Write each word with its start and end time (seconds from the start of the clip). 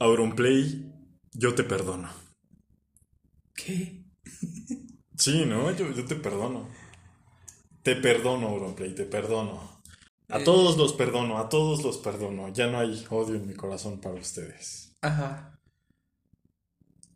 Auronplay, 0.00 0.90
yo 1.32 1.54
te 1.54 1.62
perdono. 1.62 2.08
¿Qué? 3.54 4.02
Sí, 5.16 5.44
¿no? 5.44 5.70
Yo, 5.72 5.90
yo 5.92 6.04
te 6.06 6.16
perdono. 6.16 6.68
Te 7.82 7.96
perdono, 7.96 8.48
Auronplay, 8.48 8.94
te 8.94 9.04
perdono. 9.04 9.82
A 10.30 10.38
Eh. 10.40 10.44
todos 10.44 10.78
los 10.78 10.94
perdono, 10.94 11.36
a 11.38 11.50
todos 11.50 11.82
los 11.84 11.98
perdono. 11.98 12.48
Ya 12.48 12.68
no 12.68 12.78
hay 12.78 13.04
odio 13.10 13.34
en 13.36 13.46
mi 13.46 13.54
corazón 13.54 14.00
para 14.00 14.14
ustedes. 14.14 14.92
Ajá. 15.02 15.58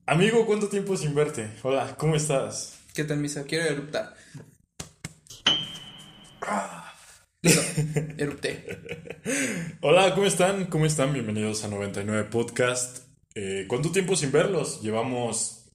Amigo, 0.07 0.45
¿cuánto 0.45 0.69
tiempo 0.69 0.95
sin 0.99 1.15
verte? 1.15 1.51
Hola, 1.63 1.97
¿cómo 1.97 2.17
estás? 2.17 2.81
¿Qué 2.93 3.05
tal, 3.05 3.17
misa? 3.19 3.45
Quiero 3.45 3.65
eruptar. 3.65 4.15
Erupté. 8.17 8.65
Hola, 9.83 10.15
¿cómo 10.15 10.27
están? 10.27 10.65
¿Cómo 10.67 10.87
están? 10.87 11.13
Bienvenidos 11.13 11.63
a 11.65 11.69
99 11.69 12.29
Podcast. 12.31 13.05
Eh, 13.35 13.67
¿cuánto 13.69 13.93
tiempo 13.93 14.17
sin 14.17 14.33
verlos? 14.33 14.81
Llevamos 14.81 15.67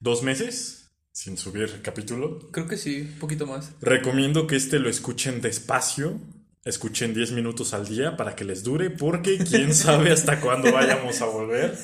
dos 0.00 0.24
meses 0.24 0.90
sin 1.12 1.36
subir 1.36 1.80
capítulo. 1.82 2.50
Creo 2.50 2.66
que 2.66 2.76
sí, 2.76 3.02
un 3.02 3.18
poquito 3.20 3.46
más. 3.46 3.70
Recomiendo 3.80 4.48
que 4.48 4.56
este 4.56 4.80
lo 4.80 4.90
escuchen 4.90 5.40
despacio, 5.40 6.18
escuchen 6.64 7.14
10 7.14 7.32
minutos 7.32 7.72
al 7.72 7.86
día 7.86 8.16
para 8.16 8.34
que 8.34 8.44
les 8.44 8.64
dure, 8.64 8.90
porque 8.90 9.38
quién 9.38 9.74
sabe 9.76 10.10
hasta 10.10 10.40
cuándo 10.40 10.72
vayamos 10.72 11.20
a 11.22 11.26
volver. 11.26 11.78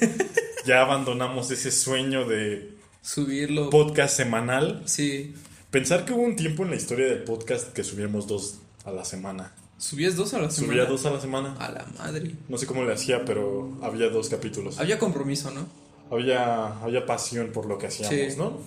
Ya 0.66 0.80
abandonamos 0.80 1.50
ese 1.52 1.70
sueño 1.70 2.26
de 2.26 2.72
Subirlo. 3.02 3.70
podcast 3.70 4.16
semanal. 4.16 4.82
sí. 4.86 5.34
Pensar 5.70 6.04
que 6.04 6.12
hubo 6.12 6.20
un 6.22 6.36
tiempo 6.36 6.64
en 6.64 6.70
la 6.70 6.76
historia 6.76 7.06
del 7.06 7.22
podcast 7.22 7.72
que 7.72 7.82
subíamos 7.82 8.26
dos 8.26 8.58
a 8.84 8.90
la 8.90 9.04
semana. 9.04 9.52
¿Subías 9.78 10.14
dos 10.16 10.32
a 10.34 10.38
la 10.38 10.50
semana? 10.50 10.72
Subía 10.72 10.84
dos 10.86 11.06
a 11.06 11.10
la 11.10 11.20
semana. 11.20 11.56
A 11.58 11.70
la 11.70 11.84
madre. 11.98 12.34
No 12.48 12.56
sé 12.58 12.66
cómo 12.66 12.84
le 12.84 12.92
hacía, 12.92 13.24
pero 13.24 13.76
había 13.82 14.08
dos 14.10 14.28
capítulos. 14.28 14.78
Había 14.78 14.98
compromiso, 14.98 15.50
¿no? 15.50 15.66
Había, 16.10 16.66
había 16.82 17.04
pasión 17.06 17.50
por 17.52 17.66
lo 17.66 17.78
que 17.78 17.86
hacíamos, 17.88 18.14
Sí. 18.34 18.38
¿no? 18.38 18.58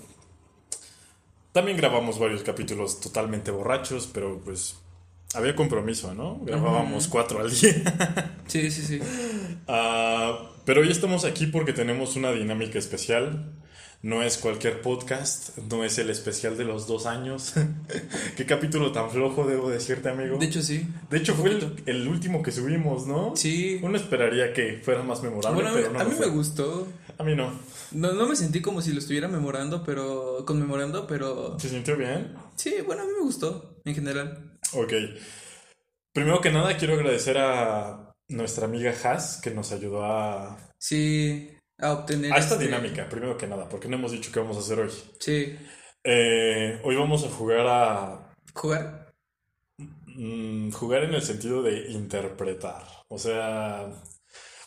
También 1.52 1.78
grabamos 1.78 2.20
varios 2.20 2.44
capítulos 2.44 3.00
totalmente 3.00 3.50
borrachos, 3.52 4.10
pero 4.12 4.42
pues 4.44 4.76
había 5.34 5.56
compromiso, 5.56 6.14
¿no? 6.14 6.40
Grabábamos 6.44 7.08
cuatro 7.08 7.40
al 7.40 7.50
día. 7.52 8.32
Sí, 8.48 8.70
sí, 8.70 8.82
sí. 8.84 9.00
Ah, 9.68 10.52
pero 10.66 10.82
hoy 10.82 10.92
estamos 10.92 11.26
aquí 11.26 11.48
porque 11.48 11.74
tenemos 11.74 12.16
una 12.16 12.32
dinámica 12.32 12.78
especial. 12.78 13.52
No 14.06 14.22
es 14.22 14.38
cualquier 14.38 14.84
podcast, 14.84 15.58
no 15.58 15.84
es 15.84 15.98
el 15.98 16.12
especial 16.12 16.56
de 16.60 16.64
los 16.64 16.86
dos 16.86 17.08
años. 17.08 17.54
Qué 18.38 18.46
capítulo 18.46 18.92
tan 18.92 19.10
flojo, 19.10 19.48
debo 19.48 19.68
decirte, 19.68 20.10
amigo. 20.10 20.38
De 20.38 20.46
hecho, 20.46 20.62
sí. 20.62 20.88
De 21.10 21.18
hecho, 21.18 21.34
fue 21.34 21.50
el, 21.50 21.82
el 21.88 22.08
último 22.08 22.44
que 22.44 22.52
subimos, 22.52 23.08
¿no? 23.08 23.36
Sí. 23.36 23.80
Uno 23.82 23.98
esperaría 23.98 24.54
que 24.54 24.80
fuera 24.84 25.02
más 25.02 25.24
memorable, 25.24 25.60
Bueno, 25.60 25.76
pero 25.76 25.92
no 25.92 26.00
a 26.00 26.04
mí 26.04 26.12
fue. 26.12 26.28
me 26.28 26.32
gustó. 26.34 26.88
A 27.18 27.24
mí 27.24 27.34
no. 27.36 27.52
No, 27.94 28.14
no 28.14 28.28
me 28.28 28.36
sentí 28.36 28.62
como 28.62 28.80
si 28.80 28.94
lo 28.94 29.00
estuviera 29.00 29.28
memorando, 29.28 29.84
pero. 29.84 30.46
conmemorando, 30.46 31.08
pero. 31.08 31.60
¿Se 31.60 31.68
sintió 31.68 31.98
bien? 31.98 32.36
Sí, 32.56 32.76
bueno, 32.86 33.02
a 33.02 33.06
mí 33.06 33.12
me 33.18 33.24
gustó, 33.24 33.82
en 33.86 33.96
general. 33.96 34.60
Ok. 34.74 34.94
Primero 36.14 36.42
que 36.42 36.52
nada, 36.52 36.78
quiero 36.78 36.94
agradecer 36.94 37.40
a 37.40 38.14
nuestra 38.28 38.66
amiga 38.66 38.94
Has 39.04 39.42
que 39.42 39.50
nos 39.50 39.72
ayudó 39.72 40.06
a, 40.06 40.60
Sí, 40.78 41.50
a 41.80 41.94
obtener. 41.94 42.32
a 42.34 42.38
esta 42.38 42.56
este- 42.56 42.66
dinámica, 42.66 43.08
primero 43.10 43.38
que 43.38 43.48
nada, 43.48 43.68
porque 43.70 43.88
no 43.88 43.98
hemos 43.98 44.12
dicho 44.12 44.32
qué 44.32 44.40
vamos 44.40 44.58
a 44.58 44.62
hacer 44.62 44.80
hoy. 44.80 44.92
Sí. 45.20 45.58
Eh, 46.04 46.80
hoy 46.84 46.96
vamos 46.96 47.24
a 47.24 47.30
jugar 47.30 47.66
a. 47.68 48.34
Jugar. 48.54 49.14
mm, 49.78 50.72
jugar 50.72 51.04
en 51.04 51.14
el 51.14 51.22
sentido 51.22 51.62
de 51.62 51.92
interpretar. 51.92 52.84
O 53.10 53.18
sea, 53.18 53.92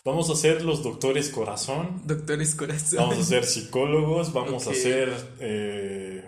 vamos 0.05 0.29
a 0.31 0.35
ser 0.37 0.63
los 0.63 0.83
doctores 0.83 1.31
corazón, 1.31 2.03
Doctores 2.05 2.55
Corazón. 2.55 2.99
vamos 2.99 3.19
a 3.19 3.25
ser 3.25 3.45
psicólogos, 3.45 4.33
vamos 4.33 4.67
a 4.67 4.75
ser 4.75 5.11
eh, 5.41 6.25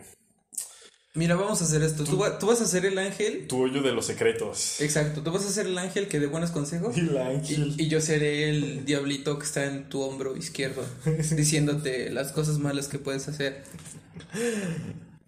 Mira, 1.14 1.34
vamos 1.34 1.60
a 1.60 1.64
hacer 1.64 1.82
esto. 1.82 2.04
Tú, 2.04 2.18
va- 2.18 2.38
tú 2.38 2.46
vas 2.46 2.60
a 2.60 2.66
ser 2.66 2.86
el 2.86 2.96
ángel. 2.96 3.46
tu 3.48 3.62
hoyo 3.64 3.82
de 3.82 3.92
los 3.92 4.06
secretos. 4.06 4.80
Exacto, 4.80 5.22
tú 5.22 5.32
vas 5.32 5.44
a 5.44 5.50
ser 5.50 5.66
el 5.66 5.76
ángel 5.76 6.06
que 6.06 6.20
dé 6.20 6.26
buenos 6.28 6.52
consejos. 6.52 6.96
Y 6.96 7.00
la 7.02 7.26
ángel. 7.26 7.74
Y, 7.76 7.82
y 7.84 7.88
yo 7.88 8.00
seré 8.00 8.48
el 8.48 8.84
diablito 8.84 9.36
que 9.38 9.44
está 9.44 9.64
en 9.66 9.88
tu 9.88 10.02
hombro 10.02 10.36
izquierdo, 10.36 10.84
diciéndote 11.32 12.10
las 12.10 12.30
cosas 12.30 12.58
malas 12.58 12.86
que 12.86 12.98
puedes 13.00 13.26
hacer. 13.26 13.64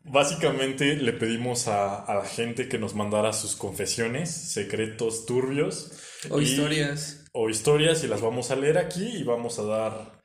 Básicamente 0.04 0.96
le 0.96 1.12
pedimos 1.12 1.68
a, 1.68 1.96
a 2.04 2.14
la 2.16 2.24
gente 2.24 2.68
que 2.68 2.78
nos 2.78 2.94
mandara 2.94 3.32
sus 3.32 3.56
confesiones, 3.56 4.30
secretos 4.30 5.26
turbios. 5.26 5.92
O 6.30 6.40
y- 6.40 6.44
historias. 6.44 7.24
O 7.32 7.48
historias 7.48 8.04
y 8.04 8.08
las 8.08 8.20
vamos 8.20 8.50
a 8.50 8.56
leer 8.56 8.78
aquí 8.78 9.04
y 9.04 9.22
vamos 9.24 9.58
a 9.58 9.62
dar 9.62 10.21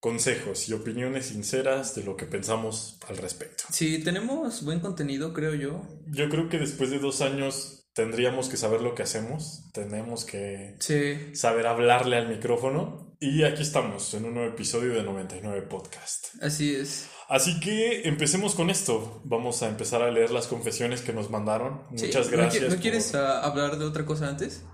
consejos 0.00 0.68
y 0.68 0.72
opiniones 0.72 1.26
sinceras 1.26 1.94
de 1.94 2.02
lo 2.04 2.16
que 2.16 2.24
pensamos 2.26 2.98
al 3.08 3.18
respecto. 3.18 3.64
Sí, 3.70 4.02
tenemos 4.02 4.64
buen 4.64 4.80
contenido, 4.80 5.32
creo 5.32 5.54
yo. 5.54 5.82
Yo 6.06 6.28
creo 6.28 6.48
que 6.48 6.58
después 6.58 6.90
de 6.90 6.98
dos 6.98 7.20
años 7.20 7.86
tendríamos 7.92 8.48
que 8.48 8.56
saber 8.56 8.80
lo 8.80 8.94
que 8.94 9.02
hacemos, 9.02 9.64
tenemos 9.74 10.24
que 10.24 10.76
Sí. 10.80 11.34
saber 11.34 11.66
hablarle 11.66 12.16
al 12.16 12.28
micrófono 12.28 13.14
y 13.20 13.42
aquí 13.42 13.60
estamos 13.62 14.14
en 14.14 14.24
un 14.24 14.34
nuevo 14.34 14.48
episodio 14.50 14.94
de 14.94 15.02
99 15.02 15.62
Podcast. 15.62 16.28
Así 16.40 16.74
es. 16.74 17.08
Así 17.28 17.60
que 17.60 18.08
empecemos 18.08 18.54
con 18.54 18.70
esto. 18.70 19.20
Vamos 19.24 19.62
a 19.62 19.68
empezar 19.68 20.02
a 20.02 20.10
leer 20.10 20.30
las 20.30 20.46
confesiones 20.46 21.02
que 21.02 21.12
nos 21.12 21.30
mandaron. 21.30 21.82
Sí, 21.94 22.06
Muchas 22.06 22.26
¿no 22.26 22.32
qui- 22.32 22.36
gracias. 22.36 22.62
¿No, 22.64 22.68
por- 22.70 22.78
quieres 22.80 23.14
ah, 23.14 23.40
hablar 23.42 23.78
de 23.78 23.84
otra 23.84 24.06
cosa 24.06 24.28
antes? 24.28 24.64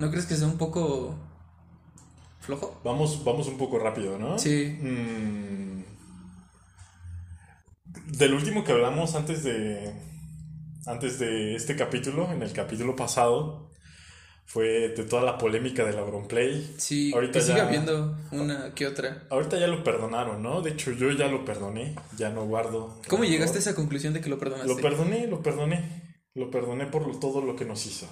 ¿No 0.00 0.10
crees 0.10 0.26
que 0.26 0.34
sea 0.34 0.48
un 0.48 0.58
poco 0.58 1.16
flojo? 2.44 2.80
Vamos, 2.84 3.24
vamos 3.24 3.46
un 3.48 3.58
poco 3.58 3.78
rápido, 3.78 4.18
¿no? 4.18 4.38
Sí. 4.38 4.78
Mm. 4.80 5.84
Del 8.18 8.34
último 8.34 8.64
que 8.64 8.72
hablamos 8.72 9.14
antes 9.14 9.42
de. 9.44 9.92
Antes 10.86 11.18
de 11.18 11.54
este 11.54 11.76
capítulo, 11.76 12.30
en 12.30 12.42
el 12.42 12.52
capítulo 12.52 12.94
pasado, 12.94 13.70
fue 14.44 14.90
de 14.90 15.04
toda 15.04 15.22
la 15.22 15.38
polémica 15.38 15.82
del 15.84 15.98
Auronplay. 15.98 16.74
Sí, 16.76 17.10
Ahorita 17.14 17.32
que 17.38 17.40
siga 17.40 17.56
ya- 17.58 17.66
habiendo 17.68 18.18
una 18.32 18.74
que 18.74 18.86
otra. 18.86 19.26
Ahorita 19.30 19.58
ya 19.58 19.66
lo 19.66 19.82
perdonaron, 19.82 20.42
¿no? 20.42 20.60
De 20.60 20.72
hecho, 20.72 20.92
yo 20.92 21.10
ya 21.12 21.28
lo 21.28 21.44
perdoné, 21.46 21.94
ya 22.18 22.28
no 22.28 22.44
guardo. 22.44 23.00
¿Cómo 23.08 23.22
rencor. 23.22 23.26
llegaste 23.28 23.56
a 23.58 23.60
esa 23.60 23.74
conclusión 23.74 24.12
de 24.12 24.20
que 24.20 24.28
lo 24.28 24.38
perdonaste? 24.38 24.68
Lo 24.74 24.76
perdoné, 24.76 25.26
lo 25.26 25.42
perdoné. 25.42 26.02
Lo 26.34 26.50
perdoné 26.50 26.86
por 26.86 27.18
todo 27.20 27.40
lo 27.40 27.56
que 27.56 27.64
nos 27.64 27.86
hizo. 27.86 28.06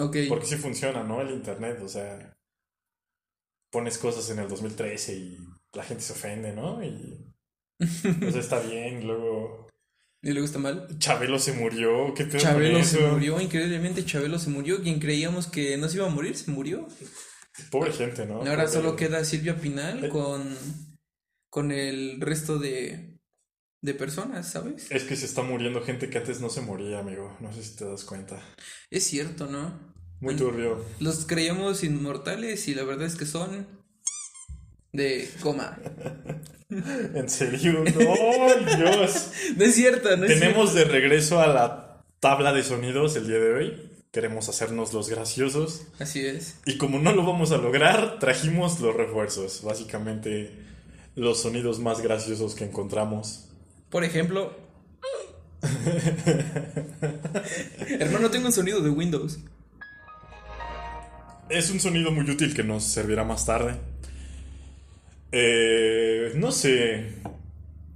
Ok. 0.00 0.16
Porque 0.28 0.46
sí 0.46 0.56
funciona, 0.56 1.04
¿no? 1.04 1.20
El 1.20 1.30
internet, 1.30 1.78
o 1.84 1.88
sea, 1.88 2.33
pones 3.74 3.98
cosas 3.98 4.30
en 4.30 4.38
el 4.38 4.48
2013 4.48 5.14
y 5.16 5.38
la 5.74 5.82
gente 5.82 6.02
se 6.04 6.12
ofende, 6.12 6.52
¿no? 6.52 6.82
Y 6.84 7.18
sea, 8.30 8.40
está 8.40 8.60
bien, 8.60 9.02
y 9.02 9.04
luego 9.04 9.66
¿Y 10.22 10.30
luego 10.30 10.46
está 10.46 10.58
mal? 10.58 10.86
Chabelo 10.98 11.38
se 11.38 11.52
murió, 11.52 12.14
¿qué 12.14 12.26
con 12.28 12.38
Chabelo 12.38 12.82
se 12.84 13.00
murió, 13.00 13.40
increíblemente 13.40 14.06
Chabelo 14.06 14.38
se 14.38 14.48
murió. 14.48 14.80
Quien 14.82 14.98
creíamos 15.00 15.46
que 15.48 15.76
no 15.76 15.88
se 15.88 15.96
iba 15.98 16.06
a 16.06 16.10
morir, 16.10 16.34
se 16.36 16.50
murió. 16.50 16.86
Pobre 17.70 17.92
gente, 17.92 18.24
¿no? 18.24 18.36
Ahora 18.36 18.56
Porque- 18.64 18.70
solo 18.72 18.96
queda 18.96 19.22
Silvia 19.24 19.60
Pinal 19.60 20.04
Eh. 20.04 20.08
con, 20.08 20.56
con 21.50 21.72
el 21.72 22.20
resto 22.22 22.58
de, 22.58 23.18
de 23.82 23.94
personas, 23.94 24.50
¿sabes? 24.50 24.90
Es 24.90 25.04
que 25.04 25.14
se 25.16 25.26
está 25.26 25.42
muriendo 25.42 25.82
gente 25.82 26.08
que 26.08 26.16
antes 26.18 26.40
no 26.40 26.48
se 26.48 26.62
moría, 26.62 27.00
amigo. 27.00 27.36
No 27.40 27.52
sé 27.52 27.62
si 27.62 27.76
te 27.76 27.84
das 27.84 28.04
cuenta. 28.04 28.40
Es 28.90 29.04
cierto, 29.04 29.46
¿no? 29.46 29.93
Muy 30.24 30.36
turbio. 30.36 30.82
Los 31.00 31.26
creíamos 31.26 31.84
inmortales 31.84 32.66
y 32.68 32.74
la 32.74 32.82
verdad 32.84 33.06
es 33.06 33.14
que 33.14 33.26
son 33.26 33.66
de 34.92 35.28
coma. 35.40 35.78
En 36.70 37.28
serio, 37.28 37.84
no, 37.84 38.76
Dios. 38.76 39.30
No 39.56 39.64
es 39.64 39.74
cierto, 39.74 40.16
no 40.16 40.24
es 40.24 40.40
Tenemos 40.40 40.74
de 40.74 40.84
regreso 40.84 41.40
a 41.40 41.46
la 41.46 42.02
tabla 42.18 42.52
de 42.52 42.64
sonidos 42.64 43.14
el 43.14 43.28
día 43.28 43.38
de 43.38 43.52
hoy. 43.52 43.90
Queremos 44.10 44.48
hacernos 44.48 44.92
los 44.92 45.08
graciosos. 45.08 45.82
cierto. 45.98 46.02
Así 46.02 46.26
es. 46.26 46.56
Y 46.64 46.78
como 46.78 46.98
no 46.98 47.12
lo 47.12 47.24
vamos 47.24 47.52
a 47.52 47.58
lograr, 47.58 48.18
trajimos 48.18 48.80
los 48.80 48.96
refuerzos. 48.96 49.62
Básicamente, 49.62 50.50
los 51.14 51.42
sonidos 51.42 51.78
más 51.78 52.00
graciosos 52.00 52.54
que 52.56 52.64
encontramos. 52.64 53.50
Por 53.90 54.02
ejemplo. 54.02 54.56
Hermano, 58.00 58.30
tengo 58.30 58.46
un 58.46 58.52
sonido 58.52 58.80
de 58.80 58.90
Windows. 58.90 59.38
Es 61.48 61.70
un 61.70 61.80
sonido 61.80 62.10
muy 62.10 62.28
útil 62.28 62.54
que 62.54 62.64
nos 62.64 62.84
servirá 62.84 63.24
más 63.24 63.46
tarde. 63.46 63.74
Eh, 65.32 66.32
no 66.36 66.52
sé. 66.52 67.12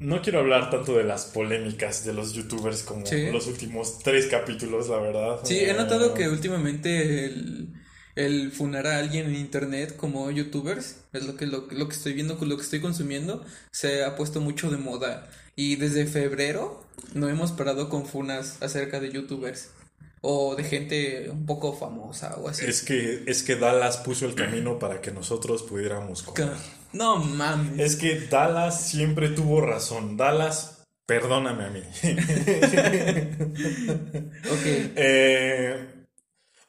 No 0.01 0.23
quiero 0.23 0.39
hablar 0.41 0.71
tanto 0.71 0.97
de 0.97 1.03
las 1.03 1.25
polémicas 1.27 2.05
de 2.05 2.13
los 2.13 2.33
youtubers 2.33 2.83
como 2.85 3.05
Sí. 3.05 3.31
los 3.33 3.47
últimos 3.49 3.99
tres 4.01 4.27
capítulos, 4.27 4.89
la 4.89 4.99
verdad. 4.99 5.41
Sí, 5.43 5.59
he 5.59 5.73
notado 5.75 6.11
Eh, 6.11 6.15
que 6.17 6.29
últimamente 6.29 7.25
el, 7.25 7.69
el 8.15 8.53
funar 8.53 8.87
a 8.87 8.99
alguien 8.99 9.27
en 9.27 9.35
internet 9.35 9.97
como 9.97 10.31
youtubers, 10.31 10.99
es 11.13 11.25
lo 11.27 11.35
que, 11.37 11.47
lo, 11.47 11.67
lo 11.71 11.89
que 11.89 11.97
estoy 11.97 12.13
viendo, 12.13 12.39
lo 12.41 12.57
que 12.57 12.63
estoy 12.63 12.81
consumiendo, 12.81 13.45
se 13.73 14.05
ha 14.05 14.15
puesto 14.15 14.41
mucho 14.41 14.71
de 14.71 14.77
moda. 14.77 15.29
Y 15.57 15.75
desde 15.77 16.07
febrero 16.07 16.85
no 17.15 17.29
hemos 17.29 17.51
parado 17.51 17.89
con 17.89 18.07
funas 18.07 18.63
acerca 18.63 19.01
de 19.01 19.11
youtubers. 19.11 19.71
O 20.21 20.57
de 20.57 20.65
gente 20.65 21.31
un 21.31 21.47
poco 21.47 21.73
famosa 21.73 22.37
o 22.37 22.49
así. 22.49 22.65
Es 22.67 22.83
que, 22.83 23.25
es 23.27 23.43
que 23.43 23.57
Dallas 23.57 23.99
puso 23.99 24.27
el 24.27 24.35
camino 24.35 24.79
para 24.79 25.01
que 25.01 25.11
nosotros 25.11 25.63
pudiéramos 25.63 26.23
comer. 26.23 26.53
No 26.93 27.17
mames. 27.19 27.79
Es 27.79 27.97
que 27.97 28.19
Dallas 28.21 28.81
siempre 28.89 29.29
tuvo 29.29 29.61
razón. 29.61 30.17
Dallas, 30.17 30.83
perdóname 31.07 31.65
a 31.65 31.71
mí. 31.71 31.83
Ok. 34.51 34.65
Eh, 34.97 35.87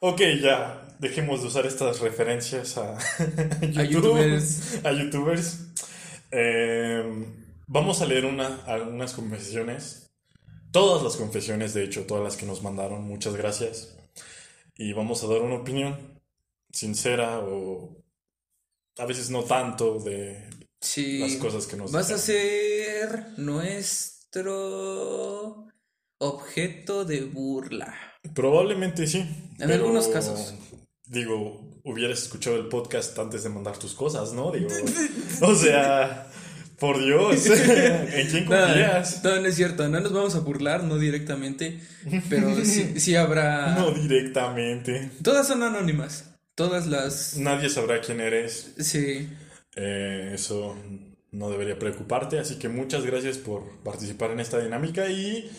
ok, 0.00 0.20
ya. 0.40 0.86
Dejemos 0.98 1.40
de 1.40 1.48
usar 1.48 1.64
estas 1.66 2.00
referencias 2.00 2.76
a, 2.78 2.98
A 2.98 3.84
YouTube, 3.84 4.18
youtubers. 4.18 4.80
a 4.84 4.92
youtubers. 4.92 5.58
Eh, 6.30 7.26
vamos 7.66 8.02
a 8.02 8.06
leer 8.06 8.26
una, 8.26 8.62
algunas 8.66 9.14
confesiones. 9.14 10.09
Todas 10.72 11.02
las 11.02 11.16
confesiones, 11.16 11.74
de 11.74 11.84
hecho, 11.84 12.06
todas 12.06 12.22
las 12.22 12.36
que 12.36 12.46
nos 12.46 12.62
mandaron. 12.62 13.02
Muchas 13.02 13.34
gracias. 13.36 13.96
Y 14.76 14.92
vamos 14.92 15.22
a 15.24 15.26
dar 15.26 15.42
una 15.42 15.56
opinión 15.56 16.20
sincera 16.72 17.40
o 17.40 17.96
a 18.98 19.04
veces 19.06 19.30
no 19.30 19.42
tanto 19.44 19.98
de 19.98 20.48
Sí. 20.80 21.18
las 21.18 21.34
cosas 21.36 21.66
que 21.66 21.76
nos 21.76 21.92
Vas 21.92 22.10
a 22.10 22.18
ser 22.18 23.26
nuestro 24.30 25.66
objeto 26.18 27.04
de 27.04 27.24
burla. 27.24 27.94
Probablemente 28.34 29.06
sí. 29.06 29.18
En 29.18 29.56
pero, 29.58 29.74
algunos 29.74 30.08
casos. 30.08 30.54
Digo, 31.06 31.60
hubieras 31.84 32.22
escuchado 32.22 32.56
el 32.56 32.68
podcast 32.68 33.18
antes 33.18 33.42
de 33.42 33.48
mandar 33.48 33.76
tus 33.78 33.94
cosas, 33.94 34.32
¿no? 34.32 34.52
Digo, 34.52 34.68
o 35.42 35.54
sea, 35.54 36.29
por 36.80 36.98
Dios, 37.04 37.46
¿en 37.46 38.28
quién 38.28 38.44
No, 38.46 38.56
confías? 38.56 39.22
no, 39.22 39.38
no 39.40 39.46
es 39.46 39.54
cierto, 39.54 39.88
no 39.88 40.00
nos 40.00 40.12
vamos 40.12 40.34
a 40.34 40.40
burlar, 40.40 40.82
no 40.82 40.98
directamente, 40.98 41.78
pero 42.28 42.52
sí, 42.64 42.98
sí 42.98 43.14
habrá... 43.14 43.74
No 43.74 43.92
directamente. 43.92 45.10
Todas 45.22 45.46
son 45.46 45.62
anónimas, 45.62 46.24
todas 46.56 46.86
las... 46.88 47.36
Nadie 47.36 47.68
sabrá 47.70 48.00
quién 48.00 48.20
eres. 48.20 48.72
Sí, 48.78 49.28
Eh, 49.76 50.32
eso 50.34 50.76
no 51.32 51.50
debería 51.50 51.78
preocuparte. 51.78 52.38
Así 52.40 52.56
que 52.56 52.68
muchas 52.68 53.04
gracias 53.06 53.38
por 53.38 53.62
participar 53.84 54.32
en 54.32 54.40
esta 54.40 54.58
dinámica 54.58 55.08
y 55.10 55.50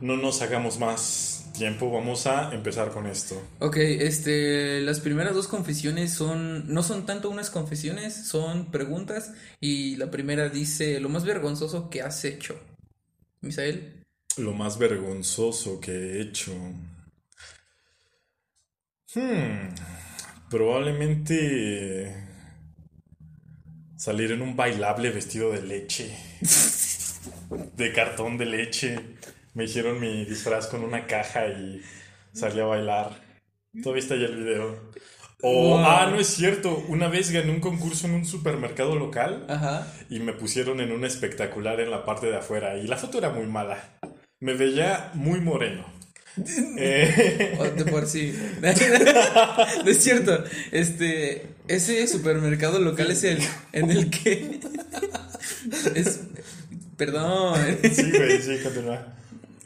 no 0.00 0.16
nos 0.16 0.40
hagamos 0.42 0.78
más 0.78 1.50
tiempo. 1.52 1.90
Vamos 1.90 2.26
a 2.26 2.52
empezar 2.52 2.90
con 2.90 3.06
esto. 3.06 3.40
ok, 3.60 3.76
este, 3.76 4.80
las 4.80 5.00
primeras 5.00 5.34
dos 5.34 5.48
confesiones 5.48 6.12
son, 6.12 6.72
no 6.72 6.82
son 6.82 7.06
tanto 7.06 7.30
unas 7.30 7.50
confesiones, 7.50 8.26
son 8.26 8.70
preguntas 8.70 9.32
y 9.60 9.96
la 9.96 10.10
primera 10.10 10.48
dice, 10.48 11.00
lo 11.00 11.08
más 11.08 11.24
vergonzoso 11.24 11.90
que 11.90 12.02
has 12.02 12.24
hecho. 12.24 12.58
Misael, 13.40 14.04
Lo 14.36 14.52
más 14.52 14.78
vergonzoso 14.78 15.80
que 15.80 15.92
he 15.92 16.20
hecho. 16.22 16.52
Hmm, 19.14 19.74
probablemente 20.48 22.16
salir 23.96 24.32
en 24.32 24.42
un 24.42 24.56
bailable 24.56 25.10
vestido 25.10 25.52
de 25.52 25.62
leche. 25.62 26.16
De 27.76 27.92
cartón 27.92 28.38
de 28.38 28.46
leche. 28.46 28.96
Me 29.54 29.64
hicieron 29.64 30.00
mi 30.00 30.24
disfraz 30.24 30.66
con 30.66 30.82
una 30.82 31.06
caja 31.06 31.46
y 31.48 31.80
salí 32.32 32.60
a 32.60 32.64
bailar. 32.64 33.10
Todavía 33.82 34.02
está 34.02 34.14
ahí 34.14 34.24
el 34.24 34.36
video. 34.36 34.90
O, 35.42 35.70
Wow. 35.70 35.78
ah, 35.84 36.08
no 36.10 36.18
es 36.20 36.28
cierto. 36.28 36.84
Una 36.88 37.08
vez 37.08 37.30
gané 37.30 37.50
un 37.50 37.60
concurso 37.60 38.06
en 38.06 38.14
un 38.14 38.24
supermercado 38.24 38.94
local 38.96 39.44
ajá, 39.48 39.86
y 40.08 40.20
me 40.20 40.32
pusieron 40.32 40.80
en 40.80 40.92
un 40.92 41.04
espectacular 41.04 41.80
en 41.80 41.90
la 41.90 42.04
parte 42.04 42.26
de 42.28 42.36
afuera 42.36 42.76
y 42.76 42.86
la 42.86 42.96
foto 42.96 43.18
era 43.18 43.30
muy 43.30 43.46
mala. 43.46 43.98
Me 44.40 44.54
veía 44.54 45.10
muy 45.14 45.40
moreno. 45.40 45.84
Eh, 46.78 47.58
o 47.60 47.64
de 47.64 47.84
por 47.84 48.06
sí. 48.06 48.34
No 48.62 49.90
es 49.90 49.98
cierto, 49.98 50.42
este, 50.70 51.46
ese 51.68 52.06
supermercado 52.06 52.78
local 52.78 53.10
es 53.10 53.22
el 53.24 53.38
en 53.72 53.90
el 53.90 54.08
que 54.08 54.58
es, 55.94 56.20
perdón, 56.96 57.58
sí, 57.82 58.10
güey, 58.12 58.40
sí, 58.40 58.58
continúa. 58.62 59.14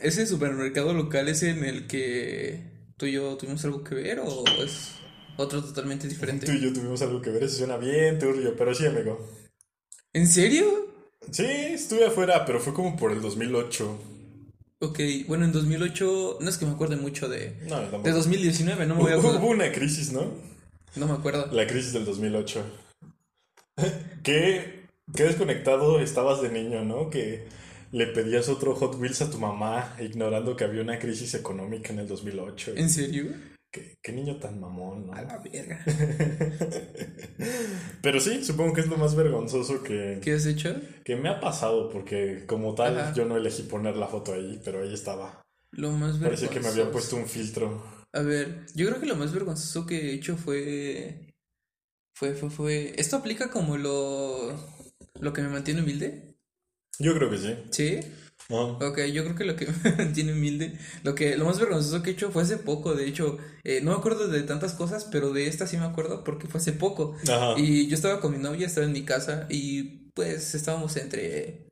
Ese 0.01 0.27
supermercado 0.27 0.93
local 0.95 1.29
es 1.29 1.43
en 1.43 1.65
el 1.65 1.87
que 1.87 2.63
tú 2.97 3.07
y 3.07 3.13
yo 3.13 3.37
tuvimos 3.37 3.65
algo 3.65 3.83
que 3.85 3.95
ver 3.95 4.21
o 4.21 4.45
es 4.63 4.93
otro 5.37 5.63
totalmente 5.63 6.05
Tú 6.05 6.11
diferente. 6.15 6.55
y 6.55 6.61
yo 6.61 6.73
tuvimos 6.73 7.01
algo 7.03 7.21
que 7.21 7.31
ver, 7.31 7.43
eso 7.45 7.59
suena 7.59 7.77
bien 7.77 8.19
turbio, 8.19 8.55
pero 8.57 8.75
sí, 8.75 8.87
amigo. 8.87 9.29
¿En 10.13 10.27
serio? 10.27 10.65
Sí, 11.31 11.45
estuve 11.45 12.07
afuera, 12.07 12.45
pero 12.47 12.61
fue 12.61 12.73
como 12.73 12.97
por 12.97 13.13
el 13.13 13.21
2008. 13.21 13.99
Ok, 14.81 15.01
bueno, 15.27 15.45
en 15.47 15.53
2008, 15.53 16.39
no 16.41 16.49
es 16.51 16.59
que 16.59 16.67
me 16.67 16.73
acuerde 16.73 16.97
mucho 16.97 17.29
de, 17.29 17.57
No, 17.67 17.81
de 17.81 17.87
tampoco. 17.89 18.11
2019, 18.11 18.87
no 18.87 18.95
me 18.95 19.03
voy 19.03 19.13
a 19.13 19.19
Hubo 19.19 19.29
acordar, 19.31 19.51
una 19.51 19.73
crisis, 19.73 20.13
¿no? 20.13 20.33
no 20.97 21.07
me 21.07 21.13
acuerdo. 21.15 21.49
La 21.53 21.67
crisis 21.67 21.93
del 21.93 22.05
2008. 22.05 22.65
¿Qué, 24.23 24.87
qué 25.15 25.23
desconectado 25.25 26.01
estabas 26.01 26.41
de 26.43 26.51
niño, 26.51 26.85
¿no? 26.85 27.11
Que 27.11 27.47
le 27.93 28.07
pedías 28.09 28.49
otro 28.49 28.75
Hot 28.75 28.97
Wheels 28.97 29.23
a 29.23 29.31
tu 29.31 29.39
mamá, 29.39 29.97
ignorando 30.01 30.57
que 30.57 30.65
había 30.65 30.83
una 30.83 30.99
crisis 30.99 31.35
económica 31.35 31.93
en 31.93 32.01
el 32.01 32.09
2008. 32.09 32.73
¿En 32.77 32.91
serio? 32.91 33.27
¿Qué, 33.73 33.95
qué 34.03 34.13
niño 34.13 34.37
tan 34.39 34.59
mamón, 34.61 35.07
¿no? 35.09 35.13
A 35.13 35.23
la 35.23 35.39
verga. 35.39 35.85
Pero 38.03 38.21
sí, 38.21 38.45
supongo 38.45 38.73
que 38.73 38.81
es 38.83 38.89
lo 38.89 38.97
más 38.97 39.15
vergonzoso 39.15 39.83
que, 39.83 40.21
¿Qué 40.23 40.33
has 40.33 40.47
hecho? 40.47 40.75
que 41.05 41.17
me 41.17 41.29
ha 41.29 41.41
pasado, 41.41 41.91
porque 41.91 42.45
como 42.47 42.75
tal 42.75 42.99
Ajá. 42.99 43.13
yo 43.15 43.25
no 43.25 43.37
elegí 43.37 43.63
poner 43.63 43.97
la 43.97 44.07
foto 44.07 44.33
ahí, 44.33 44.61
pero 44.65 44.83
ahí 44.83 44.95
estaba. 44.95 45.43
Lo 45.73 45.91
más 45.93 46.19
Parecía 46.19 46.49
que 46.49 46.61
me 46.61 46.69
había 46.69 46.85
vergonzoso. 46.85 46.93
puesto 46.93 47.17
un 47.17 47.27
filtro. 47.27 47.83
A 48.13 48.23
ver, 48.23 48.67
yo 48.75 48.87
creo 48.89 49.01
que 49.01 49.07
lo 49.07 49.17
más 49.17 49.33
vergonzoso 49.33 49.87
que 49.87 50.11
he 50.11 50.15
hecho 50.15 50.37
fue. 50.37 51.33
Fue, 52.15 52.35
fue, 52.35 52.51
fue. 52.51 52.93
¿Esto 52.97 53.17
aplica 53.17 53.51
como 53.51 53.77
lo. 53.77 54.53
lo 55.21 55.33
que 55.33 55.43
me 55.43 55.49
mantiene 55.49 55.83
humilde? 55.83 56.26
Yo 56.99 57.15
creo 57.15 57.31
que 57.31 57.39
sí. 57.39 57.55
¿Sí? 57.71 58.01
¿no? 58.49 58.79
Ok, 58.79 59.01
yo 59.13 59.25
creo 59.25 59.35
que 59.35 59.45
lo 59.45 59.57
que 59.57 59.67
me 59.85 59.93
mantiene 59.97 60.33
humilde. 60.33 60.79
Lo 61.03 61.15
que, 61.15 61.37
lo 61.37 61.45
más 61.45 61.59
vergonzoso 61.59 62.03
que 62.03 62.11
he 62.11 62.13
hecho 62.13 62.31
fue 62.31 62.43
hace 62.43 62.59
poco. 62.59 62.95
De 62.95 63.07
hecho, 63.07 63.39
eh, 63.65 63.81
no 63.83 63.93
me 63.93 63.97
acuerdo 63.99 64.29
de 64.29 64.43
tantas 64.43 64.75
cosas, 64.75 65.09
pero 65.11 65.33
de 65.33 65.49
esta 65.49 65.67
sí 65.67 65.77
me 65.77 65.85
acuerdo 65.85 66.25
porque 66.25 66.47
fue 66.47 66.61
hace 66.61 66.73
poco. 66.73 67.17
Ajá. 67.29 67.55
Y 67.59 67.89
yo 67.89 67.95
estaba 67.95 68.21
con 68.21 68.33
mi 68.33 68.39
novia, 68.39 68.67
estaba 68.67 68.87
en 68.87 68.93
mi 68.93 69.05
casa 69.05 69.47
y 69.51 70.11
pues 70.15 70.55
estábamos 70.55 70.97
entre 70.97 71.66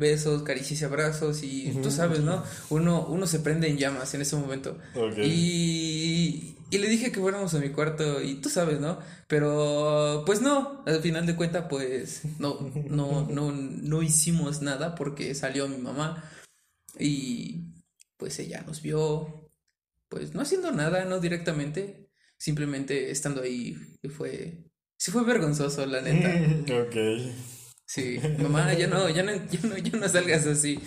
besos, 0.00 0.42
caricias 0.42 0.80
y 0.80 0.84
abrazos 0.84 1.42
y 1.44 1.70
tú 1.82 1.90
sabes, 1.92 2.20
¿no? 2.20 2.42
Uno, 2.70 3.06
uno 3.06 3.26
se 3.26 3.38
prende 3.38 3.68
en 3.68 3.76
llamas 3.76 4.12
en 4.14 4.22
ese 4.22 4.34
momento. 4.34 4.78
Ok. 4.96 5.18
Y, 5.18 6.56
y 6.70 6.78
le 6.78 6.88
dije 6.88 7.12
que 7.12 7.20
fuéramos 7.20 7.54
a 7.54 7.60
mi 7.60 7.68
cuarto 7.68 8.20
y 8.22 8.36
tú 8.36 8.48
sabes, 8.48 8.80
¿no? 8.80 8.98
Pero 9.28 10.24
pues 10.26 10.40
no, 10.40 10.82
al 10.86 11.00
final 11.02 11.26
de 11.26 11.36
cuentas 11.36 11.66
pues 11.68 12.22
no, 12.38 12.72
no, 12.88 13.28
no, 13.30 13.52
no 13.52 14.02
hicimos 14.02 14.62
nada 14.62 14.94
porque 14.96 15.34
salió 15.34 15.68
mi 15.68 15.78
mamá 15.78 16.24
y 16.98 17.66
pues 18.16 18.38
ella 18.40 18.64
nos 18.66 18.82
vio 18.82 19.50
pues 20.08 20.34
no 20.34 20.40
haciendo 20.40 20.72
nada, 20.72 21.04
no 21.04 21.20
directamente, 21.20 22.08
simplemente 22.36 23.10
estando 23.10 23.42
ahí 23.42 23.76
y 24.02 24.08
fue, 24.08 24.64
sí 24.96 25.10
fue 25.10 25.24
vergonzoso, 25.24 25.86
la 25.86 26.00
neta. 26.00 26.30
Ok. 26.82 26.96
Sí, 27.90 28.20
mamá, 28.38 28.72
ya 28.72 28.86
no, 28.86 29.08
ya 29.08 29.24
no, 29.24 29.32
ya 29.32 29.60
no, 29.64 29.76
ya 29.76 29.98
no 29.98 30.08
salgas 30.08 30.46
así. 30.46 30.78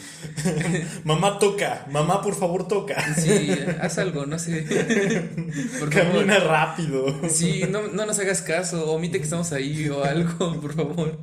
Mamá 1.03 1.37
toca, 1.37 1.85
mamá 1.91 2.21
por 2.21 2.33
favor 2.33 2.65
toca. 2.65 3.13
Sí, 3.15 3.49
haz 3.81 3.97
algo, 3.97 4.25
no 4.25 4.39
sé. 4.39 4.61
Por 5.79 5.91
favor. 5.91 6.13
Camina 6.13 6.39
rápido. 6.39 7.27
Sí, 7.27 7.63
no, 7.69 7.89
no 7.89 8.05
nos 8.05 8.19
hagas 8.19 8.41
caso, 8.41 8.89
omite 8.89 9.17
que 9.17 9.25
estamos 9.25 9.51
ahí 9.51 9.89
o 9.89 10.01
algo, 10.01 10.61
por 10.61 10.73
favor. 10.75 11.19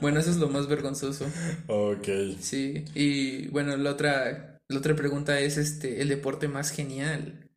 Bueno, 0.00 0.20
eso 0.20 0.30
es 0.30 0.36
lo 0.36 0.48
más 0.48 0.68
vergonzoso. 0.68 1.26
Ok. 1.66 2.06
Sí, 2.40 2.84
y 2.94 3.48
bueno, 3.48 3.76
la 3.76 3.90
otra, 3.90 4.60
la 4.68 4.78
otra 4.78 4.94
pregunta 4.94 5.40
es 5.40 5.56
este, 5.56 6.00
el 6.00 6.10
deporte 6.10 6.46
más 6.46 6.70
genial. 6.70 7.50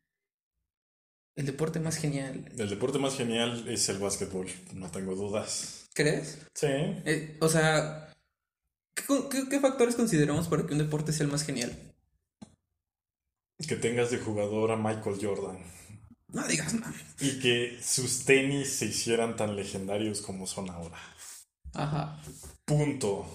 El 1.36 1.46
deporte 1.46 1.78
más 1.78 1.96
genial. 1.96 2.50
El 2.58 2.68
deporte 2.68 2.98
más 2.98 3.16
genial 3.16 3.68
es 3.68 3.88
el 3.88 3.98
básquetbol, 3.98 4.48
no 4.74 4.90
tengo 4.90 5.14
dudas. 5.14 5.85
¿Crees? 5.96 6.38
Sí. 6.54 6.66
Eh, 6.68 7.38
o 7.40 7.48
sea, 7.48 8.12
¿qué, 8.94 9.02
con- 9.04 9.30
qué- 9.30 9.48
qué 9.48 9.60
factores 9.60 9.94
consideramos 9.96 10.46
para 10.46 10.66
que 10.66 10.74
un 10.74 10.78
deporte 10.78 11.10
sea 11.12 11.24
el 11.24 11.32
más 11.32 11.42
genial? 11.42 11.72
Que 13.66 13.76
tengas 13.76 14.10
de 14.10 14.18
jugador 14.18 14.72
a 14.72 14.76
Michael 14.76 15.16
Jordan. 15.18 15.56
No 16.28 16.46
digas 16.46 16.74
nada. 16.74 16.92
Y 17.18 17.40
que 17.40 17.78
sus 17.82 18.26
tenis 18.26 18.68
se 18.74 18.84
hicieran 18.86 19.36
tan 19.36 19.56
legendarios 19.56 20.20
como 20.20 20.46
son 20.46 20.68
ahora. 20.68 20.98
Ajá. 21.72 22.20
Punto. 22.66 23.26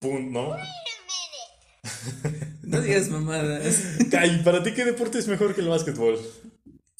Punto, 0.00 0.56
¿no? 0.56 0.56
No 2.62 2.80
digas 2.80 3.08
mamadas. 3.08 3.82
Ay, 4.18 4.42
¿para 4.44 4.64
ti 4.64 4.74
qué 4.74 4.84
deporte 4.84 5.18
es 5.20 5.28
mejor 5.28 5.54
que 5.54 5.60
el 5.60 5.68
básquetbol? 5.68 6.18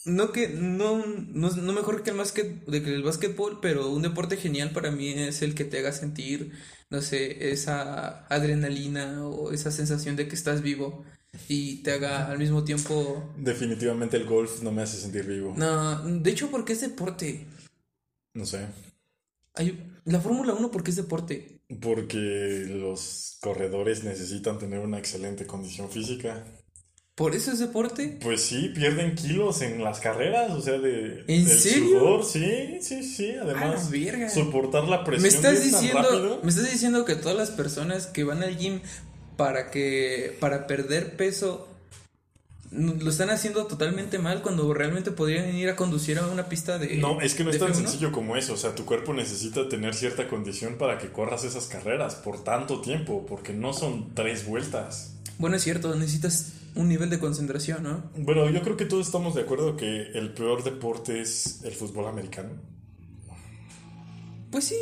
No 0.07 0.33
que 0.33 0.49
no, 0.49 1.05
no, 1.05 1.51
no 1.51 1.73
mejor 1.73 2.03
que 2.03 2.11
el 2.11 2.17
básquet, 2.17 2.65
de 2.67 2.83
que 2.83 2.95
el 2.95 3.03
básquetbol, 3.03 3.59
pero 3.61 3.91
un 3.91 4.03
deporte 4.03 4.37
genial 4.37 4.71
para 4.71 4.91
mí 4.91 5.11
es 5.11 5.43
el 5.43 5.55
que 5.55 5.65
te 5.65 5.79
haga 5.81 5.93
sentir, 5.93 6.53
no 6.91 7.03
sé, 7.03 7.51
esa 7.51 8.25
adrenalina 8.29 9.27
o 9.27 9.53
esa 9.53 9.71
sensación 9.71 10.17
de 10.17 10.29
que 10.29 10.37
estás 10.37 10.63
vivo. 10.63 11.05
y 11.49 11.83
te 11.83 11.93
haga 11.93 12.29
al 12.31 12.39
mismo 12.39 12.65
tiempo... 12.65 13.35
Definitivamente 13.37 14.17
el 14.17 14.25
golf 14.27 14.63
no 14.63 14.73
me 14.73 14.83
hace 14.83 14.97
sentir 14.99 15.27
vivo. 15.27 15.55
No, 15.57 16.03
de 16.03 16.31
hecho, 16.31 16.51
porque 16.51 16.73
es 16.75 16.81
deporte. 16.81 17.47
No 18.35 18.47
sé. 18.47 18.67
Hay... 19.55 19.93
La 20.05 20.21
Fórmula 20.21 20.55
1, 20.55 20.71
porque 20.71 20.91
es 20.91 20.97
deporte? 20.97 21.61
Porque 21.81 22.65
los 22.69 23.39
corredores 23.41 24.05
necesitan 24.05 24.59
tener 24.59 24.79
una 24.79 24.99
excelente 24.99 25.47
condición 25.47 25.91
física. 25.91 26.45
¿Por 27.17 27.35
eso 27.35 27.51
es 27.51 27.59
deporte? 27.59 28.19
Pues 28.21 28.43
sí, 28.43 28.69
pierden 28.75 29.15
kilos 29.15 29.63
en 29.63 29.83
las 29.83 30.01
carreras, 30.01 30.51
o 30.53 30.61
sea, 30.61 30.75
de 30.79 31.25
¿En 31.27 31.47
del 31.47 31.59
serio? 31.59 31.99
sudor, 31.99 32.25
sí, 32.27 32.79
sí, 32.83 33.03
sí, 33.03 33.33
además 33.41 33.89
soportar 34.35 34.85
la 34.85 35.03
presión 35.03 35.23
Me 35.23 35.29
estás 35.29 35.65
diciendo, 35.65 36.03
rápido. 36.03 36.41
me 36.43 36.51
estás 36.51 36.71
diciendo 36.71 37.07
que 37.07 37.15
todas 37.17 37.35
las 37.39 37.51
personas 37.51 38.07
que 38.07 38.23
van 38.23 38.43
al 38.43 38.59
gym 38.59 38.81
para 39.39 39.71
que 39.71 40.37
para 40.41 40.67
perder 40.67 41.17
peso 41.17 41.69
lo 42.71 43.09
están 43.09 43.31
haciendo 43.31 43.67
totalmente 43.67 44.19
mal 44.19 44.43
cuando 44.43 44.75
realmente 44.75 45.11
podrían 45.11 45.55
ir 45.55 45.71
a 45.71 45.77
conducir 45.77 46.19
a 46.19 46.27
una 46.27 46.51
pista 46.51 46.79
de 46.79 46.97
No, 46.97 47.23
es 47.23 47.35
que 47.35 47.45
no 47.45 47.51
es 47.51 47.59
tan 47.59 47.71
F1. 47.73 47.77
sencillo 47.77 48.13
como 48.13 48.37
eso, 48.37 48.53
o 48.53 48.57
sea, 48.59 48.75
tu 48.75 48.85
cuerpo 48.85 49.15
necesita 49.15 49.71
tener 49.71 49.95
cierta 49.95 50.29
condición 50.29 50.77
para 50.77 50.99
que 50.99 51.09
corras 51.09 51.45
esas 51.45 51.65
carreras 51.67 52.17
por 52.17 52.45
tanto 52.45 52.83
tiempo, 52.83 53.25
porque 53.27 53.55
no 53.55 53.73
son 53.73 54.13
tres 54.15 54.47
vueltas. 54.47 55.15
Bueno, 55.39 55.57
es 55.57 55.63
cierto, 55.63 55.95
necesitas 55.95 56.53
un 56.77 56.89
nivel 56.89 57.11
de 57.11 57.19
concentración, 57.19 57.83
¿no? 57.83 58.11
Bueno, 58.17 58.49
yo 58.51 58.63
creo 58.63 58.77
que 58.77 58.85
todos 58.85 59.07
estamos 59.07 59.35
de 59.35 59.43
acuerdo 59.43 59.77
que 59.77 60.11
el 60.15 60.33
peor 60.33 60.63
deporte 60.63 61.21
es 61.21 61.63
el 61.65 61.73
fútbol 61.73 62.07
americano. 62.07 62.51
Pues 64.51 64.65
sí, 64.65 64.77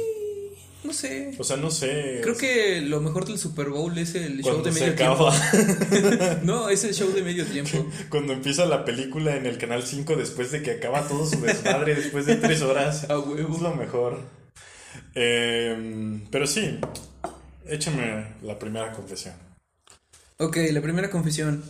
no 0.85 0.93
sé. 0.93 1.35
O 1.39 1.45
sea, 1.45 1.57
no 1.57 1.71
sé. 1.71 2.21
Creo 2.23 2.37
que 2.37 2.83
lo 2.83 3.01
mejor 3.01 3.25
del 3.25 3.39
Super 3.39 3.71
Bowl 3.71 3.97
es 3.97 4.15
el 4.15 4.43
show 4.43 4.63
de 4.63 4.71
se 4.71 4.81
medio 4.81 4.95
tiempo. 4.95 5.29
acaba, 5.29 6.41
No, 6.43 6.69
es 6.69 6.85
el 6.85 6.95
show 6.95 7.11
de 7.11 7.23
medio 7.23 7.47
tiempo. 7.47 7.87
cuando 8.11 8.35
empieza 8.35 8.67
la 8.67 8.85
película 8.85 9.35
en 9.37 9.47
el 9.47 9.57
canal 9.57 9.83
5 9.83 10.15
después 10.17 10.53
de 10.53 10.63
que 10.63 10.73
acaba 10.73 11.09
todo 11.09 11.27
su 11.27 11.41
desmadre 11.41 11.95
después 11.95 12.27
de 12.27 12.37
tres 12.37 12.61
horas. 12.61 13.05
A 13.11 13.19
huevo. 13.19 13.55
Es 13.55 13.63
lo 13.63 13.75
mejor. 13.75 14.21
Em, 15.15 16.27
pero 16.31 16.47
sí, 16.47 16.79
échame 17.67 18.35
la 18.43 18.59
primera 18.59 18.93
confesión. 18.93 19.35
Ok, 20.37 20.59
la 20.71 20.83
primera 20.83 21.09
confesión. 21.09 21.65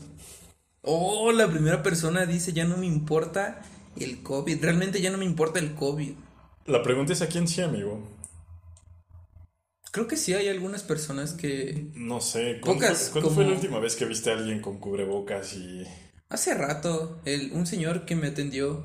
Oh, 0.85 1.33
la 1.33 1.49
primera 1.49 1.83
persona 1.83 2.27
dice, 2.27 2.53
ya 2.53 2.65
no 2.65 2.77
me 2.77 2.87
importa 2.87 3.63
el 3.97 4.23
COVID. 4.23 4.63
Realmente 4.63 5.01
ya 5.01 5.11
no 5.11 5.19
me 5.19 5.25
importa 5.25 5.59
el 5.59 5.75
COVID. 5.75 6.13
La 6.67 6.83
pregunta 6.83 7.15
es 7.15 7.23
a 7.23 7.29
quién 7.29 7.49
sí, 7.49 7.63
amigo. 7.63 8.07
Creo 9.91 10.07
que 10.07 10.17
sí 10.17 10.35
hay 10.35 10.49
algunas 10.49 10.83
personas 10.83 11.33
que... 11.33 11.87
No 11.95 12.21
sé, 12.21 12.59
¿cuándo, 12.61 12.83
Pocas, 12.83 13.11
fue, 13.11 13.23
cuándo 13.23 13.31
fue 13.31 13.45
la 13.47 13.53
última 13.53 13.79
vez 13.79 13.97
que 13.97 14.05
viste 14.05 14.31
a 14.31 14.35
alguien 14.35 14.61
con 14.61 14.79
cubrebocas 14.79 15.55
y... 15.55 15.85
Hace 16.29 16.55
rato, 16.55 17.21
el, 17.25 17.53
un 17.53 17.67
señor 17.67 18.05
que 18.05 18.17
me 18.17 18.29
atendió... 18.29 18.85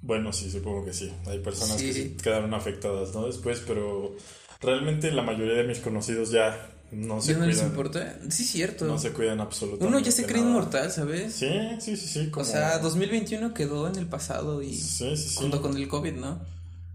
Bueno, 0.00 0.32
sí, 0.32 0.50
supongo 0.50 0.84
que 0.84 0.92
sí. 0.92 1.12
Hay 1.26 1.38
personas 1.38 1.80
que 1.80 1.92
sí 1.92 2.16
quedaron 2.20 2.54
afectadas, 2.54 3.14
¿no? 3.14 3.26
Después, 3.26 3.62
pero 3.64 4.16
realmente 4.60 5.12
la 5.12 5.22
mayoría 5.22 5.54
de 5.54 5.64
mis 5.64 5.78
conocidos 5.78 6.32
ya 6.32 6.72
no 6.92 7.20
se 7.20 7.32
¿Ya 7.32 7.38
no 7.38 7.46
les 7.46 7.56
cuidan. 7.56 7.70
importa? 7.70 8.18
Sí, 8.30 8.44
cierto. 8.44 8.84
No 8.86 8.98
se 8.98 9.12
cuidan 9.12 9.40
absolutamente 9.40 9.86
Uno 9.86 9.98
ya 9.98 10.12
se 10.12 10.26
cree 10.26 10.40
nada. 10.42 10.50
inmortal, 10.50 10.92
¿sabes? 10.92 11.34
Sí, 11.34 11.48
sí, 11.80 11.96
sí, 11.96 12.06
sí. 12.08 12.30
Como... 12.30 12.42
O 12.42 12.48
sea, 12.48 12.78
2021 12.78 13.54
quedó 13.54 13.88
en 13.88 13.96
el 13.96 14.06
pasado 14.06 14.62
y... 14.62 14.74
Sí, 14.74 15.16
sí, 15.16 15.28
sí. 15.30 15.36
Junto 15.36 15.60
con 15.62 15.76
el 15.76 15.88
COVID, 15.88 16.12
¿no? 16.14 16.40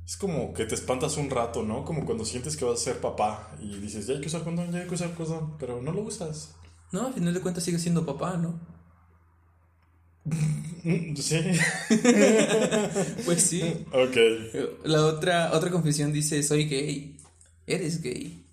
Es 0.06 0.16
como 0.16 0.54
que 0.54 0.66
te 0.66 0.75
espantas 0.75 1.18
un 1.18 1.30
rato, 1.30 1.63
¿no? 1.63 1.84
Como 1.84 2.06
cuando 2.06 2.24
sientes 2.24 2.56
que 2.56 2.63
vas 2.63 2.80
a 2.80 2.84
ser 2.84 3.01
papá 3.01 3.51
y 3.62 3.75
dices, 3.80 4.08
ya 4.08 4.13
hay 4.13 4.22
que 4.22 4.27
usar 4.27 4.44
condón, 4.44 4.72
ya 4.72 4.80
hay 4.80 4.88
que 4.88 4.94
usar 4.96 5.13
condón, 5.13 5.58
pero 5.58 5.82
no 5.82 5.92
lo 5.92 6.04
usas. 6.04 6.51
No, 6.94 7.08
al 7.08 7.13
final 7.13 7.34
de 7.34 7.42
cuentas 7.42 7.63
sigue 7.66 7.80
siendo 7.80 8.06
papá, 8.06 8.38
¿no? 8.38 8.58
Sí. 11.18 11.42
Pues 13.25 13.42
sí. 13.42 13.62
ok. 13.92 14.18
La 14.86 15.06
otra, 15.06 15.51
otra 15.54 15.70
confesión 15.72 16.13
dice, 16.13 16.42
soy 16.44 16.66
gay. 16.70 17.18
Eres 17.66 18.01
gay. 18.01 18.46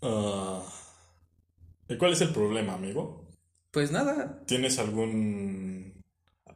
Ah, 0.00 0.62
¿Y 1.88 1.96
cuál 1.96 2.12
es 2.12 2.20
el 2.20 2.30
problema, 2.30 2.74
amigo? 2.74 3.24
Pues 3.70 3.90
nada, 3.90 4.42
¿Tienes 4.46 4.78
algún... 4.78 6.02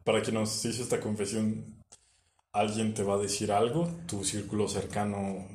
Para 0.04 0.22
quien 0.22 0.34
nos 0.34 0.64
hizo 0.64 0.82
esta 0.82 1.00
confesión, 1.00 1.82
alguien 2.52 2.94
te 2.94 3.02
va 3.02 3.14
a 3.14 3.18
decir 3.18 3.52
algo? 3.52 3.88
¿Tu 4.06 4.24
círculo 4.24 4.68
cercano 4.68 5.46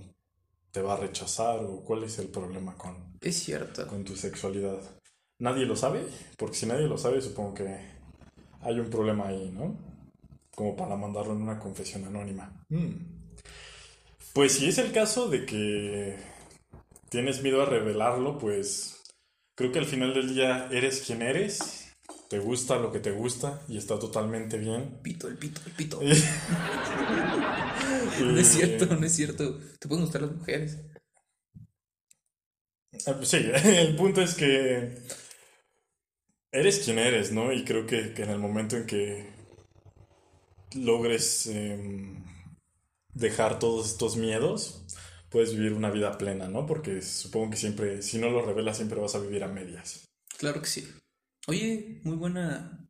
te 0.71 0.81
va 0.81 0.93
a 0.93 0.97
rechazar? 0.97 1.63
¿O 1.63 1.83
cuál 1.83 2.03
es 2.03 2.19
el 2.19 2.27
problema 2.27 2.77
con, 2.77 3.17
es 3.21 3.37
cierto. 3.37 3.87
con 3.87 4.03
tu 4.03 4.15
sexualidad? 4.15 4.79
¿Nadie 5.39 5.65
lo 5.65 5.75
sabe? 5.75 6.05
Porque 6.37 6.55
si 6.55 6.65
nadie 6.65 6.87
lo 6.87 6.97
sabe, 6.97 7.21
supongo 7.21 7.55
que 7.55 7.77
hay 8.61 8.79
un 8.79 8.89
problema 8.89 9.27
ahí, 9.27 9.51
¿no? 9.51 9.75
Como 10.55 10.75
para 10.75 10.95
mandarlo 10.95 11.33
en 11.33 11.41
una 11.41 11.59
confesión 11.59 12.05
anónima. 12.05 12.65
Mm. 12.69 12.91
Pues 14.33 14.53
si 14.53 14.67
es 14.67 14.77
el 14.77 14.91
caso 14.91 15.29
de 15.29 15.45
que 15.45 16.17
tienes 17.09 17.41
miedo 17.41 17.61
a 17.61 17.65
revelarlo, 17.65 18.37
pues 18.37 18.92
creo 19.55 19.71
que 19.71 19.79
al 19.79 19.85
final 19.85 20.13
del 20.13 20.33
día 20.33 20.67
eres 20.71 21.01
quien 21.01 21.21
eres, 21.21 21.83
te 22.29 22.39
gusta 22.39 22.77
lo 22.77 22.91
que 22.91 22.99
te 22.99 23.11
gusta 23.11 23.61
y 23.67 23.77
está 23.77 23.99
totalmente 23.99 24.57
bien. 24.57 24.99
Pito, 25.03 25.27
el 25.27 25.37
pito, 25.37 25.61
el 25.65 25.71
pito. 25.73 26.01
No 28.19 28.37
es 28.39 28.47
cierto, 28.47 28.85
no 28.95 29.05
es 29.05 29.15
cierto. 29.15 29.59
Te 29.79 29.87
pueden 29.87 30.05
gustar 30.05 30.21
las 30.21 30.31
mujeres. 30.31 30.77
Ah, 33.07 33.13
pues 33.17 33.29
Sí, 33.29 33.37
el 33.65 33.95
punto 33.95 34.21
es 34.21 34.35
que 34.35 34.97
eres 36.51 36.79
quien 36.79 36.99
eres, 36.99 37.31
¿no? 37.31 37.51
Y 37.51 37.63
creo 37.65 37.85
que, 37.85 38.13
que 38.13 38.23
en 38.23 38.29
el 38.29 38.39
momento 38.39 38.77
en 38.77 38.85
que 38.85 39.33
logres 40.75 41.47
em, 41.47 42.23
dejar 43.13 43.59
todos 43.59 43.87
estos 43.91 44.15
miedos, 44.15 44.85
puedes 45.33 45.55
vivir 45.57 45.73
una 45.73 45.89
vida 45.89 46.15
plena, 46.15 46.47
¿no? 46.47 46.65
Porque 46.67 47.01
supongo 47.01 47.49
que 47.49 47.57
siempre, 47.57 48.03
si 48.03 48.19
no 48.19 48.29
lo 48.29 48.45
revelas, 48.45 48.77
siempre 48.77 49.01
vas 49.01 49.15
a 49.15 49.19
vivir 49.19 49.43
a 49.43 49.47
medias. 49.47 50.05
Claro 50.37 50.61
que 50.61 50.67
sí. 50.67 50.87
Oye, 51.47 51.99
muy 52.03 52.15
buena 52.15 52.87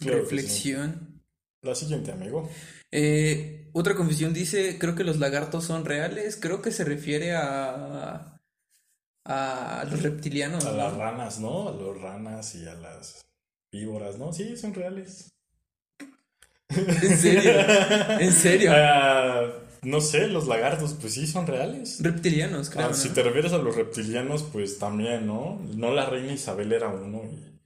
Claro 0.00 0.20
reflexión. 0.20 1.22
La 1.60 1.74
siguiente, 1.74 2.10
amigo. 2.10 2.48
Eh, 2.90 3.68
otra 3.74 3.94
confesión 3.94 4.32
dice, 4.32 4.78
creo 4.78 4.94
que 4.94 5.04
los 5.04 5.18
lagartos 5.18 5.64
son 5.64 5.84
reales. 5.84 6.36
Creo 6.40 6.62
que 6.62 6.72
se 6.72 6.84
refiere 6.84 7.34
a, 7.34 8.40
a 9.26 9.84
los 9.90 10.02
reptilianos, 10.02 10.64
A 10.64 10.70
¿no? 10.70 10.76
las 10.78 10.96
ranas, 10.96 11.38
¿no? 11.38 11.68
A 11.68 11.72
las 11.72 12.00
ranas 12.00 12.54
y 12.54 12.66
a 12.66 12.74
las 12.74 13.20
víboras, 13.70 14.18
¿no? 14.18 14.32
Sí, 14.32 14.56
son 14.56 14.72
reales. 14.72 15.28
En 16.70 17.18
serio, 17.18 17.52
en 18.20 18.32
serio. 18.32 18.70
Ah, 18.74 19.60
no 19.84 20.00
sé, 20.00 20.26
los 20.28 20.46
lagartos, 20.46 20.94
pues 21.00 21.14
sí, 21.14 21.26
son 21.26 21.46
reales. 21.46 21.98
Reptilianos, 22.00 22.70
creo, 22.70 22.86
Ah, 22.86 22.88
¿no? 22.90 22.94
si 22.94 23.10
te 23.10 23.22
refieres 23.22 23.52
a 23.52 23.58
los 23.58 23.74
reptilianos, 23.76 24.42
pues 24.44 24.78
también, 24.78 25.26
¿no? 25.26 25.60
No 25.74 25.92
la 25.92 26.06
reina 26.06 26.32
Isabel 26.32 26.72
era 26.72 26.88
uno 26.88 27.22
y 27.24 27.60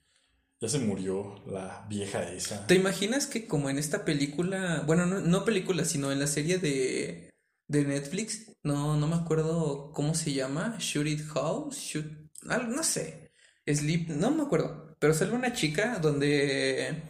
ya 0.61 0.69
se 0.69 0.79
murió 0.81 1.41
la 1.47 1.87
vieja 1.89 2.23
esa. 2.33 2.67
¿Te 2.67 2.75
imaginas 2.75 3.27
que 3.27 3.47
como 3.47 3.71
en 3.71 3.79
esta 3.79 4.05
película, 4.05 4.83
bueno, 4.87 5.07
no, 5.07 5.21
no 5.21 5.45
película, 5.45 5.85
sino 5.85 6.11
en 6.11 6.19
la 6.19 6.27
serie 6.27 6.59
de, 6.59 7.31
de 7.69 7.85
Netflix, 7.85 8.53
no, 8.65 8.97
no 8.97 9.07
me 9.07 9.15
acuerdo 9.17 9.93
cómo 9.93 10.15
se 10.15 10.33
llama, 10.33 10.77
Shoot 10.81 11.07
It 11.07 11.21
How, 11.35 11.71
Shoot, 11.71 12.07
no 12.43 12.83
sé, 12.83 13.31
Sleep, 13.67 14.09
no 14.09 14.31
me 14.31 14.43
acuerdo, 14.43 14.97
pero 14.99 15.15
sale 15.15 15.33
una 15.33 15.53
chica 15.53 15.99
donde, 16.01 17.03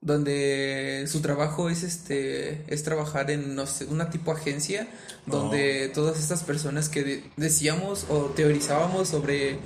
donde 0.00 1.04
su 1.08 1.20
trabajo 1.20 1.68
es 1.70 1.82
este, 1.82 2.64
es 2.72 2.82
trabajar 2.84 3.30
en, 3.30 3.54
no 3.54 3.66
sé, 3.66 3.84
una 3.86 4.10
tipo 4.10 4.32
agencia, 4.32 4.88
donde 5.26 5.88
todas 5.92 6.18
estas 6.18 6.42
personas 6.44 6.88
que 6.88 7.04
de- 7.04 7.24
decíamos 7.36 8.06
o 8.08 8.26
teorizábamos 8.26 9.08
sobre 9.08 9.58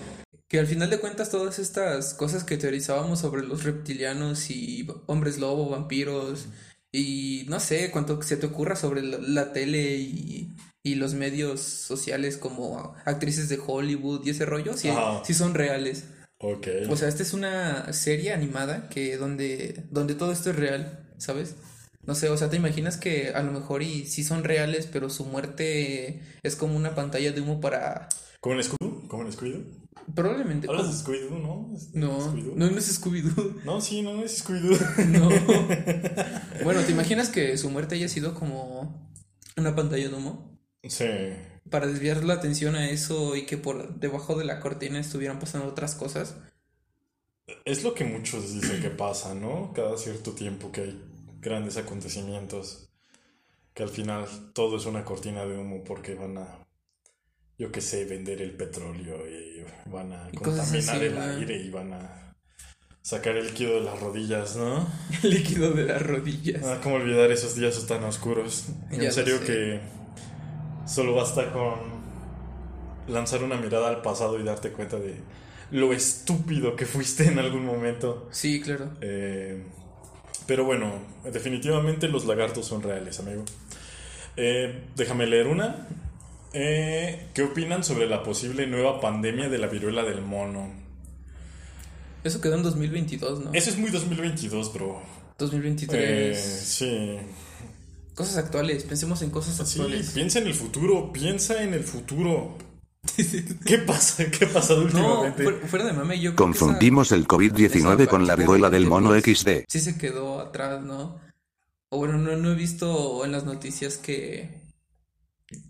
que 0.49 0.59
al 0.59 0.67
final 0.67 0.91
de 0.91 0.99
cuentas 1.01 1.31
todas 1.31 1.59
estas 1.59 2.15
cosas 2.15 2.45
que 2.45 2.57
teorizábamos 2.59 3.21
sobre 3.21 3.43
los 3.43 3.65
reptilianos 3.65 4.51
y 4.51 4.87
hombres 5.07 5.39
lobo, 5.39 5.71
vampiros 5.71 6.47
y 6.93 7.45
no 7.49 7.59
sé, 7.61 7.91
cuánto 7.91 8.21
se 8.23 8.37
te 8.37 8.47
ocurra 8.47 8.77
sobre 8.77 9.03
la, 9.03 9.19
la 9.19 9.53
tele 9.53 9.97
y, 9.97 10.55
y 10.83 10.95
los 10.97 11.15
medios 11.15 11.61
sociales 11.61 12.37
como 12.37 12.95
actrices 13.07 13.49
de 13.49 13.59
Hollywood 13.67 14.27
y 14.27 14.31
ese 14.31 14.45
rollo, 14.45 14.73
Ajá. 14.73 15.23
sí 15.25 15.33
son 15.35 15.55
reales. 15.55 16.05
Ok. 16.43 16.67
O 16.91 16.97
sea, 16.97 17.09
esta 17.09 17.23
es 17.23 17.33
una 17.33 17.93
serie 17.93 18.33
animada 18.33 18.89
que 18.89 19.17
donde, 19.17 19.85
donde 19.91 20.15
todo 20.15 20.33
esto 20.33 20.51
es 20.51 20.57
real, 20.57 21.09
¿sabes? 21.17 21.55
No 22.05 22.17
sé, 22.17 22.29
o 22.31 22.37
sea, 22.37 22.51
te 22.51 22.57
imaginas 22.57 22.97
que 22.97 23.31
a 23.31 23.43
lo 23.45 23.53
mejor 23.53 23.83
y 23.83 24.07
sí 24.07 24.25
son 24.25 24.43
reales, 24.43 24.89
pero 24.93 25.09
su 25.09 25.25
muerte 25.25 26.21
es 26.43 26.57
como 26.57 26.77
una 26.77 26.97
pantalla 26.97 27.31
de 27.31 27.41
humo 27.41 27.61
para... 27.61 28.09
¿Como 28.41 28.57
en 28.57 28.65
Scooby? 28.65 29.07
¿Como 29.07 29.23
en 29.23 29.33
Scooby? 29.33 29.67
Probablemente... 30.13 30.67
¿Hablas 30.69 31.05
de 31.05 31.13
Scooby-Doo, 31.13 31.39
no? 31.41 31.71
¿Es 31.77 31.93
de 31.93 32.01
No, 32.01 32.35
no, 32.35 32.71
no 32.71 32.79
es 32.79 33.01
Scooby-Doo. 33.01 33.63
No, 33.65 33.81
sí, 33.81 34.03
no, 34.03 34.21
es 34.25 34.45
Scooby-Doo. 34.45 34.79
No. 35.07 35.29
Bueno, 36.65 36.81
¿te 36.83 36.93
imaginas 36.93 37.29
que 37.29 37.57
su 37.57 37.71
muerte 37.71 37.95
haya 37.95 38.09
sido 38.09 38.35
como 38.35 39.13
una 39.57 39.77
pantalla 39.77 40.09
de 40.09 40.15
humo? 40.15 40.59
Sí. 40.89 41.07
Para 41.71 41.87
desviar 41.87 42.25
la 42.25 42.35
atención 42.35 42.75
a 42.75 42.91
eso 42.91 43.37
y 43.37 43.47
que 43.47 43.57
por 43.57 43.99
debajo 43.99 44.35
de 44.37 44.45
la 44.45 44.61
cortina 44.61 44.99
estuvieran 44.99 45.39
pasando 45.39 45.69
otras 45.69 45.95
cosas. 45.95 46.37
Es 47.65 47.83
lo 47.83 47.95
que 47.95 48.05
muchos 48.05 48.53
dicen 48.53 48.81
que 48.81 48.91
pasa, 48.91 49.35
¿no? 49.35 49.73
Cada 49.75 49.97
cierto 49.97 50.33
tiempo 50.33 50.71
que 50.73 50.83
hay 50.83 51.05
grandes 51.41 51.77
acontecimientos, 51.77 52.91
que 53.75 53.83
al 53.83 53.89
final 53.89 54.27
todo 54.53 54.77
es 54.77 54.87
una 54.87 55.05
cortina 55.05 55.45
de 55.45 55.59
humo 55.59 55.83
porque 55.85 56.15
van 56.15 56.39
a, 56.39 56.67
yo 57.59 57.73
qué 57.73 57.81
sé, 57.81 58.05
vender 58.05 58.43
el 58.43 58.53
petróleo 58.57 59.29
y 59.29 59.65
van 59.91 60.13
a 60.13 60.29
Y 60.33 60.37
contaminar 60.37 60.97
así, 60.97 61.05
el 61.05 61.19
aire 61.19 61.57
y 61.57 61.71
van 61.71 61.93
a 61.93 62.23
sacar 63.03 63.37
el 63.37 63.47
líquido 63.49 63.75
de 63.75 63.81
las 63.83 64.01
rodillas, 64.01 64.57
¿no? 64.57 64.89
El 65.23 65.31
líquido 65.31 65.73
de 65.73 65.85
las 65.85 66.03
rodillas. 66.03 66.63
Ah, 66.65 66.81
¿Cómo 66.83 66.97
olvidar 66.97 67.31
esos 67.33 67.57
días 67.57 67.85
tan 67.87 68.05
oscuros? 68.05 68.67
En 68.91 69.13
serio 69.13 69.41
que 69.45 69.81
solo 70.87 71.15
basta 71.15 71.53
con 71.53 72.03
lanzar 73.09 73.43
una 73.43 73.57
mirada 73.57 73.89
al 73.89 74.03
pasado 74.03 74.39
y 74.39 74.43
darte 74.43 74.71
cuenta 74.71 74.99
de 74.99 75.17
lo 75.71 75.93
estúpido 75.93 76.77
que 76.77 76.87
fuiste 76.87 77.27
en 77.27 77.39
algún 77.39 77.65
momento. 77.65 78.29
Sí, 78.31 78.61
claro. 78.61 78.91
Eh, 79.01 79.63
pero 80.47 80.65
bueno, 80.65 80.93
definitivamente 81.25 82.09
los 82.09 82.27
lagartos 82.27 82.67
son 82.67 82.83
reales, 82.83 83.19
amigo. 83.21 83.45
Eh, 84.37 84.85
déjame 84.97 85.27
leer 85.27 85.47
una. 85.47 85.89
Eh, 86.53 87.29
¿Qué 87.33 87.43
opinan 87.43 87.83
sobre 87.83 88.07
la 88.07 88.23
posible 88.23 88.67
nueva 88.67 89.01
pandemia 89.01 89.49
de 89.49 89.59
la 89.59 89.67
viruela 89.69 90.03
del 90.03 90.21
mono? 90.21 90.71
Eso 92.25 92.41
quedó 92.41 92.57
en 92.57 92.63
2022, 92.63 93.45
¿no? 93.45 93.51
Eso 93.53 93.71
es 93.71 93.79
muy 93.79 93.91
2022, 93.91 94.73
bro. 94.75 95.03
2023. 95.39 95.99
Eh, 96.01 96.35
sí. 96.35 97.19
Cosas 98.15 98.37
actuales, 98.37 98.85
pensemos 98.85 99.23
en 99.23 99.31
cosas 99.31 99.57
Sí, 99.69 99.81
actuales. 99.81 100.11
piensa 100.11 100.39
en 100.39 100.47
el 100.47 100.55
futuro, 100.55 101.13
piensa 101.13 101.63
en 101.63 101.73
el 101.75 101.83
futuro. 101.85 102.57
¿Qué 103.67 103.79
pasa? 103.79 104.31
¿Qué 104.31 104.45
ha 104.45 104.53
pasado 104.53 104.83
últimamente? 104.83 105.43
fuera, 105.43 105.67
fuera 105.67 105.85
de 105.87 105.93
mame, 105.93 106.21
yo 106.21 106.35
creo 106.35 106.47
que 106.47 106.53
esa- 106.53 106.65
Confundimos 106.67 107.11
el 107.13 107.27
COVID-19 107.27 108.07
con 108.09 108.27
la 108.27 108.37
viruela 108.37 108.71
del 108.71 108.87
mono 108.87 109.19
XD. 109.19 109.65
sí 109.69 109.81
se 109.81 109.97
quedó 109.99 110.41
atrás, 110.41 110.83
¿no? 110.83 111.21
O 111.89 111.99
bueno, 111.99 112.17
no, 112.19 112.37
no 112.37 112.53
he 112.53 112.55
visto 112.55 113.25
en 113.25 113.33
las 113.33 113.45
noticias 113.45 113.97
que, 113.99 114.63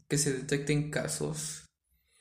que 0.08 0.18
se 0.18 0.32
detecten 0.32 0.90
casos 0.90 1.64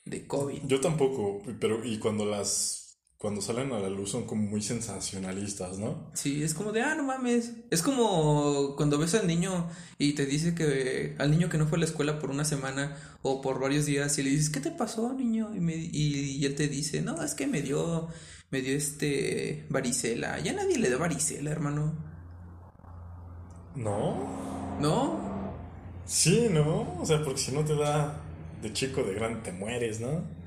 de 0.04 0.26
COVID. 0.26 0.62
Yo 0.66 0.80
tampoco, 0.80 1.42
pero 1.60 1.84
y 1.84 1.98
cuando 1.98 2.24
las 2.24 2.81
cuando 3.22 3.40
salen 3.40 3.72
a 3.72 3.78
la 3.80 3.88
luz 3.88 4.10
son 4.10 4.26
como 4.26 4.42
muy 4.42 4.62
sensacionalistas, 4.62 5.78
¿no? 5.78 6.12
Sí, 6.14 6.42
es 6.42 6.52
como 6.54 6.72
de, 6.72 6.82
ah, 6.82 6.94
no 6.94 7.04
mames. 7.04 7.52
Es 7.70 7.82
como 7.82 8.76
cuando 8.76 8.98
ves 8.98 9.14
al 9.14 9.26
niño 9.26 9.68
y 9.98 10.12
te 10.14 10.26
dice 10.26 10.54
que 10.54 11.16
al 11.18 11.30
niño 11.30 11.48
que 11.48 11.56
no 11.58 11.66
fue 11.66 11.78
a 11.78 11.80
la 11.80 11.86
escuela 11.86 12.18
por 12.18 12.30
una 12.30 12.44
semana 12.44 12.96
o 13.22 13.40
por 13.40 13.58
varios 13.60 13.86
días 13.86 14.18
y 14.18 14.22
le 14.22 14.30
dices, 14.30 14.50
¿qué 14.50 14.60
te 14.60 14.70
pasó, 14.72 15.12
niño? 15.14 15.54
Y, 15.54 15.60
me- 15.60 15.74
y, 15.76 16.36
y 16.38 16.44
él 16.44 16.54
te 16.54 16.68
dice, 16.68 17.00
no, 17.02 17.22
es 17.22 17.34
que 17.34 17.46
me 17.46 17.62
dio, 17.62 18.08
me 18.50 18.60
dio 18.60 18.76
este 18.76 19.66
varicela. 19.70 20.38
Ya 20.40 20.52
nadie 20.52 20.78
le 20.78 20.90
da 20.90 20.98
varicela, 20.98 21.50
hermano. 21.50 21.94
¿No? 23.74 24.76
¿No? 24.80 25.18
Sí, 26.04 26.48
¿no? 26.50 26.96
O 27.00 27.06
sea, 27.06 27.22
porque 27.24 27.40
si 27.40 27.52
no 27.52 27.64
te 27.64 27.74
da 27.76 28.16
de 28.60 28.72
chico 28.72 29.02
de 29.02 29.14
grande 29.14 29.40
te 29.42 29.52
mueres, 29.52 30.00
¿no? 30.00 30.41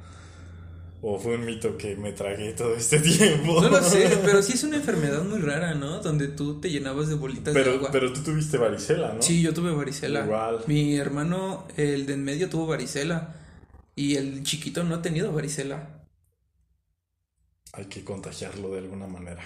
O 1.08 1.20
fue 1.20 1.36
un 1.36 1.46
mito 1.46 1.78
que 1.78 1.96
me 1.96 2.14
tragué 2.14 2.54
todo 2.54 2.74
este 2.76 3.00
tiempo. 3.18 3.62
No 3.62 3.70
lo 3.70 3.84
sé, 3.84 4.18
pero 4.26 4.42
sí 4.42 4.54
es 4.54 4.64
una 4.64 4.78
enfermedad 4.78 5.22
muy 5.24 5.40
rara, 5.40 5.76
¿no? 5.76 6.00
Donde 6.00 6.30
tú 6.30 6.60
te 6.60 6.72
llenabas 6.72 7.10
de 7.10 7.14
bolitas 7.14 7.54
de 7.54 7.60
Pero, 7.60 7.74
agua. 7.76 7.90
pero 7.92 8.12
tú 8.12 8.22
tuviste 8.24 8.58
varicela, 8.58 9.14
¿no? 9.14 9.22
Sí, 9.22 9.40
yo 9.44 9.54
tuve 9.54 9.72
varicela. 9.72 10.26
Igual. 10.26 10.64
Mi 10.66 10.96
hermano, 10.96 11.68
el 11.78 12.08
de 12.08 12.14
en 12.14 12.24
medio, 12.24 12.50
tuvo 12.50 12.66
varicela. 12.66 13.36
Y 13.96 14.16
el 14.16 14.42
chiquito 14.42 14.84
no 14.84 14.96
ha 14.96 15.02
tenido 15.04 15.32
varicela. 15.32 16.08
Hay 17.74 17.86
que 17.86 18.04
contagiarlo 18.04 18.72
de 18.72 18.80
alguna 18.80 19.06
manera. 19.06 19.44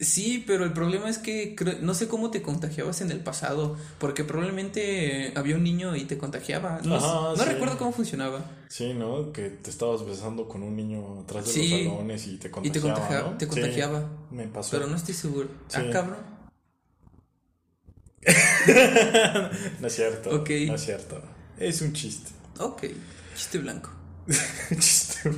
Sí, 0.00 0.42
pero 0.46 0.64
el 0.64 0.72
problema 0.72 1.10
es 1.10 1.18
que 1.18 1.54
creo- 1.54 1.76
no 1.82 1.92
sé 1.92 2.08
cómo 2.08 2.30
te 2.30 2.40
contagiabas 2.40 3.02
en 3.02 3.10
el 3.10 3.20
pasado, 3.20 3.76
porque 3.98 4.24
probablemente 4.24 5.32
había 5.36 5.56
un 5.56 5.62
niño 5.62 5.94
y 5.94 6.04
te 6.04 6.16
contagiaba. 6.16 6.80
No, 6.84 6.96
Ajá, 6.96 7.34
no 7.36 7.36
sí. 7.36 7.44
recuerdo 7.44 7.76
cómo 7.76 7.92
funcionaba. 7.92 8.42
Sí, 8.68 8.94
¿no? 8.94 9.30
Que 9.32 9.50
te 9.50 9.68
estabas 9.68 10.06
besando 10.06 10.48
con 10.48 10.62
un 10.62 10.74
niño 10.74 11.20
atrás 11.20 11.44
de 11.46 11.52
Sí. 11.52 11.84
los 11.84 11.92
salones 11.92 12.26
y 12.28 12.36
te 12.38 12.48
Y 12.48 12.50
contagiaba, 12.50 12.72
te 12.72 12.80
contagiaba, 12.80 13.30
¿no? 13.32 13.36
te 13.36 13.44
Sí, 13.44 13.50
contagiaba. 13.50 14.08
me 14.30 14.46
pasó. 14.48 14.70
Pero 14.70 14.86
no 14.86 14.96
estoy 14.96 15.14
seguro. 15.14 15.48
Ah, 15.74 15.82
cabrón. 15.92 16.18
no 19.80 19.86
es 19.86 19.94
cierto. 19.94 20.30
Ok. 20.30 20.50
No 20.66 20.74
es 20.76 20.80
cierto. 20.84 21.22
Es 21.58 21.82
un 21.82 21.92
chiste. 21.92 22.30
Ok, 22.58 22.84
chiste 23.34 23.58
blanco. 23.58 23.90
chiste. 24.78 25.30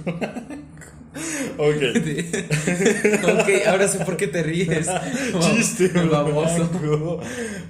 Ok. 1.59 1.83
ok, 3.25 3.67
ahora 3.67 3.89
sé 3.89 4.05
por 4.05 4.17
qué 4.17 4.29
te 4.29 4.43
ríes. 4.43 4.89
Chiste. 5.41 5.89
baboso. 5.89 6.69
blanco. 6.69 7.21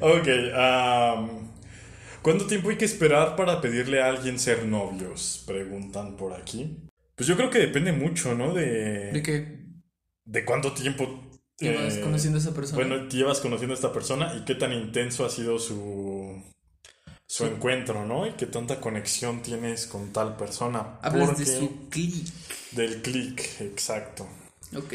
Ok. 0.01 0.29
¿Cuánto 2.23 2.47
tiempo 2.47 2.71
hay 2.71 2.77
que 2.77 2.85
esperar 2.85 3.35
para 3.35 3.61
pedirle 3.61 4.01
a 4.01 4.09
alguien 4.09 4.39
ser 4.39 4.65
novios? 4.65 5.43
Preguntan 5.47 6.17
por 6.17 6.33
aquí. 6.33 6.77
Pues 7.17 7.27
yo 7.27 7.37
creo 7.37 7.51
que 7.51 7.59
depende 7.59 7.93
mucho, 7.93 8.35
¿no? 8.35 8.55
De, 8.55 9.11
¿De 9.13 9.23
qué? 9.23 9.63
de 10.25 10.45
cuánto 10.45 10.73
tiempo 10.73 11.29
Llevas 11.59 11.97
eh, 11.97 12.01
conociendo 12.01 12.39
a 12.39 12.43
esa 12.43 12.55
persona. 12.55 12.77
Bueno, 12.85 13.09
llevas 13.09 13.41
conociendo 13.41 13.75
a 13.75 13.77
esta 13.77 13.93
persona 13.93 14.35
y 14.37 14.45
qué 14.45 14.55
tan 14.55 14.73
intenso 14.73 15.25
ha 15.25 15.31
sido 15.31 15.59
su, 15.59 16.43
su 17.27 17.45
encuentro, 17.47 18.05
¿no? 18.05 18.27
Y 18.27 18.33
qué 18.33 18.47
tanta 18.47 18.81
conexión 18.81 19.43
tienes 19.43 19.87
con 19.87 20.13
tal 20.13 20.37
persona. 20.37 20.99
Hablas 21.03 21.31
Porque- 21.31 21.45
de 21.45 21.59
su 21.59 21.89
clic. 21.89 22.27
Del 22.75 23.03
click, 23.03 23.61
exacto. 23.61 24.29
Ok. 24.75 24.95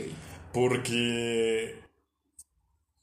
Porque 0.53 1.79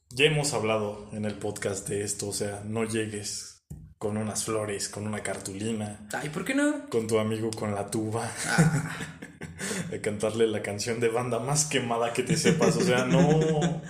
ya 0.09 0.25
hemos 0.25 0.53
hablado 0.53 1.09
en 1.13 1.25
el 1.25 1.35
podcast 1.35 1.87
de 1.87 2.03
esto, 2.03 2.29
o 2.29 2.33
sea, 2.33 2.61
no 2.65 2.83
llegues 2.83 3.63
con 3.97 4.17
unas 4.17 4.43
flores, 4.43 4.89
con 4.89 5.07
una 5.07 5.23
cartulina, 5.23 6.07
Ay, 6.13 6.29
¿por 6.29 6.43
qué 6.43 6.53
no? 6.53 6.89
con 6.89 7.07
tu 7.07 7.17
amigo 7.17 7.49
con 7.51 7.73
la 7.73 7.89
tuba, 7.89 8.29
a 9.93 10.01
cantarle 10.01 10.47
la 10.47 10.61
canción 10.61 10.99
de 10.99 11.07
banda 11.09 11.39
más 11.39 11.65
quemada 11.65 12.13
que 12.13 12.23
te 12.23 12.37
sepas, 12.37 12.75
o 12.75 12.81
sea, 12.81 13.05
no, 13.05 13.81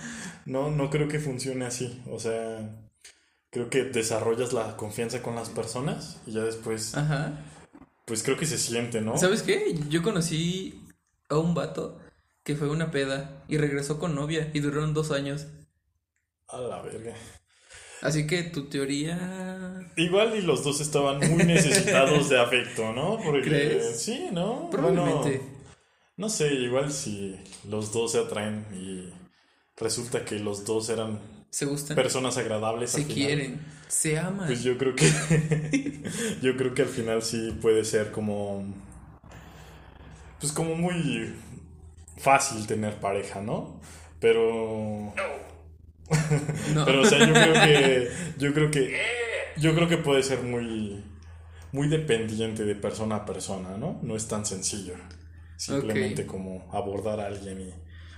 no, 0.46 0.70
no 0.70 0.90
creo 0.90 1.08
que 1.08 1.18
funcione 1.18 1.66
así, 1.66 2.02
o 2.08 2.20
sea, 2.20 2.70
creo 3.50 3.68
que 3.68 3.84
desarrollas 3.84 4.52
la 4.52 4.76
confianza 4.76 5.22
con 5.22 5.34
las 5.34 5.50
personas 5.50 6.18
y 6.24 6.32
ya 6.32 6.42
después, 6.42 6.94
Ajá. 6.94 7.38
Pues 8.06 8.22
creo 8.22 8.38
que 8.38 8.46
se 8.46 8.56
siente, 8.56 9.02
¿no? 9.02 9.18
¿Sabes 9.18 9.42
qué? 9.42 9.74
Yo 9.90 10.02
conocí 10.02 10.80
a 11.28 11.36
un 11.38 11.54
vato 11.54 11.98
que 12.44 12.54
fue 12.54 12.70
una 12.70 12.90
peda 12.92 13.44
y 13.48 13.58
regresó 13.58 13.98
con 13.98 14.14
novia 14.14 14.50
y 14.54 14.60
duraron 14.60 14.94
dos 14.94 15.10
años. 15.10 15.48
A 16.48 16.60
la 16.60 16.80
verga. 16.80 17.14
Así 18.02 18.26
que 18.28 18.44
tu 18.44 18.68
teoría. 18.68 19.90
Igual 19.96 20.36
y 20.36 20.42
los 20.42 20.62
dos 20.62 20.80
estaban 20.80 21.18
muy 21.30 21.44
necesitados 21.44 22.28
de 22.28 22.38
afecto, 22.38 22.92
¿no? 22.92 23.18
Porque 23.22 23.48
¿Crees? 23.48 24.00
sí, 24.00 24.28
¿no? 24.30 24.70
Probablemente. 24.70 25.38
Bueno, 25.38 25.56
no 26.16 26.28
sé, 26.28 26.54
igual 26.54 26.92
si 26.92 27.36
los 27.68 27.92
dos 27.92 28.12
se 28.12 28.20
atraen 28.20 28.64
y 28.72 29.12
resulta 29.76 30.24
que 30.24 30.38
los 30.38 30.64
dos 30.64 30.88
eran 30.88 31.18
Se 31.50 31.64
gustan. 31.64 31.96
personas 31.96 32.36
agradables 32.36 32.90
se 32.90 32.98
al 32.98 33.04
final, 33.04 33.14
quieren. 33.16 33.60
Se 33.88 34.18
aman. 34.18 34.46
Pues 34.46 34.62
yo 34.62 34.76
creo 34.76 34.94
que 34.94 35.06
yo 36.42 36.56
creo 36.56 36.74
que 36.74 36.82
al 36.82 36.88
final 36.88 37.22
sí 37.22 37.56
puede 37.60 37.84
ser 37.84 38.10
como 38.10 38.64
pues 40.40 40.52
como 40.52 40.74
muy 40.74 41.34
fácil 42.18 42.66
tener 42.66 42.96
pareja, 42.96 43.40
¿no? 43.40 43.80
Pero 44.20 45.12
no. 45.16 46.84
pero 46.84 47.00
o 47.00 47.04
sea, 47.04 47.18
yo 47.18 47.32
creo 47.32 47.52
que 47.54 48.10
yo 48.38 48.54
creo 48.54 48.70
que 48.70 49.00
yo 49.56 49.74
creo 49.74 49.88
que 49.88 49.98
puede 49.98 50.22
ser 50.22 50.42
muy 50.42 51.04
muy 51.72 51.88
dependiente 51.88 52.64
de 52.64 52.74
persona 52.74 53.16
a 53.16 53.24
persona, 53.24 53.76
¿no? 53.76 53.98
No 54.02 54.16
es 54.16 54.28
tan 54.28 54.46
sencillo. 54.46 54.94
Simplemente 55.56 56.26
como 56.26 56.68
abordar 56.72 57.20
a 57.20 57.26
alguien 57.26 57.60
y 57.60 57.74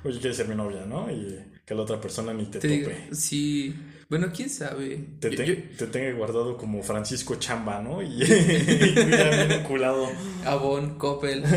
oye, 0.06 0.18
quieres 0.18 0.36
ser 0.36 0.48
mi 0.48 0.54
novia, 0.54 0.84
¿no? 0.86 1.10
Y 1.10 1.44
que 1.68 1.74
la 1.74 1.82
otra 1.82 2.00
persona 2.00 2.32
ni 2.32 2.46
te, 2.46 2.58
tope. 2.60 3.08
sí. 3.12 3.74
Bueno, 4.08 4.28
quién 4.34 4.48
sabe. 4.48 5.04
Te, 5.20 5.30
Yo- 5.30 5.36
te- 5.36 5.46
yo- 5.46 5.54
te 5.76 5.86
tenga 5.88 6.10
guardado 6.16 6.56
como 6.56 6.82
Francisco 6.82 7.34
Chamba, 7.34 7.82
¿no? 7.82 8.00
Y, 8.02 8.16
bien 8.24 9.52
enculado. 9.52 10.08
Avon, 10.46 10.96
Coppel. 10.98 11.44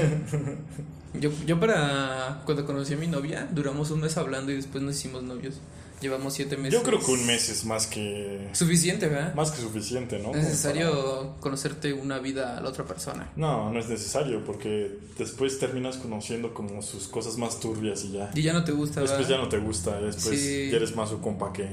Yo, 1.14 1.30
yo 1.46 1.60
para 1.60 2.42
cuando 2.46 2.66
conocí 2.66 2.94
a 2.94 2.98
mi 2.98 3.06
novia, 3.08 3.46
duramos 3.52 3.92
un 3.92 4.00
mes 4.00 4.16
hablando 4.16 4.52
y 4.54 4.56
después 4.56 4.82
nos 4.82 4.96
hicimos 4.98 5.22
novios. 5.24 5.56
Llevamos 6.02 6.34
siete 6.34 6.58
meses. 6.58 6.74
Yo 6.74 6.84
creo 6.84 7.00
que 7.00 7.12
un 7.12 7.26
mes 7.28 7.48
es 7.50 7.64
más 7.64 7.86
que 7.86 8.50
Suficiente, 8.54 9.08
¿verdad? 9.08 9.36
más 9.36 9.52
que 9.52 9.62
suficiente, 9.62 10.18
¿no? 10.18 10.32
Es 10.32 10.44
necesario 10.44 11.36
conocerte 11.40 11.94
una 11.94 12.18
vida 12.20 12.58
a 12.58 12.62
la 12.62 12.70
otra 12.70 12.86
persona. 12.86 13.32
No, 13.36 13.72
no 13.72 13.80
es 13.80 13.88
necesario 13.88 14.44
porque 14.44 14.98
después 15.18 15.60
terminas 15.60 15.98
conociendo 15.98 16.54
como 16.56 16.82
sus 16.82 17.08
cosas 17.08 17.38
más 17.38 17.60
turbias 17.60 18.04
y 18.04 18.14
ya. 18.14 18.32
Y 18.34 18.42
ya 18.42 18.54
no 18.54 18.64
te 18.64 18.72
gusta, 18.72 19.02
Después 19.02 19.28
ya 19.28 19.38
no 19.38 19.48
te 19.48 19.60
gusta, 19.60 20.02
después 20.02 20.40
Sí. 20.40 20.70
ya 20.72 20.78
eres 20.78 20.96
más 20.96 21.10
su 21.10 21.22
compa 21.22 21.54
que 21.54 21.68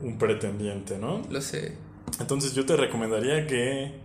un 0.00 0.16
pretendiente, 0.16 0.96
¿no? 0.98 1.22
Lo 1.28 1.42
sé. 1.42 1.74
Entonces 2.20 2.54
yo 2.54 2.64
te 2.64 2.76
recomendaría 2.76 3.46
que 3.46 3.98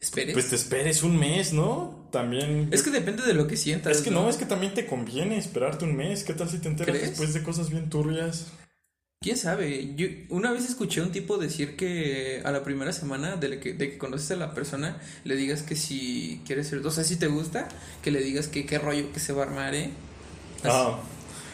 esperes. 0.00 0.32
Pues 0.34 0.48
te 0.50 0.56
esperes 0.56 1.02
un 1.02 1.16
mes, 1.18 1.52
¿no? 1.52 2.01
También. 2.12 2.68
es 2.70 2.82
que 2.82 2.90
depende 2.90 3.22
de 3.24 3.34
lo 3.34 3.46
que 3.48 3.56
sientas. 3.56 3.96
Es 3.96 4.02
que 4.02 4.10
no, 4.12 4.28
es 4.28 4.36
que 4.36 4.44
también 4.46 4.74
te 4.74 4.86
conviene 4.86 5.36
esperarte 5.38 5.84
un 5.84 5.96
mes. 5.96 6.22
¿Qué 6.22 6.34
tal 6.34 6.48
si 6.48 6.58
te 6.58 6.68
enteras 6.68 6.94
¿Crees? 6.94 7.08
después 7.10 7.32
de 7.34 7.42
cosas 7.42 7.70
bien 7.70 7.88
turbias? 7.90 8.46
¿Quién 9.22 9.36
sabe? 9.36 9.94
Yo 9.94 10.06
una 10.30 10.50
vez 10.52 10.68
escuché 10.68 11.00
a 11.00 11.04
un 11.04 11.12
tipo 11.12 11.38
decir 11.38 11.76
que 11.76 12.42
a 12.44 12.50
la 12.50 12.64
primera 12.64 12.92
semana 12.92 13.36
de 13.36 13.58
que, 13.60 13.72
de 13.72 13.92
que 13.92 13.98
conoces 13.98 14.30
a 14.32 14.36
la 14.36 14.52
persona, 14.52 15.00
le 15.24 15.36
digas 15.36 15.62
que 15.62 15.74
si 15.76 16.40
quieres 16.44 16.66
ser, 16.68 16.84
o 16.84 16.90
sea, 16.90 17.04
si 17.04 17.16
te 17.16 17.28
gusta, 17.28 17.68
que 18.02 18.10
le 18.10 18.20
digas 18.20 18.48
que 18.48 18.66
qué 18.66 18.78
rollo 18.78 19.12
que 19.12 19.20
se 19.20 19.32
va 19.32 19.44
a 19.44 19.46
armar, 19.46 19.74
¿eh? 19.74 19.90
Así- 20.64 20.68
Ah, 20.70 20.98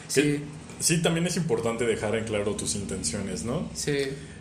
sí, 0.08 0.22
que- 0.22 0.40
sí, 0.80 1.02
también 1.02 1.26
es 1.26 1.36
importante 1.36 1.84
dejar 1.86 2.16
en 2.16 2.24
claro 2.24 2.56
tus 2.56 2.74
intenciones, 2.74 3.44
¿no? 3.44 3.70
sí. 3.74 3.96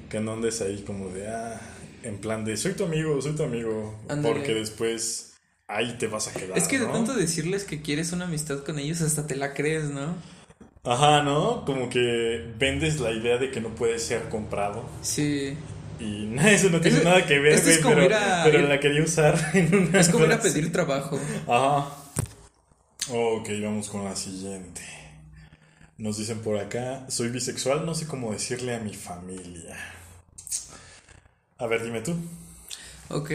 Que 0.09 0.21
no 0.21 0.31
andes 0.33 0.61
ahí 0.61 0.83
como 0.87 1.09
de, 1.09 1.27
ah, 1.27 1.59
en 2.03 2.17
plan 2.19 2.45
de, 2.45 2.55
soy 2.55 2.71
tu 2.75 2.85
amigo, 2.85 3.21
soy 3.21 3.33
tu 3.35 3.43
amigo. 3.43 3.99
Ándale. 4.07 4.35
Porque 4.35 4.53
después 4.53 5.26
ahí 5.67 5.95
te 5.99 6.07
vas 6.07 6.27
a 6.27 6.33
quedar. 6.33 6.57
Es 6.57 6.67
que 6.67 6.79
de 6.79 6.87
¿no? 6.87 6.93
tanto 6.93 7.13
decirles 7.13 7.63
que 7.63 7.81
quieres 7.81 8.11
una 8.11 8.25
amistad 8.25 8.63
con 8.63 8.79
ellos, 8.79 9.01
hasta 9.01 9.27
te 9.27 9.35
la 9.35 9.53
crees, 9.53 9.85
¿no? 9.85 10.15
Ajá, 10.83 11.21
¿no? 11.23 11.65
Como 11.65 11.89
que 11.89 12.53
vendes 12.57 12.99
la 12.99 13.11
idea 13.11 13.37
de 13.37 13.51
que 13.51 13.59
no 13.59 13.75
puede 13.75 13.99
ser 13.99 14.29
comprado. 14.29 14.89
Sí. 15.01 15.57
Y 15.99 16.33
eso 16.47 16.69
no 16.69 16.79
tiene 16.79 16.97
Eso- 16.99 17.09
nada 17.09 17.25
que 17.25 17.39
ver, 17.39 17.53
esto 17.53 17.69
es 17.69 17.81
güey, 17.81 17.83
como 17.83 17.95
pero, 17.95 18.05
ir 18.07 18.13
a- 18.13 18.43
pero 18.45 18.59
ir- 18.59 18.67
la 18.69 18.79
quería 18.79 19.03
usar 19.03 19.37
en 19.53 19.75
una 19.75 19.99
Es 19.99 20.09
como 20.09 20.25
ir 20.25 20.31
a 20.31 20.39
pedir 20.39 20.71
trabajo. 20.71 21.19
Ajá. 21.47 21.89
Ok, 23.09 23.49
vamos 23.63 23.89
con 23.89 24.03
la 24.05 24.15
siguiente. 24.15 24.81
Nos 25.97 26.17
dicen 26.17 26.39
por 26.39 26.57
acá, 26.59 27.05
soy 27.09 27.29
bisexual, 27.29 27.85
no 27.85 27.95
sé 27.95 28.05
cómo 28.05 28.31
decirle 28.31 28.75
a 28.75 28.79
mi 28.79 28.93
familia. 28.93 29.75
A 31.57 31.65
ver, 31.65 31.83
dime 31.83 32.01
tú. 32.01 32.15
Ok. 33.09 33.31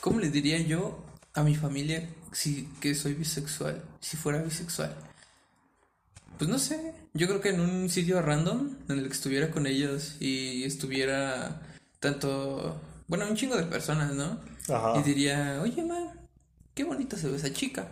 ¿Cómo 0.00 0.20
le 0.20 0.28
diría 0.30 0.58
yo 0.58 1.02
a 1.38 1.44
mi 1.44 1.54
familia 1.54 2.08
si 2.32 2.68
que 2.80 2.94
soy 2.94 3.14
bisexual? 3.14 3.82
Si 4.00 4.16
fuera 4.16 4.42
bisexual. 4.42 4.94
Pues 6.36 6.50
no 6.50 6.58
sé. 6.58 6.94
Yo 7.14 7.26
creo 7.26 7.40
que 7.40 7.50
en 7.50 7.60
un 7.60 7.88
sitio 7.88 8.20
random 8.20 8.76
en 8.88 8.98
el 8.98 9.06
que 9.06 9.14
estuviera 9.14 9.50
con 9.50 9.66
ellos 9.66 10.16
y 10.20 10.64
estuviera 10.64 11.62
tanto. 12.00 12.80
Bueno, 13.06 13.26
un 13.26 13.36
chingo 13.36 13.56
de 13.56 13.64
personas, 13.64 14.12
¿no? 14.14 14.38
Ajá. 14.68 14.98
Y 14.98 15.02
diría, 15.02 15.60
oye, 15.62 15.82
ma, 15.84 16.12
qué 16.74 16.84
bonita 16.84 17.16
se 17.16 17.28
ve 17.28 17.36
esa 17.36 17.52
chica. 17.52 17.88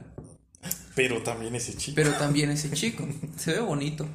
Pero 0.95 1.23
también 1.23 1.55
ese 1.55 1.77
chico. 1.77 1.95
Pero 1.97 2.13
también 2.19 2.51
ese 2.51 2.71
chico. 2.71 3.07
Se 3.37 3.53
ve 3.53 3.61
bonito. 3.61 4.07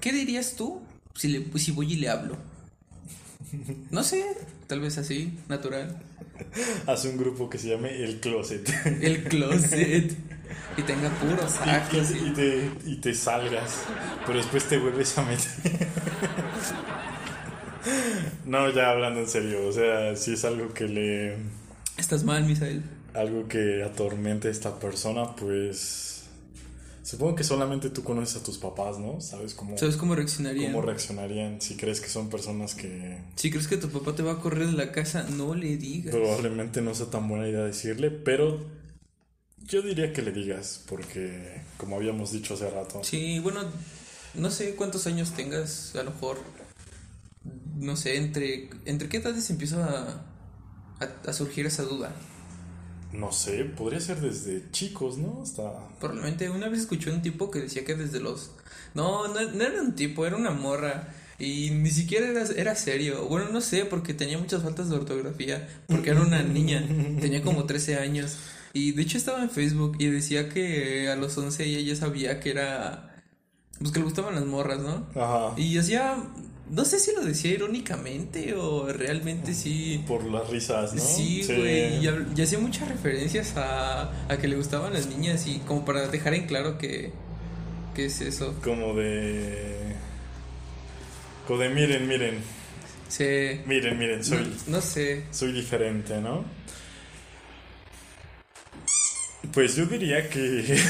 ¿Qué 0.00 0.12
dirías 0.12 0.56
tú 0.56 0.82
si, 1.14 1.28
le, 1.28 1.58
si 1.58 1.72
voy 1.72 1.92
y 1.92 1.96
le 1.96 2.08
hablo? 2.08 2.36
No 3.90 4.04
sé, 4.04 4.24
tal 4.66 4.80
vez 4.80 4.98
así, 4.98 5.38
natural. 5.48 6.00
Haz 6.86 7.04
un 7.04 7.16
grupo 7.16 7.48
que 7.50 7.58
se 7.58 7.68
llame 7.68 8.02
El 8.02 8.20
Closet. 8.20 8.68
El 9.02 9.24
closet. 9.24 10.12
Y 10.76 10.82
tenga 10.82 11.08
puros 11.10 11.58
actos. 11.60 12.10
y- 12.12 12.28
y 12.28 12.30
te, 12.32 12.70
y 12.86 12.96
te 12.96 13.14
salgas. 13.14 13.82
Pero 14.26 14.38
después 14.38 14.64
te 14.64 14.78
vuelves 14.78 15.16
a 15.18 15.22
meter. 15.22 15.88
no, 18.46 18.70
ya 18.70 18.90
hablando 18.90 19.20
en 19.20 19.28
serio. 19.28 19.66
O 19.66 19.72
sea, 19.72 20.16
si 20.16 20.34
es 20.34 20.44
algo 20.44 20.72
que 20.74 20.84
le. 20.88 21.36
Estás 21.96 22.24
mal, 22.24 22.44
Misael. 22.44 22.82
algo 23.14 23.46
que 23.48 23.82
atormente 23.82 24.48
a 24.48 24.50
esta 24.50 24.78
persona, 24.78 25.34
pues 25.36 26.09
supongo 27.10 27.34
que 27.34 27.44
solamente 27.44 27.90
tú 27.90 28.02
conoces 28.04 28.36
a 28.40 28.42
tus 28.44 28.58
papás, 28.58 28.98
¿no? 28.98 29.20
¿Sabes 29.20 29.54
cómo, 29.54 29.76
¿Sabes 29.76 29.96
cómo 29.96 30.14
reaccionaría? 30.14 30.70
cómo 30.70 30.82
reaccionarían 30.82 31.60
si 31.60 31.76
crees 31.76 32.00
que 32.00 32.08
son 32.08 32.28
personas 32.30 32.74
que 32.74 33.18
Si 33.36 33.50
crees 33.50 33.66
que 33.68 33.76
tu 33.76 33.88
papá 33.90 34.14
te 34.14 34.22
va 34.22 34.32
a 34.32 34.40
correr 34.40 34.66
de 34.66 34.72
la 34.72 34.92
casa, 34.92 35.26
no 35.30 35.54
le 35.54 35.76
digas. 35.76 36.14
probablemente 36.14 36.80
no 36.80 36.94
sea 36.94 37.06
tan 37.06 37.28
buena 37.28 37.48
idea 37.48 37.64
decirle, 37.64 38.10
pero 38.10 38.64
yo 39.58 39.82
diría 39.82 40.12
que 40.12 40.22
le 40.22 40.32
digas, 40.32 40.82
porque 40.88 41.62
como 41.76 41.96
habíamos 41.96 42.32
dicho 42.32 42.54
hace 42.54 42.70
rato, 42.70 43.02
Sí, 43.04 43.38
bueno, 43.40 43.60
no 44.34 44.50
sé 44.50 44.74
cuántos 44.76 45.06
años 45.06 45.32
tengas, 45.32 45.94
a 45.96 46.02
lo 46.02 46.10
mejor. 46.12 46.38
No 47.76 47.96
sé, 47.96 48.16
entre, 48.16 48.68
entre 48.84 49.08
qué 49.08 49.16
edades 49.18 49.48
empieza 49.50 49.84
a, 49.86 51.04
a, 51.04 51.30
a 51.30 51.32
surgir 51.32 51.66
esa 51.66 51.82
duda. 51.84 52.14
No 53.12 53.32
sé, 53.32 53.64
podría 53.64 54.00
ser 54.00 54.20
desde 54.20 54.70
chicos, 54.70 55.18
¿no? 55.18 55.40
Hasta... 55.42 55.72
Probablemente 55.98 56.48
una 56.50 56.68
vez 56.68 56.80
escuché 56.80 57.10
un 57.10 57.22
tipo 57.22 57.50
que 57.50 57.60
decía 57.60 57.84
que 57.84 57.94
desde 57.94 58.20
los... 58.20 58.52
No, 58.94 59.28
no, 59.28 59.40
no 59.40 59.64
era 59.64 59.82
un 59.82 59.94
tipo, 59.94 60.26
era 60.26 60.36
una 60.36 60.50
morra. 60.50 61.08
Y 61.38 61.70
ni 61.70 61.90
siquiera 61.90 62.28
era, 62.28 62.44
era 62.56 62.74
serio. 62.74 63.26
Bueno, 63.26 63.48
no 63.50 63.60
sé, 63.60 63.84
porque 63.84 64.14
tenía 64.14 64.38
muchas 64.38 64.62
faltas 64.62 64.90
de 64.90 64.96
ortografía. 64.96 65.68
Porque 65.86 66.10
era 66.10 66.20
una 66.20 66.42
niña. 66.42 66.86
Tenía 67.20 67.42
como 67.42 67.64
13 67.64 67.96
años. 67.96 68.36
Y 68.72 68.92
de 68.92 69.02
hecho 69.02 69.18
estaba 69.18 69.42
en 69.42 69.50
Facebook 69.50 69.96
y 69.98 70.06
decía 70.06 70.48
que 70.48 71.08
a 71.08 71.16
los 71.16 71.36
11 71.36 71.64
ella 71.64 71.80
ya 71.80 71.96
sabía 71.96 72.40
que 72.40 72.50
era... 72.50 73.16
Pues 73.78 73.92
que 73.92 73.98
le 73.98 74.04
gustaban 74.04 74.34
las 74.34 74.44
morras, 74.44 74.80
¿no? 74.80 75.06
Ajá. 75.14 75.54
Y 75.56 75.78
hacía... 75.78 76.16
No 76.70 76.84
sé 76.84 77.00
si 77.00 77.12
lo 77.12 77.22
decía 77.22 77.50
irónicamente 77.50 78.54
o 78.54 78.86
realmente 78.92 79.54
sí... 79.54 80.04
Por 80.06 80.24
las 80.24 80.48
risas, 80.48 80.94
¿no? 80.94 81.02
Sí, 81.02 81.42
güey, 81.44 81.98
y, 81.98 82.06
hacía 82.40 82.60
muchas 82.60 82.88
referencias 82.88 83.56
a, 83.56 84.12
a 84.28 84.38
que 84.38 84.46
le 84.46 84.54
gustaban 84.54 84.92
las 84.92 85.08
niñas 85.08 85.48
y 85.48 85.58
como 85.66 85.84
para 85.84 86.06
dejar 86.06 86.34
en 86.34 86.46
claro 86.46 86.78
que, 86.78 87.10
que 87.92 88.04
es 88.04 88.20
eso. 88.20 88.54
Como 88.62 88.94
de... 88.94 89.96
Como 91.48 91.58
de 91.58 91.70
miren, 91.70 92.06
miren, 92.06 92.38
Se, 93.08 93.62
miren, 93.66 93.98
miren, 93.98 94.24
soy... 94.24 94.56
no, 94.68 94.76
no 94.76 94.80
sé. 94.80 95.24
soy 95.32 95.50
diferente, 95.50 96.20
¿no? 96.20 96.44
Pues 99.52 99.74
yo 99.74 99.86
diría 99.86 100.28
que... 100.28 100.78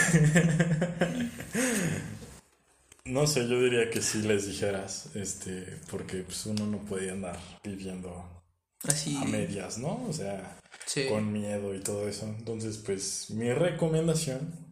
no 3.04 3.26
sé, 3.26 3.48
yo 3.48 3.60
diría 3.60 3.90
que 3.90 4.00
sí 4.02 4.22
les 4.22 4.46
dijeras, 4.46 5.10
este, 5.14 5.78
porque 5.90 6.18
pues 6.22 6.46
uno 6.46 6.66
no 6.66 6.78
puede 6.78 7.10
andar 7.10 7.38
viviendo 7.64 8.42
Así. 8.84 9.16
a 9.16 9.24
medias, 9.24 9.78
¿no? 9.78 10.04
O 10.08 10.12
sea, 10.12 10.58
Sí. 10.86 11.06
con 11.08 11.32
miedo 11.32 11.74
y 11.74 11.80
todo 11.80 12.08
eso. 12.08 12.26
Entonces, 12.26 12.78
pues 12.78 13.30
mi 13.30 13.52
recomendación 13.52 14.70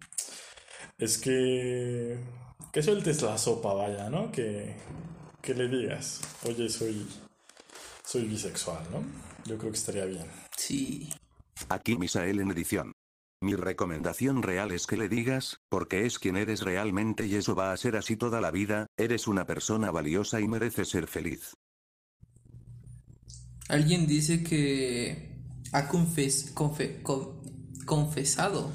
es 0.98 1.18
que 1.18 2.18
que 2.72 2.82
sueltes 2.82 3.22
la 3.22 3.38
sopa, 3.38 3.72
vaya, 3.72 4.10
¿no? 4.10 4.30
Que, 4.30 4.76
que 5.40 5.54
le 5.54 5.68
digas, 5.68 6.20
oye, 6.44 6.68
soy 6.68 7.06
soy 8.04 8.24
bisexual, 8.24 8.82
¿no? 8.90 9.02
Yo 9.44 9.56
creo 9.58 9.70
que 9.72 9.78
estaría 9.78 10.04
bien. 10.06 10.26
Sí. 10.56 11.12
Aquí 11.68 11.96
Misael 11.96 12.40
en 12.40 12.50
edición. 12.50 12.92
Mi 13.40 13.54
recomendación 13.54 14.42
real 14.42 14.72
es 14.72 14.86
que 14.88 14.96
le 14.96 15.08
digas, 15.08 15.60
porque 15.68 16.06
es 16.06 16.18
quien 16.18 16.36
eres 16.36 16.62
realmente 16.62 17.26
y 17.26 17.36
eso 17.36 17.54
va 17.54 17.72
a 17.72 17.76
ser 17.76 17.94
así 17.96 18.16
toda 18.16 18.40
la 18.40 18.50
vida, 18.50 18.88
eres 18.96 19.28
una 19.28 19.46
persona 19.46 19.92
valiosa 19.92 20.40
y 20.40 20.48
mereces 20.48 20.88
ser 20.88 21.06
feliz. 21.06 21.54
Alguien 23.68 24.06
dice 24.08 24.42
que 24.42 25.36
ha 25.72 25.86
confes, 25.88 26.52
confe- 26.54 27.00
con- 27.02 27.40
confesado 27.84 28.72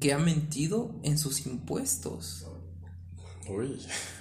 que 0.00 0.12
ha 0.12 0.18
mentido 0.18 0.94
en 1.02 1.18
sus 1.18 1.46
impuestos. 1.46 2.46
Uy, 3.48 3.80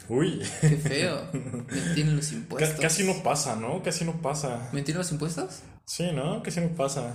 uy. 0.10 0.42
Qué 0.62 0.70
feo. 0.78 1.30
Mentir 1.34 2.08
en 2.08 2.16
los 2.16 2.32
impuestos. 2.32 2.80
Casi 2.80 3.04
no 3.06 3.22
pasa, 3.22 3.56
¿no? 3.58 3.84
Casi 3.84 4.06
no 4.06 4.22
pasa. 4.24 4.70
¿Mentir 4.74 4.96
en 4.96 5.00
los 5.00 5.12
impuestos? 5.12 5.60
Sí, 5.86 6.12
¿no? 6.14 6.42
Casi 6.42 6.62
no 6.62 6.70
pasa. 6.70 7.14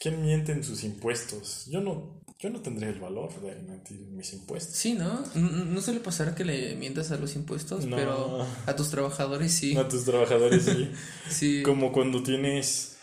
¿Quién 0.00 0.22
miente 0.22 0.52
en 0.52 0.64
sus 0.64 0.82
impuestos? 0.82 1.66
Yo 1.68 1.82
no, 1.82 2.22
yo 2.38 2.48
no 2.48 2.60
tendría 2.62 2.88
el 2.88 2.98
valor 2.98 3.38
de 3.42 3.54
mentir 3.60 3.98
en 4.00 4.16
mis 4.16 4.32
impuestos. 4.32 4.74
Sí, 4.74 4.94
¿no? 4.94 5.22
N- 5.34 5.66
No 5.66 5.80
suele 5.82 6.00
pasar 6.00 6.34
que 6.34 6.42
le 6.44 6.74
mientas 6.76 7.10
a 7.10 7.18
los 7.18 7.36
impuestos, 7.36 7.84
No. 7.84 7.96
pero 7.96 8.46
a 8.66 8.76
tus 8.76 8.88
trabajadores 8.90 9.52
sí. 9.52 9.76
A 9.76 9.86
tus 9.88 10.04
trabajadores 10.06 10.64
sí. 10.64 10.90
Sí. 11.28 11.62
Como 11.62 11.92
cuando 11.92 12.22
tienes 12.22 12.96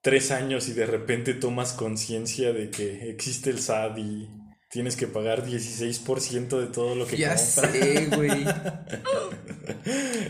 tres 0.00 0.32
años 0.32 0.66
y 0.68 0.72
de 0.72 0.84
repente 0.86 1.32
tomas 1.34 1.74
conciencia 1.74 2.52
de 2.52 2.70
que 2.70 3.08
existe 3.08 3.50
el 3.50 3.60
SAT 3.60 3.98
y 3.98 4.28
tienes 4.68 4.96
que 4.96 5.06
pagar 5.06 5.46
16% 5.46 6.58
de 6.58 6.66
todo 6.66 6.96
lo 6.96 7.06
que 7.06 7.18
Ya 7.18 7.36
compras. 7.36 7.70
sé, 7.72 8.06
güey. 8.16 8.30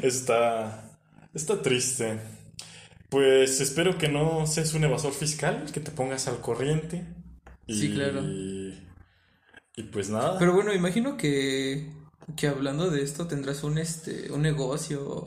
Está, 0.02 0.98
está 1.34 1.60
triste. 1.62 2.18
Pues 3.12 3.60
espero 3.60 3.96
que 3.98 4.08
no 4.08 4.46
seas 4.46 4.74
un 4.74 4.82
evasor 4.84 5.12
fiscal, 5.12 5.70
que 5.72 5.80
te 5.80 5.92
pongas 5.92 6.26
al 6.28 6.40
corriente. 6.40 7.04
Y, 7.66 7.74
Sí, 7.78 7.92
claro. 7.94 8.22
Y 9.76 9.82
pues 9.92 10.10
nada. 10.10 10.38
Pero 10.38 10.54
bueno, 10.54 10.72
imagino 10.74 11.16
que, 11.16 11.90
que 12.36 12.46
hablando 12.48 12.90
de 12.90 13.02
esto 13.02 13.26
tendrás 13.26 13.64
un 13.64 13.78
este 13.78 14.30
un 14.32 14.42
negocio 14.42 15.26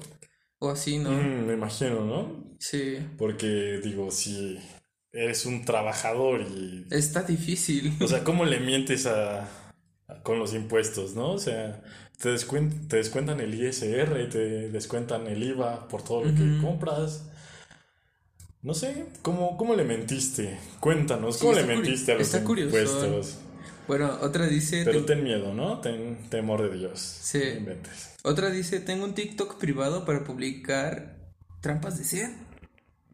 o 0.59 0.69
así, 0.69 0.97
¿no? 0.99 1.11
Mm, 1.11 1.45
me 1.47 1.53
imagino, 1.53 2.01
¿no? 2.05 2.55
Sí. 2.59 2.97
Porque 3.17 3.79
digo, 3.83 4.11
si 4.11 4.59
eres 5.11 5.45
un 5.45 5.63
trabajador 5.65 6.41
y... 6.41 6.85
Está 6.91 7.23
difícil. 7.23 7.93
O 8.01 8.07
sea, 8.07 8.23
¿cómo 8.23 8.45
le 8.45 8.59
mientes 8.69 9.05
a, 9.05 9.43
a- 10.07 10.23
con 10.23 10.39
los 10.39 10.53
impuestos, 10.53 11.15
no? 11.15 11.31
O 11.33 11.39
sea, 11.39 11.83
te, 12.19 12.29
descuen- 12.33 12.87
te 12.87 12.97
descuentan 12.97 13.39
el 13.41 13.53
ISR, 13.55 14.29
te 14.29 14.69
descuentan 14.69 15.27
el 15.27 15.43
IVA 15.43 15.87
por 15.87 16.03
todo 16.03 16.23
lo 16.23 16.33
que 16.35 16.61
compras. 16.61 17.29
No 18.65 18.73
sé, 18.73 19.05
¿cómo, 19.21 19.57
cómo 19.57 19.75
le 19.75 19.83
mentiste? 19.83 20.57
Cuéntanos, 20.79 21.37
¿cómo 21.37 21.53
Sí, 21.53 21.59
le 21.61 21.67
mentiste 21.67 22.11
a 22.13 22.15
los 22.15 22.23
está 22.23 22.43
curioso. 22.43 22.75
impuestos? 22.75 23.37
Bueno, 23.87 24.17
otra 24.23 24.47
dice... 24.47 24.81
Pero 24.83 25.01
te- 25.05 25.13
ten 25.13 25.23
miedo, 25.23 25.53
¿no? 25.53 25.79
Ten 25.81 26.17
temor 26.31 26.67
de 26.67 26.75
Dios. 26.75 26.99
Sí. 26.99 27.37
No 27.53 27.59
inventes. 27.59 28.15
Otra 28.23 28.49
dice, 28.49 28.79
tengo 28.79 29.05
un 29.05 29.13
TikTok 29.13 29.59
privado 29.59 30.03
para 30.03 30.23
publicar 30.23 31.15
trampas 31.61 31.99
de 31.99 32.05
sed. 32.05 32.29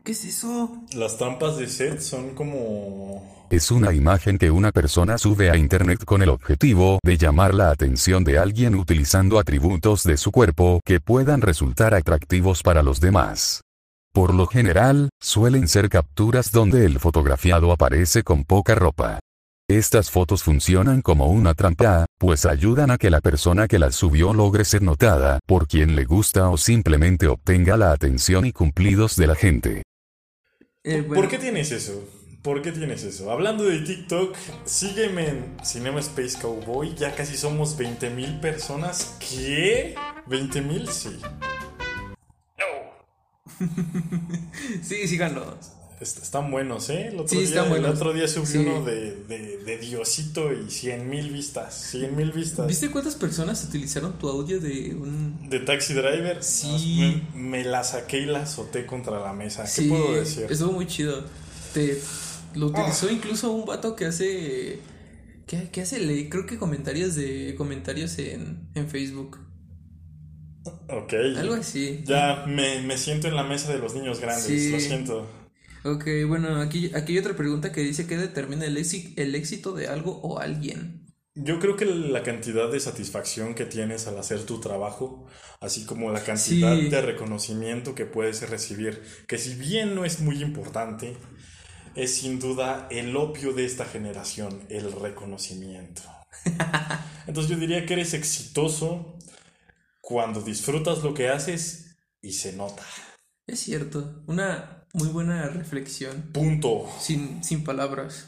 ¿Qué 0.06 0.14
es 0.14 0.24
eso? 0.24 0.72
Las 0.94 1.18
trampas 1.18 1.58
de 1.58 1.68
sed 1.68 2.00
son 2.00 2.34
como... 2.34 3.46
Es 3.52 3.70
una 3.72 3.92
imagen 3.94 4.38
que 4.38 4.50
una 4.52 4.72
persona 4.72 5.18
sube 5.18 5.50
a 5.52 5.58
internet 5.58 6.06
con 6.06 6.22
el 6.24 6.30
objetivo 6.30 7.00
de 7.04 7.18
llamar 7.18 7.54
la 7.54 7.72
atención 7.72 8.24
de 8.24 8.38
alguien 8.38 8.74
utilizando 8.76 9.38
atributos 9.38 10.06
de 10.06 10.16
su 10.16 10.32
cuerpo 10.32 10.80
que 10.86 11.02
puedan 11.02 11.42
resultar 11.42 11.94
atractivos 11.94 12.64
para 12.64 12.82
los 12.82 13.02
demás. 13.02 13.60
Por 14.14 14.34
lo 14.34 14.46
general, 14.46 15.10
suelen 15.22 15.70
ser 15.70 15.88
capturas 15.88 16.52
donde 16.52 16.86
el 16.86 17.00
fotografiado 17.00 17.72
aparece 17.72 18.24
con 18.24 18.44
poca 18.44 18.76
ropa. 18.76 19.20
Estas 19.70 20.12
fotos 20.12 20.44
funcionan 20.44 21.02
como 21.02 21.28
una 21.28 21.54
trampa, 21.54 22.06
pues 22.20 22.46
ayudan 22.46 22.92
a 22.92 22.98
que 22.98 23.10
la 23.10 23.22
persona 23.22 23.70
que 23.70 23.80
las 23.80 23.96
subió 23.96 24.34
logre 24.34 24.66
ser 24.66 24.82
notada 24.82 25.40
por 25.48 25.66
quien 25.66 25.96
le 25.96 26.04
gusta 26.04 26.50
o 26.50 26.58
simplemente 26.58 27.28
obtenga 27.28 27.78
la 27.78 27.94
atención 27.94 28.46
y 28.46 28.52
cumplidos 28.52 29.16
de 29.16 29.28
la 29.28 29.36
gente. 29.36 29.84
Eh, 30.84 31.04
¿Por 31.04 31.30
qué 31.30 31.38
tienes 31.38 31.72
eso? 31.72 32.04
¿Por 32.42 32.62
qué 32.62 32.74
tienes 32.74 33.04
eso? 33.04 33.32
Hablando 33.32 33.64
de 33.64 33.80
TikTok, 33.80 34.36
sígueme 34.66 35.30
en 35.30 35.58
Cinema 35.64 36.02
Space 36.02 36.38
Cowboy. 36.42 36.96
Ya 36.96 37.16
casi 37.16 37.38
somos 37.38 37.80
20.000 37.80 38.42
personas. 38.42 39.16
¿Qué? 39.22 39.96
¿20.000? 40.28 40.88
Sí. 40.90 41.18
Sí, 44.84 45.08
síganlo. 45.08 45.58
Est- 46.00 46.18
Están 46.24 46.50
buenos, 46.50 46.90
¿eh? 46.90 47.10
El 47.10 47.20
otro, 47.20 47.28
Sí, 47.40 47.46
día, 47.46 47.64
el 47.76 47.86
otro 47.86 48.12
día 48.14 48.28
subí 48.28 48.48
Sí. 48.48 48.58
uno 48.58 48.84
de, 48.84 49.24
de, 49.28 49.58
de 49.64 49.78
Diosito 49.78 50.52
y 50.52 50.66
100.000 50.66 51.32
vistas. 51.32 51.94
100.000 51.94 52.34
vistas. 52.34 52.68
¿Viste 52.68 52.90
cuántas 52.90 53.16
personas 53.16 53.64
utilizaron 53.64 54.18
tu 54.18 54.28
audio 54.28 54.60
de 54.60 54.96
un... 54.96 55.48
De 55.50 55.60
Taxi 55.60 55.94
Driver. 55.94 56.44
Sí. 56.44 57.22
Me, 57.36 57.40
me 57.60 57.64
la 57.64 57.84
saqué 57.84 58.20
y 58.20 58.26
la 58.26 58.42
azoté 58.44 58.86
contra 58.88 59.20
la 59.20 59.34
mesa. 59.34 59.64
¿Qué 59.64 59.70
Sí, 59.70 59.90
puedo 59.90 60.14
decir? 60.16 60.48
estuvo 60.50 60.72
muy 60.72 60.88
chido. 60.88 61.24
Te, 61.74 62.02
lo 62.56 62.68
utilizó 62.68 63.08
Ah. 63.08 63.12
incluso 63.12 63.52
un 63.52 63.66
vato 63.66 63.96
que 63.96 64.06
hace... 64.06 64.80
¿Qué, 65.46 65.70
qué 65.72 65.82
hace? 65.82 66.00
Le, 66.00 66.30
creo 66.30 66.46
que 66.48 66.58
comentarios 66.58 67.14
de 67.14 67.54
comentarios 67.58 68.18
en, 68.18 68.70
en 68.74 68.88
Facebook. 68.90 69.38
Ok. 70.90 71.14
Algo 71.38 71.56
así. 71.56 72.04
Ya 72.06 72.46
me, 72.48 72.82
me 72.82 72.98
siento 72.98 73.28
en 73.28 73.36
la 73.36 73.44
mesa 73.44 73.72
de 73.74 73.80
los 73.80 73.96
niños 73.96 74.20
grandes. 74.20 74.46
Sí. 74.46 74.72
Lo 74.72 74.80
siento. 74.80 75.28
Ok, 75.84 76.06
bueno, 76.28 76.62
aquí, 76.62 76.92
aquí 76.94 77.14
hay 77.14 77.18
otra 77.20 77.36
pregunta 77.36 77.72
que 77.72 77.82
dice 77.82 78.06
¿qué 78.06 78.16
determina 78.18 78.66
el, 78.66 78.78
éxi- 78.78 79.14
el 79.18 79.34
éxito 79.34 79.74
de 79.74 79.88
algo 79.88 80.20
o 80.22 80.38
alguien? 80.40 81.08
Yo 81.34 81.60
creo 81.60 81.76
que 81.76 81.86
la 81.86 82.22
cantidad 82.24 82.70
de 82.72 82.80
satisfacción 82.80 83.56
que 83.56 83.66
tienes 83.66 84.06
al 84.06 84.18
hacer 84.20 84.44
tu 84.46 84.60
trabajo, 84.60 85.26
así 85.60 85.86
como 85.86 86.12
la 86.12 86.24
cantidad 86.24 86.78
Sí. 86.78 86.90
de 86.90 87.02
reconocimiento 87.02 87.96
que 87.96 88.06
puedes 88.06 88.48
recibir, 88.50 89.02
que 89.28 89.38
si 89.40 89.56
bien 89.56 89.96
no 89.96 90.06
es 90.06 90.20
muy 90.20 90.42
importante, 90.44 91.16
es 91.96 92.14
sin 92.16 92.40
duda 92.40 92.88
el 92.92 93.16
opio 93.16 93.54
de 93.54 93.66
esta 93.66 93.86
generación, 93.86 94.62
el 94.70 94.92
reconocimiento. 94.92 96.04
Entonces 97.28 97.50
yo 97.52 97.58
diría 97.58 97.86
que 97.86 97.94
eres 97.94 98.14
exitoso 98.14 99.18
cuando 100.12 100.42
disfrutas 100.42 101.04
lo 101.04 101.14
que 101.14 101.30
haces 101.30 101.96
y 102.22 102.34
se 102.34 102.52
nota. 102.52 102.84
Es 103.48 103.62
cierto, 103.62 104.22
una 104.28 104.86
muy 104.94 105.08
buena 105.08 105.48
reflexión, 105.48 106.32
Punto. 106.34 106.86
sin, 107.00 107.42
sin 107.46 107.64
palabras. 107.64 108.26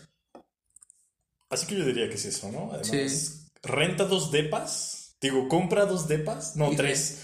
Así 1.49 1.67
que 1.67 1.77
yo 1.77 1.85
diría 1.85 2.07
que 2.07 2.15
es 2.15 2.23
eso, 2.25 2.49
¿no? 2.53 2.71
Además, 2.71 2.87
Sí. 3.11 3.49
renta 3.61 4.05
dos 4.05 4.31
depas. 4.31 5.17
Digo, 5.21 5.49
compra 5.49 5.85
dos 5.85 6.07
depas. 6.07 6.55
No, 6.55 6.71
Y 6.71 6.75
tres. 6.77 7.23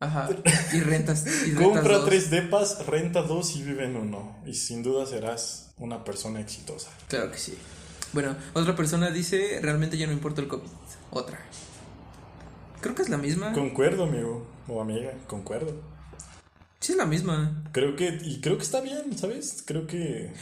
Ajá, 0.00 0.28
y 0.72 0.80
rentas. 0.80 1.24
Y 1.26 1.52
rentas 1.52 1.64
Compra 1.64 1.96
dos. 1.98 2.04
tres 2.06 2.30
depas, 2.30 2.84
renta 2.86 3.22
dos 3.22 3.54
y 3.54 3.62
vive 3.62 3.84
en 3.84 3.94
uno. 3.96 4.42
Y 4.44 4.54
sin 4.54 4.82
duda 4.82 5.06
serás 5.06 5.72
una 5.76 6.02
persona 6.02 6.40
exitosa. 6.40 6.90
Claro 7.08 7.30
que 7.30 7.38
sí. 7.38 7.56
Bueno, 8.12 8.36
otra 8.54 8.74
persona 8.74 9.10
dice, 9.10 9.60
realmente 9.62 9.96
ya 9.96 10.06
no 10.08 10.12
importa 10.12 10.40
el 10.40 10.48
COVID. 10.48 10.68
Otra. 11.12 11.38
Creo 12.84 12.94
que 12.94 13.00
es 13.00 13.08
la 13.08 13.16
misma. 13.16 13.50
Concuerdo, 13.54 14.04
amigo 14.04 14.46
o 14.68 14.78
amiga, 14.82 15.10
concuerdo. 15.26 15.72
Sí, 16.80 16.92
es 16.92 16.98
la 16.98 17.06
misma. 17.06 17.64
Creo 17.72 17.96
que, 17.96 18.18
y 18.22 18.42
creo 18.42 18.58
que 18.58 18.62
está 18.62 18.82
bien, 18.82 19.16
¿sabes? 19.16 19.64
Creo 19.66 19.86
que 19.86 20.34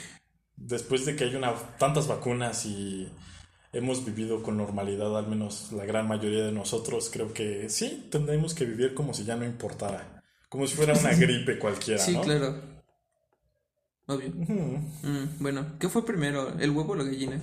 después 0.56 1.06
de 1.06 1.14
que 1.14 1.22
hay 1.22 1.36
una, 1.36 1.54
tantas 1.78 2.08
vacunas 2.08 2.66
y 2.66 3.08
hemos 3.72 4.04
vivido 4.04 4.42
con 4.42 4.56
normalidad, 4.56 5.16
al 5.16 5.28
menos 5.28 5.70
la 5.70 5.84
gran 5.84 6.08
mayoría 6.08 6.42
de 6.44 6.50
nosotros, 6.50 7.10
creo 7.12 7.32
que 7.32 7.68
sí, 7.68 8.08
tendremos 8.10 8.54
que 8.54 8.64
vivir 8.64 8.92
como 8.92 9.14
si 9.14 9.24
ya 9.24 9.36
no 9.36 9.44
importara. 9.44 10.24
Como 10.48 10.66
si 10.66 10.74
fuera 10.74 10.94
una 10.98 11.14
gripe 11.14 11.60
cualquiera, 11.60 12.02
Sí, 12.02 12.14
¿no? 12.14 12.22
claro. 12.22 12.60
Obvio. 14.08 14.30
Mm, 14.30 15.38
bueno, 15.38 15.78
¿qué 15.78 15.88
fue 15.88 16.04
primero? 16.04 16.58
¿El 16.58 16.70
huevo 16.72 16.94
o 16.94 16.96
la 16.96 17.04
gallina? 17.04 17.40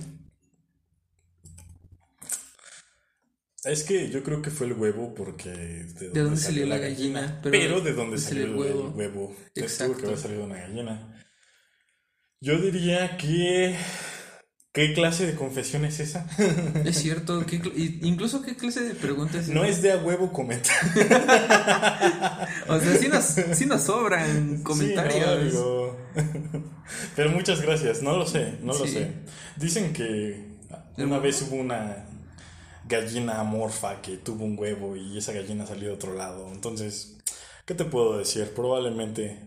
Es 3.64 3.82
que 3.84 4.08
yo 4.10 4.22
creo 4.22 4.40
que 4.40 4.50
fue 4.50 4.66
el 4.68 4.72
huevo 4.72 5.14
porque... 5.14 5.50
¿De 5.50 6.08
¿De 6.10 6.20
dónde 6.22 6.40
salió 6.40 6.64
la 6.66 6.78
gallina? 6.78 7.40
Pero, 7.42 7.52
Pero 7.52 7.80
de 7.82 7.92
dónde 7.92 8.16
de 8.16 8.22
salió 8.22 8.44
el 8.44 8.50
salió 8.50 8.64
el 8.64 8.74
huevo. 8.76 8.88
huevo. 8.96 9.36
Exacto. 9.54 9.96
que 9.98 10.06
haber 10.06 10.18
salido 10.18 10.44
una 10.44 10.56
gallina. 10.58 11.22
Yo 12.40 12.58
diría 12.58 13.16
que... 13.18 13.76
¿Qué 14.72 14.94
clase 14.94 15.26
de 15.26 15.34
confesión 15.34 15.84
es 15.84 15.98
esa? 16.00 16.26
Es 16.84 16.96
cierto. 17.02 17.44
¿qué 17.44 17.56
incluso 18.02 18.40
qué 18.40 18.54
clase 18.56 18.80
de 18.82 18.94
preguntas 18.94 19.48
No 19.48 19.64
esa? 19.64 19.72
es 19.72 19.82
de 19.82 19.92
a 19.92 19.96
huevo 19.98 20.32
comentar. 20.32 20.76
O 22.68 22.78
sea, 22.78 22.96
sí 22.96 23.08
nos, 23.08 23.24
sí 23.58 23.66
nos 23.66 23.82
sobran 23.82 24.58
Sí, 24.58 24.62
comentarios. 24.62 25.26
no, 25.26 25.44
digo. 25.44 25.98
Pero 27.16 27.30
muchas 27.30 27.60
gracias, 27.60 28.00
no 28.02 28.16
lo 28.16 28.26
sé, 28.26 28.58
no 28.62 28.72
lo 28.72 28.86
Sí. 28.86 28.92
sé. 28.94 29.12
Dicen 29.56 29.92
que 29.92 30.56
una 30.98 31.18
vez 31.18 31.42
hubo 31.42 31.56
una 31.56 32.06
gallina 32.90 33.40
amorfa 33.40 34.02
que 34.02 34.18
tuvo 34.18 34.44
un 34.44 34.58
huevo 34.58 34.96
y 34.96 35.16
esa 35.16 35.32
gallina 35.32 35.66
salió 35.66 35.88
de 35.88 35.94
otro 35.94 36.14
lado. 36.14 36.50
Entonces, 36.52 37.18
¿qué 37.64 37.74
te 37.74 37.84
puedo 37.86 38.18
decir? 38.18 38.52
Probablemente. 38.54 39.46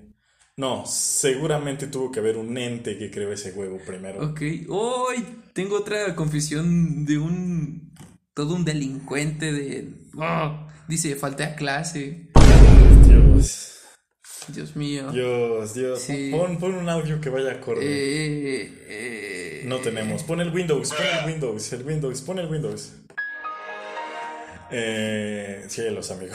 No, 0.56 0.86
seguramente 0.86 1.88
tuvo 1.88 2.12
que 2.12 2.20
haber 2.20 2.38
un 2.38 2.58
ente 2.58 2.98
que 2.98 3.12
creó 3.12 3.32
ese 3.34 3.52
huevo 3.52 3.80
primero. 3.86 4.24
Ok. 4.30 4.42
Hoy 4.70 5.26
tengo 5.54 5.78
otra 5.78 6.16
confesión 6.16 7.06
de 7.06 7.18
un. 7.18 7.94
Todo 8.34 8.56
un 8.56 8.66
delincuente 8.66 9.52
de. 9.52 9.94
Ah, 10.20 10.68
dice, 10.88 11.16
falté 11.16 11.44
a 11.44 11.56
clase. 11.56 12.30
Dios, 13.06 13.82
Dios 14.48 14.76
mío. 14.76 15.12
Dios, 15.12 15.74
Dios. 15.74 16.00
Sí. 16.00 16.30
Pon, 16.32 16.58
pon 16.58 16.76
un 16.76 16.88
audio 16.90 17.20
que 17.20 17.30
vaya 17.30 17.52
acorde. 17.52 17.82
Eh, 17.84 18.84
eh, 18.88 19.64
No 19.66 19.80
tenemos. 19.80 20.24
Pon 20.24 20.40
el 20.40 20.54
Windows, 20.54 20.90
pon 20.94 21.06
el 21.06 21.34
Windows, 21.34 21.74
el 21.74 21.84
Windows, 21.84 22.22
pon 22.22 22.40
el 22.40 22.48
Windows. 22.48 22.94
Eh, 24.76 25.66
cielos, 25.68 26.10
amigo. 26.12 26.34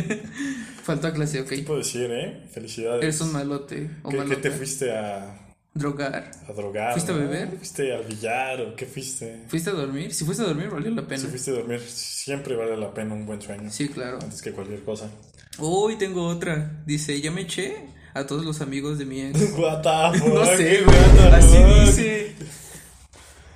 Faltó 0.82 1.08
a 1.08 1.12
clase, 1.12 1.40
ok. 1.42 1.48
¿Qué 1.50 1.58
puedo 1.58 1.78
decir, 1.78 2.10
eh? 2.10 2.42
Felicidades. 2.52 3.02
Eres 3.02 3.20
un 3.20 3.32
malote. 3.32 3.90
O 4.02 4.08
¿Qué, 4.08 4.36
te 4.36 4.50
fuiste 4.50 4.90
a, 4.96 5.36
Drogar. 5.74 6.30
a 6.48 6.52
drogar? 6.52 6.92
¿Fuiste 6.92 7.12
a 7.12 7.16
beber? 7.16 7.48
¿Fuiste 7.56 7.94
al 7.94 8.04
billar 8.04 8.60
o 8.62 8.74
qué 8.74 8.86
fuiste? 8.86 9.44
¿Fuiste 9.48 9.70
a 9.70 9.74
dormir? 9.74 10.12
Si 10.14 10.24
fuiste 10.24 10.42
a 10.42 10.46
dormir, 10.46 10.68
valió 10.70 10.90
la 10.90 11.02
pena. 11.06 11.20
Si 11.20 11.26
fuiste 11.28 11.50
a 11.50 11.54
dormir, 11.54 11.80
siempre 11.80 12.56
vale 12.56 12.76
la 12.76 12.92
pena 12.94 13.14
un 13.14 13.26
buen 13.26 13.40
sueño. 13.42 13.70
Sí, 13.70 13.88
claro. 13.88 14.18
Antes 14.22 14.40
que 14.42 14.52
cualquier 14.52 14.82
cosa. 14.82 15.10
Hoy 15.58 15.96
tengo 15.96 16.26
otra. 16.26 16.82
Dice, 16.86 17.20
ya 17.20 17.30
me 17.30 17.42
eché 17.42 17.76
a 18.14 18.26
todos 18.26 18.44
los 18.44 18.60
amigos 18.62 18.98
de 18.98 19.04
mi 19.04 19.20
ex. 19.20 19.38
What 19.58 19.82
the 19.82 20.18
fuck? 20.18 20.28
No 20.34 20.44
sé, 20.46 20.82
güey. 20.82 21.32
Así 21.32 21.56
dice. 21.84 22.34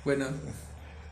Bueno, 0.03 0.27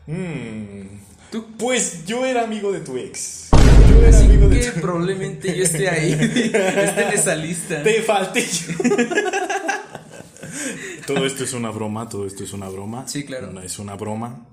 Mm. 0.06 1.00
Tú. 1.34 1.44
Pues 1.58 2.06
yo 2.06 2.24
era 2.24 2.44
amigo 2.44 2.70
de 2.70 2.78
tu 2.80 2.96
ex. 2.96 3.48
Yo 3.90 3.98
era 3.98 4.10
Así 4.10 4.26
amigo 4.26 4.48
de 4.48 4.60
que 4.60 4.70
tu 4.70 4.80
probablemente 4.80 5.56
yo 5.56 5.64
esté 5.64 5.88
ahí. 5.88 6.12
esté 6.12 7.02
en 7.02 7.12
esa 7.12 7.34
lista. 7.34 7.82
Te 7.82 8.02
falté 8.02 8.46
yo. 8.46 8.74
todo 11.06 11.26
esto 11.26 11.42
es 11.42 11.52
una 11.52 11.70
broma, 11.70 12.08
todo 12.08 12.24
esto 12.26 12.44
es 12.44 12.52
una 12.52 12.68
broma. 12.68 13.08
Sí, 13.08 13.24
claro. 13.24 13.50
No 13.50 13.60
es 13.60 13.80
una 13.80 13.96
broma. 13.96 14.46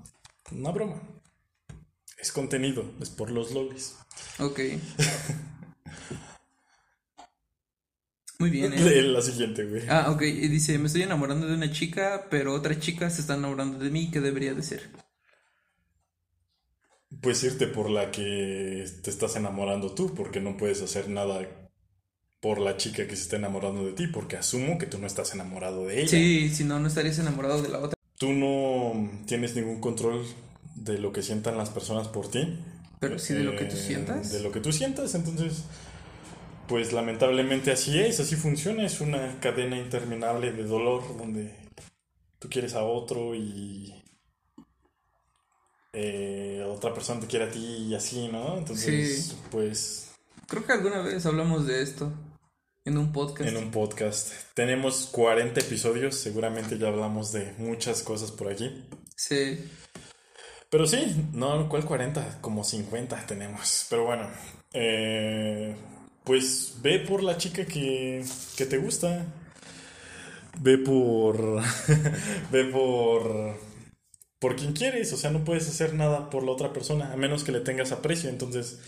Una 0.50 0.72
broma. 0.72 1.00
Es 2.18 2.32
contenido, 2.32 2.84
es 3.00 3.10
por 3.10 3.30
los 3.30 3.52
lolis. 3.52 3.94
Ok. 4.40 4.58
Muy 8.40 8.50
bien, 8.50 8.72
eh. 8.72 8.78
Lee 8.80 9.02
la 9.02 9.22
siguiente, 9.22 9.64
güey. 9.66 9.84
Ah, 9.88 10.10
ok. 10.10 10.22
Y 10.22 10.48
dice, 10.48 10.76
me 10.78 10.88
estoy 10.88 11.02
enamorando 11.02 11.46
de 11.46 11.54
una 11.54 11.70
chica, 11.70 12.26
pero 12.28 12.52
otra 12.52 12.76
chica 12.80 13.08
se 13.08 13.20
está 13.20 13.34
enamorando 13.34 13.78
de 13.78 13.88
mí. 13.90 14.10
¿Qué 14.10 14.20
debería 14.20 14.52
de 14.52 14.64
ser? 14.64 14.90
Puedes 17.22 17.42
irte 17.44 17.66
por 17.68 17.88
la 17.88 18.10
que 18.10 18.84
te 19.02 19.08
estás 19.10 19.36
enamorando 19.36 19.92
tú, 19.92 20.14
porque 20.14 20.40
no 20.40 20.56
puedes 20.56 20.82
hacer 20.82 21.08
nada 21.08 21.48
por 22.40 22.58
la 22.60 22.76
chica 22.76 23.06
que 23.06 23.14
se 23.16 23.22
está 23.22 23.36
enamorando 23.36 23.86
de 23.86 23.92
ti, 23.92 24.08
porque 24.08 24.36
asumo 24.36 24.76
que 24.76 24.86
tú 24.86 24.98
no 24.98 25.06
estás 25.06 25.32
enamorado 25.32 25.86
de 25.86 26.00
ella. 26.00 26.08
Sí, 26.10 26.50
si 26.50 26.64
no, 26.64 26.80
no 26.80 26.88
estarías 26.88 27.18
enamorado 27.20 27.62
de 27.62 27.68
la 27.68 27.78
otra. 27.78 27.94
Tú 28.18 28.32
no 28.32 29.08
tienes 29.26 29.54
ningún 29.54 29.80
control 29.80 30.24
de 30.74 30.98
lo 30.98 31.12
que 31.12 31.22
sientan 31.22 31.56
las 31.56 31.70
personas 31.70 32.08
por 32.08 32.28
ti. 32.28 32.58
Pero 32.98 33.18
sí 33.18 33.34
de 33.34 33.44
lo 33.44 33.56
que 33.56 33.64
tú 33.66 33.76
Eh, 33.76 33.80
sientas. 33.86 34.32
De 34.32 34.40
lo 34.40 34.50
que 34.50 34.60
tú 34.60 34.72
sientas, 34.72 35.14
entonces, 35.14 35.64
pues 36.66 36.92
lamentablemente 36.92 37.70
así 37.70 37.98
es, 38.00 38.18
así 38.18 38.34
funciona, 38.34 38.84
es 38.84 39.00
una 39.00 39.38
cadena 39.40 39.78
interminable 39.78 40.52
de 40.52 40.64
dolor 40.64 41.16
donde 41.16 41.54
tú 42.40 42.48
quieres 42.48 42.74
a 42.74 42.82
otro 42.82 43.34
y 43.36 44.01
eh, 45.92 46.64
otra 46.68 46.92
persona 46.94 47.20
te 47.20 47.26
quiere 47.26 47.46
a 47.46 47.50
ti 47.50 47.86
y 47.88 47.94
así, 47.94 48.28
¿no? 48.28 48.58
Entonces, 48.58 49.26
Sí. 49.26 49.36
pues 49.50 50.10
Creo 50.48 50.64
que 50.66 50.72
alguna 50.72 51.00
vez 51.02 51.24
hablamos 51.26 51.66
de 51.66 51.82
esto 51.82 52.12
en 52.84 52.98
un 52.98 53.12
podcast. 53.12 53.48
en 53.48 53.56
un 53.56 53.70
podcast. 53.70 54.32
Tenemos 54.54 55.06
40 55.12 55.60
episodios, 55.60 56.16
seguramente 56.16 56.78
ya 56.78 56.88
hablamos 56.88 57.32
de 57.32 57.52
muchas 57.58 58.02
cosas 58.02 58.30
por 58.30 58.50
aquí. 58.50 58.84
Sí. 59.16 59.64
Pero 60.70 60.86
sí, 60.86 61.26
no, 61.32 61.68
¿cuál 61.68 61.84
40? 61.84 62.40
Como 62.40 62.64
50 62.64 63.26
tenemos. 63.26 63.86
Pero 63.90 64.04
bueno, 64.06 64.28
eh, 64.72 65.76
pues 66.24 66.76
ve 66.82 66.98
por 67.00 67.22
la 67.22 67.36
chica 67.36 67.64
que, 67.66 68.24
que 68.56 68.64
te 68.66 68.78
gusta. 68.78 69.26
Ve 70.60 70.78
por. 70.78 71.60
ve 72.50 72.64
por. 72.64 73.56
Por 74.42 74.56
quien 74.56 74.72
quieres. 74.72 75.12
O 75.12 75.16
sea, 75.16 75.30
no 75.30 75.44
puedes 75.44 75.68
hacer 75.68 75.94
nada 75.94 76.28
por 76.28 76.42
la 76.42 76.50
otra 76.50 76.72
persona, 76.72 77.12
a 77.12 77.16
menos 77.16 77.44
que 77.44 77.52
le 77.52 77.60
tengas 77.60 77.92
aprecio. 77.92 78.28
Entonces, 78.28 78.80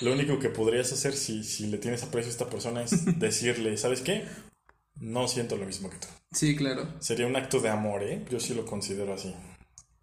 lo 0.00 0.14
único 0.14 0.38
que 0.38 0.48
podrías 0.48 0.90
hacer 0.92 1.12
si, 1.12 1.44
si 1.44 1.66
le 1.66 1.76
tienes 1.76 2.02
aprecio 2.02 2.30
a 2.30 2.32
esta 2.32 2.48
persona 2.48 2.82
es 2.82 3.04
decirle, 3.20 3.76
¿sabes 3.76 4.00
qué? 4.00 4.24
No 4.96 5.28
siento 5.28 5.56
lo 5.56 5.66
mismo 5.66 5.90
que 5.90 5.98
tú. 5.98 6.08
Sí, 6.32 6.56
claro. 6.56 6.88
Sería 7.00 7.26
un 7.26 7.36
acto 7.36 7.60
de 7.60 7.68
amor, 7.68 8.02
¿eh? 8.02 8.24
Yo 8.30 8.40
sí 8.40 8.54
lo 8.54 8.64
considero 8.64 9.12
así. 9.12 9.34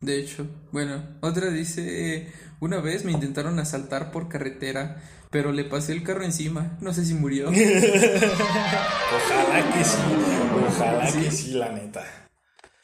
De 0.01 0.19
hecho, 0.19 0.47
bueno, 0.71 1.17
otra 1.21 1.49
dice, 1.49 2.31
una 2.59 2.79
vez 2.79 3.03
me 3.03 3.11
intentaron 3.11 3.59
asaltar 3.59 4.11
por 4.11 4.29
carretera, 4.29 5.03
pero 5.31 5.51
le 5.51 5.65
pasé 5.65 5.93
el 5.93 6.03
carro 6.03 6.23
encima, 6.23 6.77
no 6.79 6.93
sé 6.93 7.05
si 7.05 7.15
murió. 7.15 7.49
Ojalá 7.49 7.63
que 9.73 9.83
sí, 9.83 9.97
ojalá 10.67 11.11
que 11.11 11.31
sí, 11.31 11.51
la 11.51 11.71
neta. 11.73 12.28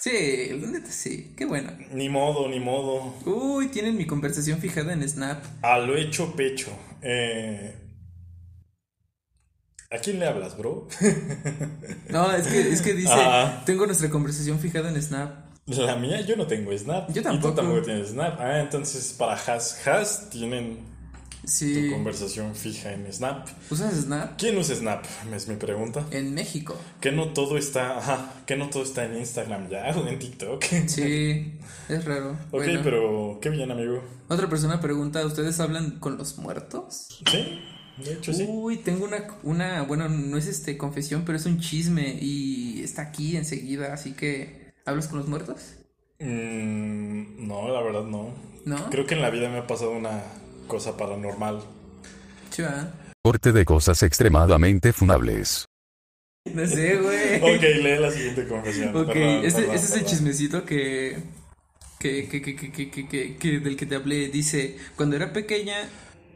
Sí, 0.05 0.51
neta 0.67 0.91
sí, 0.91 1.33
qué 1.35 1.45
bueno. 1.45 1.71
Ni 1.91 2.09
modo, 2.09 2.47
ni 2.47 2.59
modo. 2.59 3.15
Uy, 3.25 3.69
tienen 3.69 3.97
mi 3.97 4.05
conversación 4.05 4.59
fijada 4.59 4.93
en 4.93 5.01
Snap. 5.09 5.43
A 5.63 5.79
lo 5.79 5.97
hecho 5.97 6.35
pecho. 6.35 6.69
Eh, 7.01 7.73
¿A 9.89 9.97
quién 9.97 10.19
le 10.19 10.27
hablas, 10.27 10.55
bro? 10.59 10.87
No, 12.09 12.31
es 12.31 12.45
que, 12.47 12.69
es 12.69 12.83
que 12.83 12.93
dice, 12.93 13.09
Ah. 13.15 13.63
tengo 13.65 13.87
nuestra 13.87 14.11
conversación 14.11 14.59
fijada 14.59 14.89
en 14.89 15.01
Snap. 15.01 15.43
La 15.65 15.95
mía, 15.95 16.21
yo 16.21 16.35
no 16.35 16.45
tengo 16.45 16.71
Snap. 16.77 17.11
Yo 17.11 17.21
Y 17.21 17.23
tampoco. 17.23 17.49
tú 17.49 17.61
tampoco 17.61 17.81
tienes 17.81 18.09
Snap. 18.09 18.39
Ah, 18.39 18.59
entonces 18.59 19.11
para 19.17 19.33
Has 19.33 19.87
Has 19.87 20.29
tienen 20.29 20.85
tu 21.45 21.91
conversación 21.91 22.55
fija 22.55 22.91
en 22.93 23.11
Snap. 23.11 23.47
¿Usas 23.69 23.93
Snap? 23.93 24.37
¿Quién 24.37 24.57
usa 24.57 24.75
Snap? 24.75 25.05
Es 25.33 25.47
mi 25.47 25.55
pregunta. 25.55 26.05
En 26.11 26.33
México. 26.33 26.75
Que 27.01 27.11
no 27.11 27.33
todo 27.33 27.57
está, 27.57 27.97
ajá, 27.97 28.43
que 28.45 28.55
no 28.55 28.69
todo 28.69 28.83
está 28.83 29.05
en 29.05 29.17
Instagram 29.17 29.69
ya 29.69 29.85
o 29.95 30.07
en 30.07 30.19
TikTok. 30.19 30.63
Sí, 30.87 31.59
es 31.89 32.05
raro. 32.05 32.31
Ok, 32.51 32.63
Bueno, 32.63 32.81
pero 32.83 33.39
qué 33.41 33.49
bien, 33.49 33.71
amigo. 33.71 34.01
Otra 34.27 34.49
persona 34.49 34.79
pregunta, 34.81 35.25
¿ustedes 35.25 35.59
hablan 35.59 35.99
con 35.99 36.17
los 36.17 36.37
muertos? 36.37 37.21
Sí, 37.29 37.61
de 38.03 38.13
hecho 38.13 38.33
sí. 38.33 38.45
Uy, 38.47 38.77
tengo 38.77 39.05
una, 39.05 39.27
una, 39.43 39.81
bueno, 39.83 40.09
no 40.09 40.37
es 40.37 40.47
este 40.47 40.77
confesión, 40.77 41.23
pero 41.25 41.37
es 41.37 41.45
un 41.45 41.59
chisme 41.59 42.17
y 42.19 42.81
está 42.83 43.03
aquí 43.03 43.37
enseguida, 43.37 43.93
así 43.93 44.13
que, 44.13 44.73
¿hablas 44.85 45.07
con 45.07 45.19
los 45.19 45.27
muertos? 45.27 45.75
Mm, 46.19 47.47
no, 47.47 47.69
la 47.69 47.81
verdad 47.81 48.03
no. 48.03 48.33
¿No? 48.65 48.89
Creo 48.89 49.05
que 49.05 49.13
en 49.13 49.21
la 49.21 49.29
vida 49.29 49.49
me 49.49 49.59
ha 49.59 49.67
pasado 49.67 49.91
una 49.91 50.23
cosa 50.67 50.95
paranormal. 50.97 51.63
Chiva. 52.51 52.91
Corte 53.23 53.51
de 53.51 53.65
cosas 53.65 54.03
extremadamente 54.03 54.93
funables. 54.93 55.65
No 56.53 56.65
sé, 56.67 56.97
güey. 56.97 57.37
Ok, 57.55 57.61
lee 57.81 57.97
la 57.99 58.11
siguiente 58.11 58.47
confesión. 58.47 58.95
Ok, 58.95 59.07
Perdón, 59.13 59.45
es 59.73 59.95
el 59.95 60.05
chismecito 60.05 60.63
que, 60.63 61.17
que, 61.99 62.27
que, 62.29 62.41
que, 62.41 62.55
que, 62.55 62.71
que, 62.71 62.91
que, 62.91 63.07
que- 63.07 63.35
que- 63.37 63.59
del 63.59 63.75
que 63.75 63.85
te 63.87 63.95
hablé. 63.95 64.27
Dice, 64.29 64.77
cuando 64.95 65.15
era 65.15 65.33
pequeña 65.33 65.75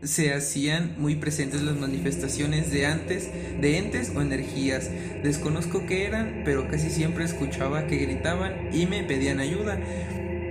se 0.01 0.33
hacían 0.33 0.95
muy 0.97 1.15
presentes 1.17 1.61
las 1.61 1.75
manifestaciones 1.75 2.71
de 2.71 2.85
antes, 2.85 3.29
de 3.61 3.77
entes 3.77 4.11
o 4.15 4.21
energías. 4.21 4.89
Desconozco 5.23 5.85
qué 5.85 6.05
eran, 6.05 6.41
pero 6.45 6.67
casi 6.69 6.89
siempre 6.89 7.25
escuchaba 7.25 7.85
que 7.85 7.97
gritaban 7.97 8.69
y 8.73 8.85
me 8.87 9.03
pedían 9.03 9.39
ayuda. 9.41 9.77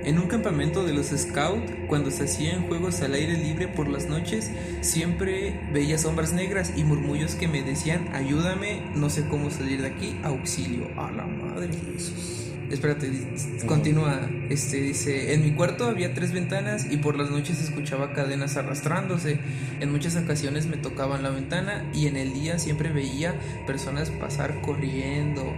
En 0.08 0.18
un 0.18 0.26
campamento 0.26 0.84
de 0.84 0.94
los 0.94 1.08
Scouts, 1.08 1.70
cuando 1.86 2.10
se 2.10 2.24
hacían 2.24 2.66
juegos 2.66 3.02
al 3.02 3.12
aire 3.12 3.36
libre 3.36 3.68
por 3.68 3.88
las 3.88 4.08
noches, 4.08 4.50
siempre 4.80 5.60
veía 5.70 5.98
sombras 5.98 6.32
negras 6.32 6.72
y 6.78 6.82
murmullos 6.82 7.34
que 7.34 7.46
me 7.46 7.62
decían, 7.62 8.08
ayúdame, 8.14 8.80
no 8.94 9.10
sé 9.10 9.26
cómo 9.28 9.50
salir 9.50 9.82
de 9.82 9.88
aquí, 9.88 10.18
auxilio. 10.22 10.88
A 10.96 11.10
la 11.10 11.26
madre 11.26 11.66
de 11.66 11.76
Jesús. 11.92 12.46
Espérate, 12.70 13.10
continúa. 13.66 14.30
Este 14.48 14.78
dice, 14.78 15.34
en 15.34 15.42
mi 15.42 15.52
cuarto 15.52 15.84
había 15.84 16.14
tres 16.14 16.32
ventanas 16.32 16.90
y 16.90 16.96
por 16.96 17.14
las 17.14 17.30
noches 17.30 17.60
escuchaba 17.60 18.14
cadenas 18.14 18.56
arrastrándose. 18.56 19.40
En 19.80 19.92
muchas 19.92 20.16
ocasiones 20.16 20.68
me 20.68 20.78
tocaban 20.78 21.22
la 21.22 21.28
ventana 21.28 21.84
y 21.92 22.06
en 22.06 22.16
el 22.16 22.32
día 22.32 22.58
siempre 22.58 22.90
veía 22.90 23.34
personas 23.66 24.10
pasar 24.10 24.62
corriendo. 24.62 25.52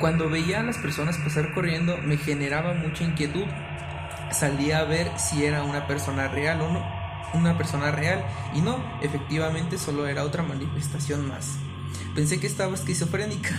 Cuando 0.00 0.30
veía 0.30 0.60
a 0.60 0.62
las 0.62 0.78
personas 0.78 1.18
pasar 1.18 1.52
corriendo 1.52 1.98
me 1.98 2.16
generaba 2.16 2.72
mucha 2.72 3.04
inquietud. 3.04 3.44
Salía 4.32 4.78
a 4.78 4.84
ver 4.84 5.10
si 5.18 5.44
era 5.44 5.62
una 5.62 5.86
persona 5.86 6.26
real 6.26 6.62
o 6.62 6.72
no. 6.72 6.82
Una 7.34 7.58
persona 7.58 7.90
real 7.90 8.24
y 8.54 8.62
no, 8.62 8.82
efectivamente 9.02 9.76
solo 9.76 10.06
era 10.06 10.24
otra 10.24 10.42
manifestación 10.42 11.28
más. 11.28 11.58
Pensé 12.14 12.40
que 12.40 12.46
estaba 12.46 12.74
esquizofrénica, 12.74 13.50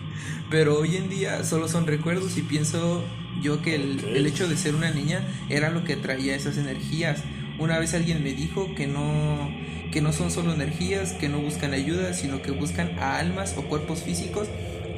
pero 0.50 0.78
hoy 0.78 0.96
en 0.96 1.08
día 1.08 1.42
solo 1.44 1.66
son 1.66 1.86
recuerdos 1.86 2.36
y 2.36 2.42
pienso 2.42 3.02
yo 3.40 3.62
que 3.62 3.76
el, 3.76 4.26
hecho 4.26 4.48
de 4.48 4.58
ser 4.58 4.74
una 4.74 4.90
niña 4.90 5.26
era 5.48 5.70
lo 5.70 5.82
que 5.82 5.96
traía 5.96 6.36
esas 6.36 6.58
energías. 6.58 7.24
Una 7.58 7.78
vez 7.78 7.94
alguien 7.94 8.22
me 8.22 8.34
dijo 8.34 8.74
que 8.74 8.86
no 8.86 9.50
que 9.92 10.02
no 10.02 10.12
son 10.12 10.30
solo 10.30 10.52
energías, 10.52 11.14
que 11.14 11.30
no 11.30 11.38
buscan 11.38 11.72
ayuda, 11.72 12.12
sino 12.12 12.42
que 12.42 12.50
buscan 12.50 12.98
a 12.98 13.18
almas 13.18 13.54
o 13.56 13.62
cuerpos 13.62 14.02
físicos 14.02 14.46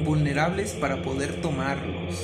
vulnerables 0.03 0.73
para 0.73 1.01
poder 1.01 1.41
tomarlos. 1.41 2.15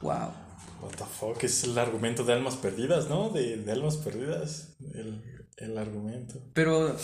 Wow. 0.00 0.32
What 0.80 0.90
the 0.96 1.04
fuck, 1.04 1.44
es 1.44 1.62
el 1.64 1.78
argumento 1.78 2.24
de 2.24 2.32
almas 2.32 2.56
perdidas, 2.56 3.08
¿no? 3.08 3.30
De, 3.30 3.56
de 3.56 3.72
almas 3.72 3.96
perdidas. 3.98 4.76
El, 4.94 5.22
el 5.62 5.78
argumento. 5.78 6.40
Pero 6.54 6.96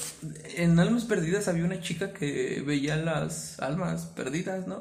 en 0.56 0.78
Almas 0.78 1.04
Perdidas 1.04 1.48
había 1.48 1.64
una 1.64 1.80
chica 1.80 2.12
que 2.12 2.62
veía 2.66 2.96
las 2.96 3.60
almas 3.60 4.06
perdidas, 4.06 4.66
¿no? 4.66 4.80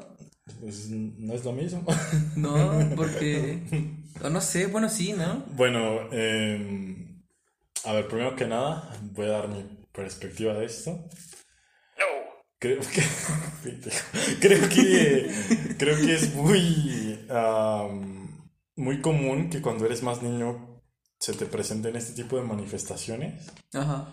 Pues, 0.60 0.88
no 0.88 1.34
es 1.34 1.44
lo 1.44 1.52
mismo. 1.52 1.84
No, 2.36 2.90
porque 2.96 3.62
o 4.22 4.30
no 4.30 4.40
sé, 4.40 4.66
bueno 4.66 4.88
sí, 4.88 5.12
¿no? 5.12 5.44
bueno, 5.56 6.08
eh, 6.12 7.22
a 7.84 7.92
ver, 7.92 8.08
primero 8.08 8.34
que 8.36 8.46
nada, 8.46 8.90
voy 9.12 9.26
a 9.26 9.30
dar 9.30 9.48
mi 9.48 9.64
perspectiva 9.92 10.54
de 10.54 10.66
esto. 10.66 11.08
Creo 12.58 12.80
que, 12.80 13.02
creo 14.40 14.68
que, 14.68 15.30
creo 15.78 15.96
que 15.96 16.14
es 16.14 16.34
muy, 16.34 17.18
muy 18.76 19.00
común 19.00 19.48
que 19.48 19.62
cuando 19.62 19.86
eres 19.86 20.02
más 20.02 20.22
niño 20.22 20.82
se 21.20 21.34
te 21.34 21.46
presenten 21.46 21.96
este 21.96 22.14
tipo 22.14 22.36
de 22.36 22.42
manifestaciones. 22.42 23.46
Ajá. 23.72 24.08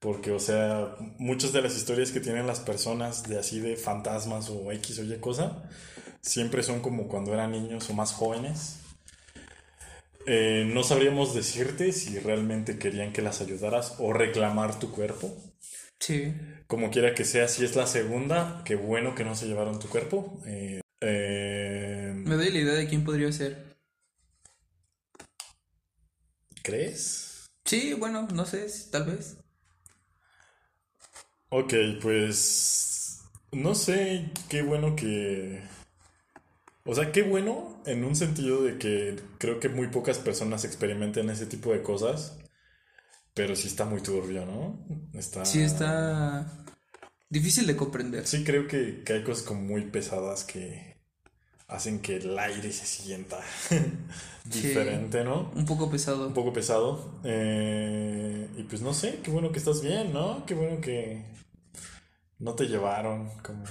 Porque, 0.00 0.30
o 0.30 0.38
sea, 0.38 0.94
muchas 1.18 1.52
de 1.52 1.60
las 1.60 1.76
historias 1.76 2.12
que 2.12 2.20
tienen 2.20 2.46
las 2.46 2.60
personas 2.60 3.28
de 3.28 3.38
así 3.38 3.58
de 3.58 3.76
fantasmas 3.76 4.48
o 4.48 4.70
X 4.70 5.00
o 5.00 5.04
Y 5.04 5.18
cosa, 5.18 5.68
siempre 6.20 6.62
son 6.62 6.80
como 6.80 7.08
cuando 7.08 7.34
eran 7.34 7.50
niños 7.50 7.90
o 7.90 7.94
más 7.94 8.12
jóvenes. 8.12 8.76
Eh, 10.26 10.70
no 10.72 10.84
sabríamos 10.84 11.34
decirte 11.34 11.90
si 11.92 12.18
realmente 12.18 12.78
querían 12.78 13.12
que 13.12 13.22
las 13.22 13.40
ayudaras 13.40 13.96
o 13.98 14.12
reclamar 14.12 14.78
tu 14.78 14.92
cuerpo. 14.92 15.34
Sí. 16.00 16.34
Como 16.66 16.90
quiera 16.90 17.14
que 17.14 17.24
sea, 17.24 17.48
si 17.48 17.64
es 17.64 17.76
la 17.76 17.86
segunda, 17.86 18.62
qué 18.64 18.76
bueno 18.76 19.14
que 19.14 19.24
no 19.24 19.34
se 19.34 19.46
llevaron 19.46 19.78
tu 19.78 19.88
cuerpo. 19.88 20.40
Eh, 20.46 20.80
eh, 21.00 22.12
Me 22.14 22.36
doy 22.36 22.50
la 22.50 22.58
idea 22.58 22.74
de 22.74 22.88
quién 22.88 23.04
podría 23.04 23.32
ser. 23.32 23.76
¿Crees? 26.62 27.46
Sí, 27.64 27.94
bueno, 27.94 28.28
no 28.34 28.44
sé, 28.44 28.66
tal 28.90 29.04
vez. 29.06 29.38
Ok, 31.50 31.72
pues 32.02 33.22
no 33.52 33.74
sé, 33.74 34.30
qué 34.48 34.62
bueno 34.62 34.94
que... 34.94 35.62
O 36.84 36.94
sea, 36.94 37.12
qué 37.12 37.22
bueno 37.22 37.82
en 37.86 38.04
un 38.04 38.16
sentido 38.16 38.62
de 38.62 38.78
que 38.78 39.16
creo 39.38 39.60
que 39.60 39.68
muy 39.68 39.88
pocas 39.88 40.18
personas 40.18 40.64
experimentan 40.64 41.28
ese 41.30 41.46
tipo 41.46 41.72
de 41.72 41.82
cosas, 41.82 42.38
Pero 43.38 43.54
sí 43.54 43.68
está 43.68 43.84
muy 43.84 44.00
turbio, 44.00 44.44
¿no? 44.44 44.84
Está... 45.16 45.44
Sí, 45.44 45.60
está 45.60 46.44
difícil 47.30 47.68
de 47.68 47.76
comprender. 47.76 48.26
Sí, 48.26 48.42
creo 48.42 48.66
que, 48.66 49.04
que 49.04 49.12
hay 49.12 49.22
cosas 49.22 49.44
como 49.44 49.60
muy 49.60 49.82
pesadas 49.82 50.42
que 50.42 50.96
hacen 51.68 52.00
que 52.00 52.16
el 52.16 52.36
aire 52.36 52.72
se 52.72 52.84
sienta 52.84 53.38
diferente, 54.44 55.22
¿no? 55.22 55.52
Un 55.54 55.66
poco 55.66 55.88
pesado. 55.88 56.26
Un 56.26 56.34
poco 56.34 56.52
pesado. 56.52 57.20
Eh, 57.22 58.48
y 58.56 58.64
pues 58.64 58.82
no 58.82 58.92
sé, 58.92 59.20
qué 59.22 59.30
bueno 59.30 59.52
que 59.52 59.60
estás 59.60 59.82
bien, 59.82 60.12
¿no? 60.12 60.44
Qué 60.44 60.54
bueno 60.54 60.80
que 60.80 61.22
no 62.40 62.54
te 62.54 62.64
llevaron 62.64 63.30
como... 63.44 63.62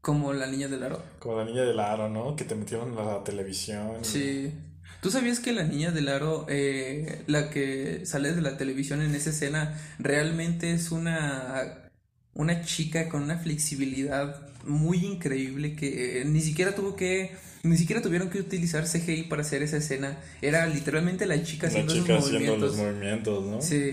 Como 0.00 0.32
la 0.32 0.46
niña 0.46 0.68
del 0.68 0.84
aro. 0.84 1.02
Como 1.18 1.38
la 1.38 1.44
niña 1.44 1.62
del 1.62 1.80
aro, 1.80 2.08
¿no? 2.08 2.36
Que 2.36 2.44
te 2.44 2.54
metieron 2.54 2.96
a 2.96 3.02
la 3.02 3.24
televisión. 3.24 4.04
Sí. 4.04 4.54
¿Tú 5.00 5.10
sabías 5.10 5.40
que 5.40 5.52
la 5.52 5.64
niña 5.64 5.90
del 5.92 6.08
aro, 6.08 6.46
eh, 6.48 7.22
la 7.26 7.48
que 7.50 8.02
sale 8.04 8.32
de 8.34 8.42
la 8.42 8.56
televisión 8.58 9.00
en 9.00 9.14
esa 9.14 9.30
escena, 9.30 9.74
realmente 9.98 10.72
es 10.72 10.90
una, 10.90 11.88
una 12.34 12.62
chica 12.64 13.08
con 13.08 13.22
una 13.22 13.38
flexibilidad 13.38 14.36
muy 14.66 14.98
increíble 14.98 15.74
que 15.74 16.20
eh, 16.20 16.24
ni 16.26 16.42
siquiera 16.42 16.74
tuvo 16.74 16.96
que, 16.96 17.30
ni 17.62 17.78
siquiera 17.78 18.02
tuvieron 18.02 18.28
que 18.28 18.40
utilizar 18.40 18.84
CGI 18.84 19.22
para 19.24 19.40
hacer 19.40 19.62
esa 19.62 19.78
escena. 19.78 20.18
Era 20.42 20.66
literalmente 20.66 21.24
la 21.24 21.42
chica 21.42 21.66
La 21.68 21.70
haciendo 21.70 21.94
chica 21.94 22.14
esos 22.18 22.26
haciendo 22.26 22.56
movimientos. 22.58 22.76
los 22.76 22.86
movimientos, 22.86 23.44
¿no? 23.46 23.62
Sí, 23.62 23.92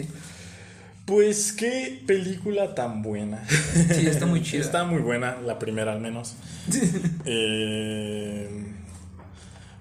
Pues 1.05 1.53
qué 1.53 2.03
película 2.05 2.76
tan 2.76 3.01
buena. 3.01 3.47
sí, 3.47 4.08
está 4.08 4.26
muy 4.26 4.43
chida. 4.43 4.60
Está 4.66 4.84
muy 4.84 4.99
buena, 5.01 5.38
la 5.41 5.58
primera 5.58 5.93
al 5.93 6.01
menos. 6.01 6.36
Eh, 7.26 8.49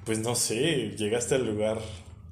pues 0.06 0.18
no 0.20 0.34
sé, 0.34 0.94
llegaste 0.96 1.34
al 1.34 1.44
lugar 1.46 1.78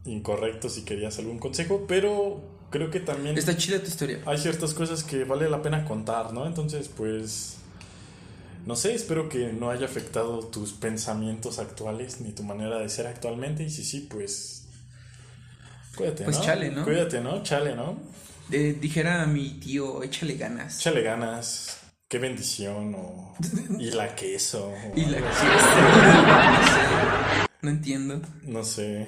incorrecto 0.07 0.69
si 0.71 0.83
querías 0.85 1.19
algún 1.19 1.39
consejo, 1.39 1.85
pero 1.87 2.41
creo 2.71 2.91
que 2.91 3.01
también 3.01 3.37
Está 3.37 3.57
chida 3.57 3.81
tu 3.81 3.87
historia. 3.87 4.21
hay 4.27 4.39
ciertas 4.39 4.73
cosas 4.75 5.05
que 5.05 5.25
vale 5.25 5.51
la 5.51 5.61
pena 5.61 5.85
contar, 5.85 6.33
¿no? 6.33 6.47
Entonces, 6.47 6.89
pues, 6.89 7.57
no 8.67 8.77
sé, 8.77 8.95
espero 8.95 9.29
que 9.29 9.53
no 9.53 9.71
haya 9.71 9.87
afectado 9.87 10.41
tus 10.47 10.73
pensamientos 10.73 11.59
actuales 11.59 12.21
ni 12.21 12.33
tu 12.33 12.43
manera 12.45 12.79
de 12.79 12.89
ser 12.89 13.07
actualmente. 13.07 13.63
Y 13.65 13.71
si 13.71 13.85
sí, 13.85 14.07
pues, 14.09 14.67
cuídate, 15.97 16.25
Pues 16.25 16.39
¿no? 16.39 16.45
chale, 16.45 16.71
¿no? 16.71 16.85
Cuídate, 16.85 17.21
¿no? 17.21 17.43
Chale, 17.43 17.75
¿no? 17.77 17.99
Dijera 18.49 19.23
a 19.23 19.27
mi 19.27 19.51
tío, 19.59 20.03
échale 20.03 20.35
ganas. 20.37 20.79
Échale 20.79 21.03
ganas. 21.03 21.79
Qué 22.09 22.19
bendición 22.19 22.95
o... 22.95 23.35
Y 23.81 23.91
la 23.91 24.15
queso. 24.15 24.69
o 24.69 24.93
Y 24.99 25.07
la 25.07 25.17
algo 25.17 25.29
que 25.31 25.35
No 27.65 27.71
entiendo. 27.71 28.21
No 28.43 28.63
sé. 28.63 29.07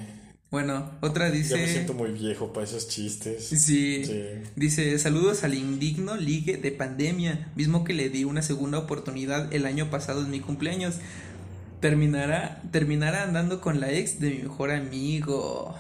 Bueno, 0.51 0.93
otra 1.03 1.27
Ya 1.27 1.33
me 1.33 1.39
dice. 1.39 1.69
siento 1.69 1.93
muy 1.93 2.11
viejo 2.13 2.55
para 2.55 2.65
esos 2.65 2.89
chistes. 2.89 3.47
Sí. 3.49 4.03
Sí. 4.03 4.23
Dice, 4.55 4.99
saludos 4.99 5.45
al 5.45 5.53
indigno 5.53 6.17
ligue 6.17 6.57
de 6.57 6.73
pandemia, 6.73 7.53
mismo 7.55 7.85
que 7.85 7.93
le 7.93 8.09
di 8.09 8.25
una 8.25 8.41
segunda 8.41 8.79
oportunidad 8.79 9.53
el 9.53 9.67
año 9.67 9.91
pasado 9.91 10.23
en 10.23 10.31
mi 10.31 10.41
cumpleaños. 10.41 10.95
Terminará, 11.81 12.63
terminará 12.73 13.25
andando 13.25 13.61
con 13.61 13.79
la 13.79 13.93
ex 13.93 14.21
de 14.21 14.31
mi 14.31 14.39
mejor 14.45 14.71
amigo. 14.71 15.75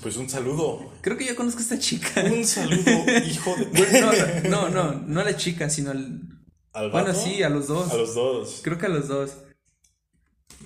Pues 0.00 0.16
un 0.18 0.30
saludo. 0.30 0.92
Creo 1.00 1.16
que 1.16 1.26
yo 1.26 1.34
conozco 1.34 1.58
a 1.58 1.62
esta 1.62 1.78
chica. 1.80 2.22
Un 2.32 2.44
saludo, 2.44 3.04
hijo 3.26 3.56
de... 3.56 4.42
No, 4.48 4.68
no, 4.68 4.92
no, 4.92 4.92
no 4.92 5.20
a 5.20 5.24
la 5.24 5.36
chica, 5.36 5.68
sino 5.68 5.90
al... 5.90 6.20
¿Al 6.72 6.92
Bueno, 6.92 7.12
sí, 7.12 7.42
a 7.42 7.48
los 7.48 7.66
dos. 7.66 7.90
A 7.90 7.96
los 7.96 8.14
dos. 8.14 8.60
Creo 8.62 8.78
que 8.78 8.86
a 8.86 8.90
los 8.90 9.08
dos. 9.08 9.32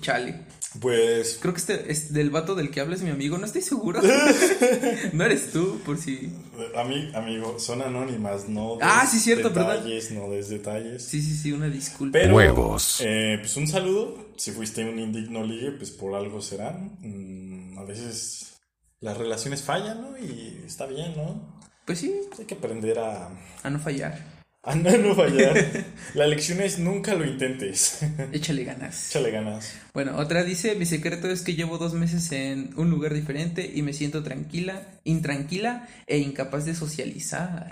Chale. 0.01 0.45
Pues 0.81 1.39
Creo 1.41 1.53
que 1.53 1.59
este 1.59 1.91
es 1.91 2.13
del 2.13 2.29
vato 2.29 2.53
del 2.53 2.69
que 2.71 2.81
hablas 2.81 3.01
mi 3.01 3.09
amigo, 3.09 3.37
no 3.37 3.45
estoy 3.45 3.61
seguro. 3.61 4.01
no 5.13 5.23
eres 5.23 5.51
tú, 5.51 5.79
por 5.85 5.97
si. 5.97 6.29
Ami- 6.75 7.13
amigo, 7.15 7.57
son 7.57 7.81
anónimas, 7.81 8.47
no 8.49 8.77
Ah, 8.81 9.07
sí, 9.09 9.17
cierto, 9.19 9.53
perdón. 9.53 9.77
detalles, 9.77 10.11
no 10.11 10.29
des 10.29 10.49
detalles. 10.49 11.03
Sí, 11.03 11.21
sí, 11.21 11.35
sí, 11.35 11.51
una 11.53 11.67
disculpa. 11.69 12.19
Pero, 12.19 12.35
Huevos. 12.35 12.99
eh, 13.01 13.37
pues 13.39 13.55
un 13.57 13.67
saludo. 13.67 14.27
Si 14.35 14.51
fuiste 14.51 14.83
un 14.87 14.99
indigno 14.99 15.43
ligue, 15.43 15.71
pues 15.71 15.89
por 15.91 16.13
algo 16.15 16.41
serán. 16.41 16.97
Mm, 16.99 17.79
a 17.79 17.83
veces 17.85 18.57
las 18.99 19.17
relaciones 19.17 19.63
fallan, 19.63 20.01
¿no? 20.01 20.17
Y 20.17 20.63
está 20.65 20.85
bien, 20.85 21.15
¿no? 21.15 21.59
Pues 21.85 21.99
sí, 21.99 22.13
Hay 22.37 22.45
que 22.45 22.55
aprender 22.55 22.99
a, 22.99 23.29
a 23.63 23.69
no 23.69 23.79
fallar. 23.79 24.36
A 24.67 24.75
no, 24.75 24.97
no 24.97 25.15
fallar. 25.15 25.85
La 26.13 26.27
lección 26.27 26.59
es 26.59 26.77
nunca 26.77 27.15
lo 27.15 27.25
intentes. 27.25 27.99
Échale 28.33 28.65
ganas. 28.65 29.09
Échale 29.09 29.31
ganas. 29.31 29.73
Bueno, 29.93 30.17
otra 30.17 30.43
dice, 30.43 30.75
mi 30.75 30.85
secreto 30.85 31.29
es 31.29 31.41
que 31.41 31.55
llevo 31.55 31.77
dos 31.77 31.93
meses 31.93 32.29
en 32.33 32.73
un 32.75 32.89
lugar 32.89 33.13
diferente 33.13 33.71
y 33.73 33.81
me 33.81 33.93
siento 33.93 34.23
tranquila, 34.23 34.99
intranquila 35.05 35.87
e 36.05 36.17
incapaz 36.17 36.65
de 36.65 36.75
socializar. 36.75 37.71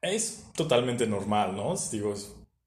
Es 0.00 0.44
totalmente 0.54 1.08
normal, 1.08 1.56
¿no? 1.56 1.74
Digo, 1.90 2.14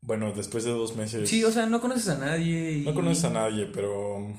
bueno, 0.01 0.33
después 0.33 0.65
de 0.65 0.71
dos 0.71 0.97
meses. 0.97 1.29
Sí, 1.29 1.45
o 1.45 1.51
sea, 1.51 1.65
no 1.65 1.79
conoces 1.79 2.09
a 2.09 2.17
nadie 2.17 2.73
y... 2.73 2.81
no 2.81 2.93
conoces 2.93 3.23
a 3.23 3.29
nadie, 3.29 3.67
pero. 3.73 4.33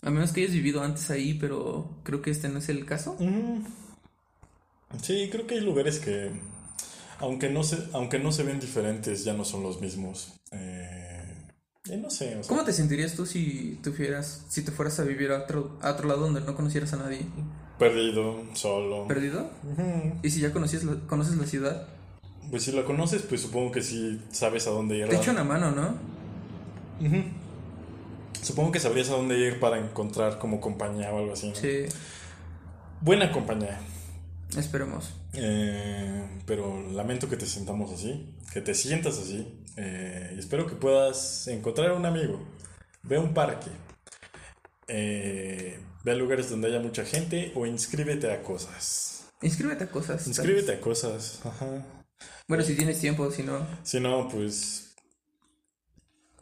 A 0.00 0.10
menos 0.10 0.32
que 0.32 0.40
hayas 0.40 0.54
vivido 0.54 0.82
antes 0.82 1.10
ahí, 1.10 1.34
pero 1.34 2.00
creo 2.02 2.22
que 2.22 2.30
este 2.30 2.48
no 2.48 2.60
es 2.60 2.70
el 2.70 2.86
caso. 2.86 3.14
Mm. 3.20 3.66
Sí, 5.02 5.28
creo 5.30 5.46
que 5.46 5.56
hay 5.56 5.60
lugares 5.60 5.98
que, 5.98 6.30
aunque 7.24 7.50
no 7.50 7.62
se, 7.64 7.78
aunque 7.92 8.18
no 8.18 8.30
se 8.32 8.42
ven 8.44 8.60
diferentes, 8.60 9.24
ya 9.24 9.32
no 9.34 9.44
son 9.44 9.62
los 9.62 9.80
mismos. 9.80 10.32
Eh, 10.52 11.48
y 11.86 11.96
no 11.96 12.08
sé, 12.10 12.36
o 12.36 12.42
sea, 12.42 12.48
¿Cómo 12.48 12.64
te 12.64 12.72
sentirías 12.72 13.14
tú 13.14 13.26
si 13.26 13.78
te 13.82 13.90
fueras, 13.90 14.44
si 14.48 14.62
te 14.62 14.70
fueras 14.72 14.98
a 15.00 15.04
vivir 15.04 15.30
a 15.32 15.38
otro, 15.42 15.76
a 15.82 15.90
otro 15.90 16.08
lado 16.08 16.20
donde 16.20 16.40
no 16.40 16.54
conocieras 16.54 16.92
a 16.94 16.96
nadie? 16.96 17.26
perdido, 17.78 18.40
solo. 18.54 19.06
¿Perdido? 19.08 19.50
¿Y 20.22 20.30
si 20.30 20.40
ya 20.40 20.52
conocías 20.52 20.84
la- 20.84 21.00
conoces 21.08 21.36
la 21.36 21.44
ciudad? 21.46 21.88
Pues 22.50 22.62
si 22.62 22.72
lo 22.72 22.84
conoces, 22.84 23.22
pues 23.22 23.40
supongo 23.40 23.72
que 23.72 23.82
sí 23.82 24.20
sabes 24.30 24.66
a 24.66 24.70
dónde 24.70 24.98
ir. 24.98 25.08
Te 25.08 25.16
echo 25.16 25.32
una 25.32 25.42
mano, 25.44 25.72
¿no? 25.72 25.94
Supongo 28.42 28.70
que 28.72 28.78
sabrías 28.80 29.08
a 29.10 29.14
dónde 29.16 29.38
ir 29.38 29.58
para 29.58 29.78
encontrar 29.78 30.38
como 30.38 30.60
compañía 30.60 31.12
o 31.12 31.18
algo 31.18 31.32
así. 31.32 31.48
¿no? 31.48 31.54
Sí, 31.56 31.86
Buena 33.00 33.32
compañía. 33.32 33.80
Esperemos. 34.56 35.10
Eh, 35.34 36.40
pero 36.46 36.80
lamento 36.90 37.28
que 37.28 37.36
te 37.36 37.46
sentamos 37.46 37.92
así, 37.92 38.34
que 38.52 38.60
te 38.60 38.74
sientas 38.74 39.18
así. 39.18 39.62
eh, 39.76 40.32
y 40.36 40.38
espero 40.38 40.66
que 40.66 40.76
puedas 40.76 41.46
encontrar 41.48 41.92
un 41.92 42.06
amigo. 42.06 42.46
Ve 43.02 43.16
a 43.16 43.20
un 43.20 43.34
parque. 43.34 43.70
eh, 44.88 45.80
ve 46.04 46.12
a 46.12 46.14
lugares 46.14 46.50
donde 46.50 46.68
haya 46.68 46.80
mucha 46.80 47.04
gente 47.04 47.52
o 47.54 47.66
inscríbete 47.66 48.30
a 48.30 48.42
cosas. 48.42 49.24
Inscríbete 49.42 49.84
a 49.84 49.90
cosas. 49.90 50.26
Inscríbete 50.26 50.72
a 50.72 50.80
cosas. 50.80 51.40
Ajá. 51.44 51.84
Bueno, 52.48 52.62
si 52.64 52.76
tienes 52.76 53.00
tiempo, 53.00 53.30
si 53.30 53.42
no, 53.42 53.66
Si 53.82 54.00
no, 54.00 54.28
pues. 54.28 54.94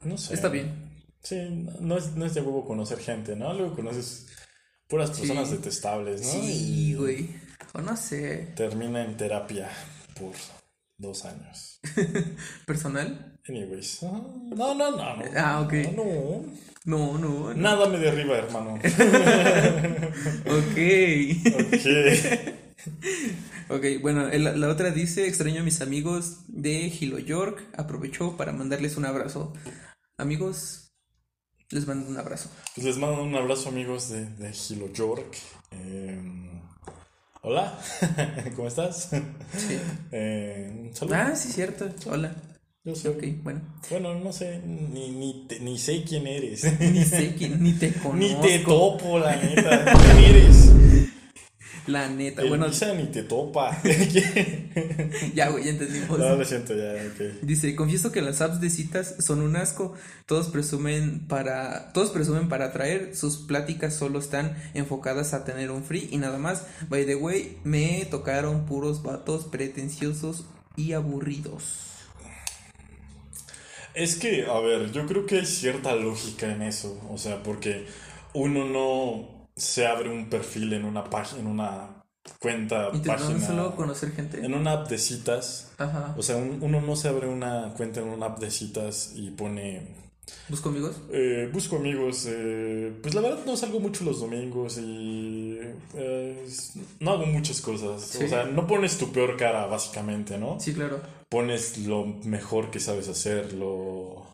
No 0.02 0.18
sé. 0.18 0.34
está 0.34 0.48
bien. 0.48 0.90
Sí, 1.22 1.36
no 1.80 1.96
es, 1.96 2.12
no 2.16 2.26
es 2.26 2.34
de 2.34 2.40
huevo 2.40 2.66
conocer 2.66 2.98
gente, 2.98 3.36
¿no? 3.36 3.52
Luego 3.54 3.76
conoces 3.76 4.26
puras 4.88 5.10
personas 5.10 5.48
Sí. 5.48 5.56
detestables, 5.56 6.20
¿no? 6.22 6.28
Sí, 6.32 6.94
güey. 6.94 7.28
O 7.74 7.80
no 7.80 7.96
sé. 7.96 8.52
Termina 8.56 9.02
en 9.04 9.16
terapia 9.16 9.68
por 10.18 10.32
dos 10.98 11.24
años. 11.24 11.80
¿Personal? 12.66 13.36
Anyways. 13.48 14.02
No, 14.02 14.74
no, 14.74 14.74
no. 14.74 14.90
no. 14.90 15.24
Ah, 15.36 15.60
ok. 15.62 15.72
No, 15.96 16.04
no. 16.04 16.44
No, 16.84 17.18
no. 17.18 17.28
no. 17.48 17.54
Nada 17.54 17.88
me 17.88 17.98
derriba, 17.98 18.36
hermano. 18.38 18.78
Ok. 20.46 20.78
Ok. 21.54 21.86
Ok, 23.68 23.84
bueno, 24.00 24.28
el- 24.28 24.60
la 24.60 24.68
otra 24.68 24.90
dice, 24.90 25.26
extraño 25.26 25.60
a 25.60 25.64
mis 25.64 25.80
amigos 25.80 26.38
de 26.48 26.72
Hilo 26.88 27.18
York, 27.18 27.62
aprovecho 27.76 28.36
para 28.36 28.52
mandarles 28.52 28.96
un 28.96 29.06
abrazo. 29.06 29.52
Amigos, 30.18 30.92
les 31.70 31.86
mando 31.86 32.08
un 32.08 32.18
abrazo. 32.18 32.50
Pues 32.74 32.86
les 32.86 32.98
mando 32.98 33.22
un 33.22 33.34
abrazo, 33.34 33.68
amigos 33.70 34.10
de, 34.10 34.26
de 34.26 34.52
Hilo 34.68 34.92
York. 34.92 35.36
Eh, 35.70 36.20
hola, 37.42 37.78
¿cómo 38.56 38.68
estás? 38.68 39.10
Sí. 39.56 39.78
Eh, 40.14 40.70
un 40.88 40.94
saludo. 40.94 41.14
Ah, 41.16 41.34
sí, 41.34 41.48
cierto. 41.50 41.88
Hola. 42.10 42.34
Yo 42.84 42.94
soy. 42.96 43.12
Ok, 43.12 43.24
bueno. 43.44 43.60
Bueno, 43.90 44.14
no 44.18 44.32
sé, 44.32 44.60
ni, 44.66 45.10
ni, 45.10 45.46
te- 45.48 45.60
ni 45.60 45.78
sé 45.78 46.02
quién 46.04 46.26
eres. 46.26 46.64
Ni 46.80 47.02
sé 47.04 47.34
quién, 47.36 47.62
ni 47.62 47.72
te 47.74 47.88
Ni 48.14 48.34
conozco. 48.34 48.40
te 48.42 48.58
topo, 48.58 49.18
la 49.18 49.36
neta. 49.36 49.84
¿Quién 49.84 50.18
eres? 50.36 50.71
La 51.86 52.08
neta, 52.08 52.42
El 52.42 52.48
bueno, 52.48 52.68
Misa 52.68 52.94
ni 52.94 53.06
te 53.06 53.24
topa. 53.24 53.80
ya, 55.34 55.48
güey, 55.48 55.64
ya 55.64 55.70
entendimos. 55.70 56.18
no, 56.18 56.36
lo 56.36 56.44
siento, 56.44 56.74
ya, 56.76 56.92
ok. 56.92 57.42
Dice, 57.42 57.74
confieso 57.74 58.12
que 58.12 58.22
las 58.22 58.40
apps 58.40 58.60
de 58.60 58.70
citas 58.70 59.16
son 59.18 59.42
un 59.42 59.56
asco. 59.56 59.94
Todos 60.26 60.48
presumen 60.48 61.26
para, 61.26 61.92
todos 61.92 62.10
presumen 62.10 62.48
para 62.48 62.66
atraer. 62.66 63.16
Sus 63.16 63.38
pláticas 63.38 63.94
solo 63.94 64.20
están 64.20 64.56
enfocadas 64.74 65.34
a 65.34 65.44
tener 65.44 65.72
un 65.72 65.82
free 65.82 66.08
y 66.12 66.18
nada 66.18 66.38
más. 66.38 66.66
By 66.88 67.04
the 67.04 67.16
way, 67.16 67.58
me 67.64 68.06
tocaron 68.10 68.64
puros 68.64 69.02
vatos 69.02 69.44
pretenciosos 69.46 70.44
y 70.76 70.92
aburridos. 70.92 71.92
Es 73.94 74.16
que, 74.16 74.46
a 74.46 74.58
ver, 74.60 74.92
yo 74.92 75.06
creo 75.06 75.26
que 75.26 75.40
hay 75.40 75.46
cierta 75.46 75.94
lógica 75.96 76.50
en 76.50 76.62
eso. 76.62 76.98
O 77.10 77.18
sea, 77.18 77.42
porque 77.42 77.86
uno 78.34 78.64
no 78.64 79.41
se 79.56 79.86
abre 79.86 80.10
un 80.10 80.28
perfil 80.30 80.72
en 80.72 80.84
una 80.84 81.04
página, 81.04 81.40
en 81.40 81.46
una 81.46 82.02
cuenta, 82.40 82.90
página, 83.04 83.46
solo 83.46 83.74
conocer 83.76 84.12
gente. 84.12 84.44
en 84.44 84.54
una 84.54 84.72
app 84.72 84.88
de 84.88 84.98
citas. 84.98 85.72
Ajá. 85.78 86.14
O 86.16 86.22
sea, 86.22 86.36
un- 86.36 86.58
uno 86.62 86.80
no 86.80 86.96
se 86.96 87.08
abre 87.08 87.26
una 87.28 87.74
cuenta 87.76 88.00
en 88.00 88.08
una 88.08 88.26
app 88.26 88.38
de 88.38 88.50
citas 88.50 89.12
y 89.14 89.30
pone 89.30 90.00
¿Busco 90.48 90.68
amigos? 90.68 90.96
Eh, 91.12 91.50
busco 91.52 91.76
amigos, 91.76 92.26
eh, 92.28 92.92
pues 93.02 93.12
la 93.14 93.20
verdad 93.20 93.40
no 93.44 93.56
salgo 93.56 93.80
mucho 93.80 94.04
los 94.04 94.20
domingos 94.20 94.78
y 94.78 95.58
eh, 95.94 96.46
no 97.00 97.10
hago 97.10 97.26
muchas 97.26 97.60
cosas. 97.60 98.02
Sí. 98.02 98.24
O 98.24 98.28
sea, 98.28 98.44
no 98.44 98.66
pones 98.68 98.98
tu 98.98 99.10
peor 99.12 99.36
cara, 99.36 99.66
básicamente, 99.66 100.38
¿no? 100.38 100.58
Sí, 100.60 100.72
claro. 100.74 101.00
Pones 101.28 101.76
lo 101.86 102.06
mejor 102.06 102.70
que 102.70 102.78
sabes 102.80 103.08
hacer, 103.08 103.52
lo, 103.54 104.31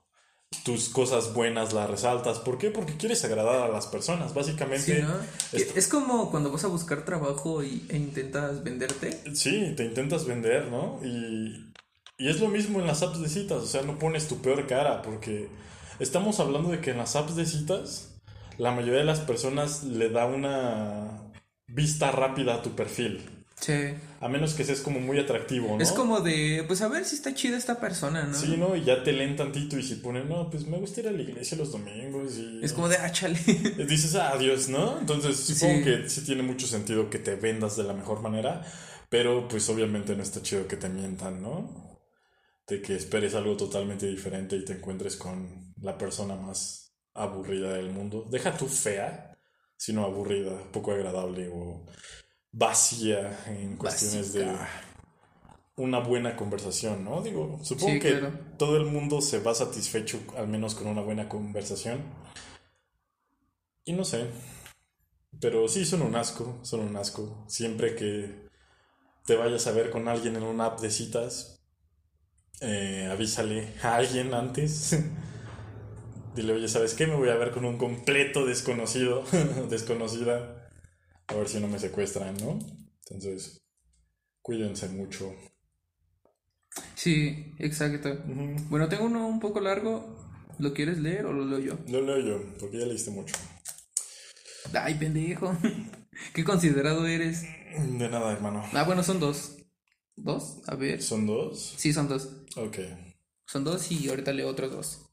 tus 0.64 0.88
cosas 0.88 1.34
buenas 1.34 1.72
las 1.72 1.88
resaltas. 1.90 2.38
¿Por 2.38 2.58
qué? 2.58 2.70
Porque 2.70 2.96
quieres 2.96 3.24
agradar 3.24 3.62
a 3.62 3.68
las 3.68 3.86
personas, 3.86 4.34
básicamente. 4.34 4.96
Sí, 4.96 5.02
¿no? 5.02 5.14
es- 5.52 5.76
Es 5.76 5.88
como 5.88 6.30
cuando 6.30 6.50
vas 6.50 6.64
a 6.64 6.68
buscar 6.68 7.04
trabajo 7.04 7.62
y, 7.62 7.86
e 7.88 7.96
intentas 7.96 8.62
venderte. 8.64 9.20
Sí, 9.34 9.74
te 9.76 9.84
intentas 9.84 10.26
vender, 10.26 10.68
¿no? 10.68 11.00
Y, 11.04 11.72
y 12.18 12.28
es 12.28 12.40
lo 12.40 12.48
mismo 12.48 12.80
en 12.80 12.86
las 12.86 13.02
apps 13.02 13.20
de 13.20 13.28
citas, 13.28 13.58
o 13.62 13.66
sea, 13.66 13.82
no 13.82 13.98
pones 13.98 14.26
tu 14.28 14.38
peor 14.42 14.66
cara, 14.66 15.02
porque 15.02 15.48
estamos 15.98 16.40
hablando 16.40 16.70
de 16.70 16.80
que 16.80 16.90
en 16.90 16.98
las 16.98 17.14
apps 17.16 17.36
de 17.36 17.46
citas, 17.46 18.14
la 18.56 18.72
mayoría 18.72 18.98
de 19.00 19.04
las 19.04 19.20
personas 19.20 19.84
le 19.84 20.08
da 20.10 20.26
una 20.26 21.22
vista 21.66 22.10
rápida 22.10 22.54
a 22.54 22.62
tu 22.62 22.70
perfil, 22.74 23.37
Sí. 23.60 23.72
a 24.20 24.28
menos 24.28 24.54
que 24.54 24.62
seas 24.64 24.80
como 24.80 25.00
muy 25.00 25.18
atractivo, 25.18 25.76
¿no? 25.76 25.82
Es 25.82 25.90
como 25.92 26.20
de, 26.20 26.64
pues 26.66 26.80
a 26.80 26.88
ver 26.88 27.04
si 27.04 27.16
está 27.16 27.34
chida 27.34 27.56
esta 27.56 27.80
persona, 27.80 28.22
¿no? 28.24 28.34
Sí, 28.34 28.56
¿no? 28.56 28.76
Y 28.76 28.84
ya 28.84 29.02
te 29.02 29.12
leen 29.12 29.34
tantito 29.36 29.76
y 29.78 29.82
si 29.82 29.96
ponen, 29.96 30.28
no, 30.28 30.48
pues 30.48 30.66
me 30.66 30.78
gusta 30.78 31.00
ir 31.00 31.08
a 31.08 31.12
la 31.12 31.22
iglesia 31.22 31.58
los 31.58 31.72
domingos 31.72 32.36
y... 32.36 32.60
Es 32.62 32.72
como 32.72 32.88
de, 32.88 32.96
ah, 32.98 33.10
chale. 33.10 33.38
Dices, 33.88 34.14
adiós, 34.14 34.68
¿no? 34.68 34.98
Entonces 35.00 35.36
supongo 35.38 35.78
Sí. 35.78 35.84
que 35.84 36.08
sí 36.08 36.20
tiene 36.24 36.42
mucho 36.42 36.66
sentido 36.66 37.10
que 37.10 37.18
te 37.18 37.34
vendas 37.34 37.76
de 37.76 37.82
la 37.84 37.94
mejor 37.94 38.20
manera, 38.22 38.64
pero 39.08 39.48
pues 39.48 39.68
obviamente 39.68 40.14
no 40.14 40.22
está 40.22 40.40
chido 40.42 40.66
que 40.68 40.76
te 40.76 40.88
mientan, 40.88 41.42
¿no? 41.42 41.98
De 42.66 42.80
que 42.80 42.94
esperes 42.94 43.34
algo 43.34 43.56
totalmente 43.56 44.06
diferente 44.06 44.54
y 44.56 44.64
te 44.64 44.74
encuentres 44.74 45.16
con 45.16 45.74
la 45.80 45.96
persona 45.98 46.36
más 46.36 46.92
aburrida 47.14 47.72
del 47.72 47.90
mundo. 47.90 48.26
Deja 48.30 48.56
tu 48.56 48.66
fea, 48.66 49.36
sino 49.76 50.04
aburrida, 50.04 50.52
poco 50.72 50.92
agradable 50.92 51.48
o 51.52 51.84
vacía 52.52 53.44
en 53.46 53.76
cuestiones 53.76 54.32
de 54.32 54.46
una 55.76 56.00
buena 56.00 56.36
conversación, 56.36 57.04
¿no? 57.04 57.22
Digo, 57.22 57.58
supongo 57.62 57.94
Sí, 57.94 58.00
que 58.00 58.10
claro. 58.18 58.38
todo 58.58 58.76
el 58.76 58.84
mundo 58.86 59.20
se 59.20 59.38
va 59.40 59.54
satisfecho 59.54 60.20
al 60.36 60.48
menos 60.48 60.74
con 60.74 60.88
una 60.88 61.02
buena 61.02 61.28
conversación. 61.28 62.02
Y 63.84 63.92
no 63.92 64.04
sé. 64.04 64.30
Pero 65.40 65.66
sí, 65.68 65.84
son 65.86 66.02
un 66.02 66.14
asco, 66.16 66.58
son 66.62 66.80
un 66.80 66.96
asco. 66.96 67.44
Siempre 67.48 67.94
que 67.94 68.48
te 69.26 69.36
vayas 69.36 69.66
a 69.68 69.72
ver 69.72 69.90
con 69.90 70.08
alguien 70.08 70.36
en 70.36 70.44
una 70.44 70.66
app 70.66 70.80
de 70.80 70.90
citas, 70.90 71.60
eh, 72.60 73.08
avísale 73.10 73.74
a 73.82 73.96
alguien 73.96 74.34
antes. 74.34 74.98
Dile, 76.34 76.52
oye, 76.52 76.68
¿sabes 76.68 76.94
qué? 76.94 77.06
Me 77.06 77.16
voy 77.16 77.28
a 77.30 77.34
ver 77.36 77.50
con 77.50 77.64
un 77.64 77.78
completo 77.78 78.46
desconocido, 78.46 79.24
desconocida. 79.70 80.57
A 81.28 81.34
ver 81.34 81.48
si 81.48 81.60
no 81.60 81.68
me 81.68 81.78
secuestran, 81.78 82.36
¿no? 82.38 82.58
Entonces, 83.10 83.60
cuídense 84.42 84.88
mucho. 84.88 85.34
Sí, 86.94 87.54
exacto. 87.58 88.18
Bueno, 88.68 88.88
tengo 88.88 89.04
uno 89.04 89.26
un 89.26 89.38
poco 89.38 89.60
largo. 89.60 90.16
¿Lo 90.58 90.74
quieres 90.74 90.98
leer 90.98 91.26
o 91.26 91.32
lo 91.32 91.44
leo 91.44 91.58
yo? 91.58 91.78
Lo 91.88 92.00
leo 92.02 92.18
yo, 92.18 92.54
porque 92.58 92.80
ya 92.80 92.86
leíste 92.86 93.10
mucho. 93.10 93.36
Ay, 94.74 94.94
pendejo. 94.94 95.56
Qué 96.34 96.44
considerado 96.44 97.06
eres. 97.06 97.42
De 97.42 98.08
nada, 98.08 98.32
hermano. 98.32 98.64
Ah, 98.72 98.84
bueno, 98.84 99.02
son 99.02 99.20
dos. 99.20 99.56
¿Dos? 100.16 100.62
A 100.66 100.74
ver. 100.74 101.00
¿Son 101.02 101.26
dos? 101.26 101.74
Sí, 101.76 101.92
son 101.92 102.08
dos. 102.08 102.28
Ok. 102.56 102.78
Son 103.46 103.64
dos 103.64 103.92
y 103.92 104.08
ahorita 104.08 104.32
leo 104.32 104.48
otros 104.48 104.72
dos. 104.72 105.04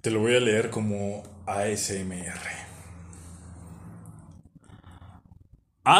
Te 0.00 0.10
lo 0.10 0.20
voy 0.20 0.36
a 0.36 0.40
leer 0.40 0.70
como 0.70 1.33
ASMR. 1.46 2.40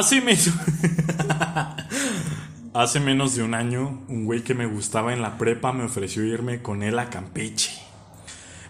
Hace 2.74 3.00
menos... 3.00 3.36
De 3.36 3.42
un 3.42 3.54
año, 3.54 4.02
un 4.08 4.24
güey 4.24 4.42
que 4.42 4.54
me 4.54 4.64
gustaba 4.64 5.12
en 5.12 5.20
la 5.20 5.36
prepa 5.36 5.72
me 5.72 5.84
ofreció 5.84 6.24
irme 6.24 6.62
con 6.62 6.82
él 6.82 6.98
a 6.98 7.10
Campeche. 7.10 7.72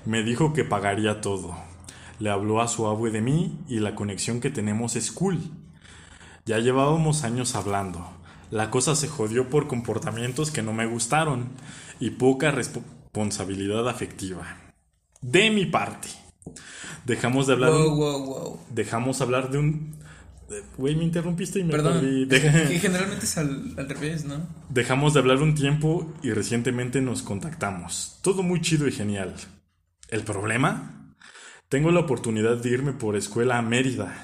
Me 0.04 0.24
dijo 0.24 0.52
que 0.52 0.64
pagaría 0.64 1.20
todo. 1.20 1.56
Le 2.18 2.30
habló 2.30 2.60
a 2.60 2.66
su 2.66 2.86
abue 2.86 3.10
de 3.10 3.20
mí 3.20 3.60
y 3.68 3.78
la 3.78 3.94
conexión 3.94 4.40
que 4.40 4.50
tenemos 4.50 4.96
es 4.96 5.12
cool. 5.12 5.38
Ya 6.44 6.58
llevábamos 6.58 7.22
años 7.22 7.54
hablando. 7.54 8.10
La 8.50 8.70
cosa 8.70 8.96
se 8.96 9.06
jodió 9.06 9.48
por 9.48 9.68
comportamientos 9.68 10.50
que 10.50 10.62
no 10.62 10.72
me 10.72 10.86
gustaron 10.86 11.50
y 12.00 12.10
poca 12.10 12.50
responsabilidad 12.50 13.88
afectiva. 13.88 14.56
De 15.22 15.50
mi 15.50 15.66
parte. 15.66 16.23
Dejamos 17.04 17.46
de 17.46 17.52
hablar. 17.54 17.70
Wow, 17.70 17.94
wow, 17.96 18.24
wow. 18.24 18.60
Dejamos 18.70 19.20
hablar 19.20 19.50
de 19.50 19.58
un. 19.58 19.96
Güey, 20.76 20.94
me 20.94 21.04
interrumpiste 21.04 21.58
y 21.58 21.64
me 21.64 21.70
Perdón. 21.72 22.00
perdí. 22.00 22.28
Que 22.28 22.40
Deja- 22.40 22.66
generalmente 22.80 23.24
es 23.24 23.38
al, 23.38 23.74
al 23.76 23.88
revés, 23.88 24.24
¿no? 24.24 24.46
Dejamos 24.68 25.14
de 25.14 25.20
hablar 25.20 25.42
un 25.42 25.54
tiempo 25.54 26.12
y 26.22 26.32
recientemente 26.32 27.00
nos 27.00 27.22
contactamos. 27.22 28.18
Todo 28.22 28.42
muy 28.42 28.60
chido 28.60 28.86
y 28.86 28.92
genial. 28.92 29.34
¿El 30.10 30.22
problema? 30.22 31.14
Tengo 31.68 31.90
la 31.90 32.00
oportunidad 32.00 32.58
de 32.58 32.68
irme 32.70 32.92
por 32.92 33.16
escuela 33.16 33.58
a 33.58 33.62
Mérida, 33.62 34.14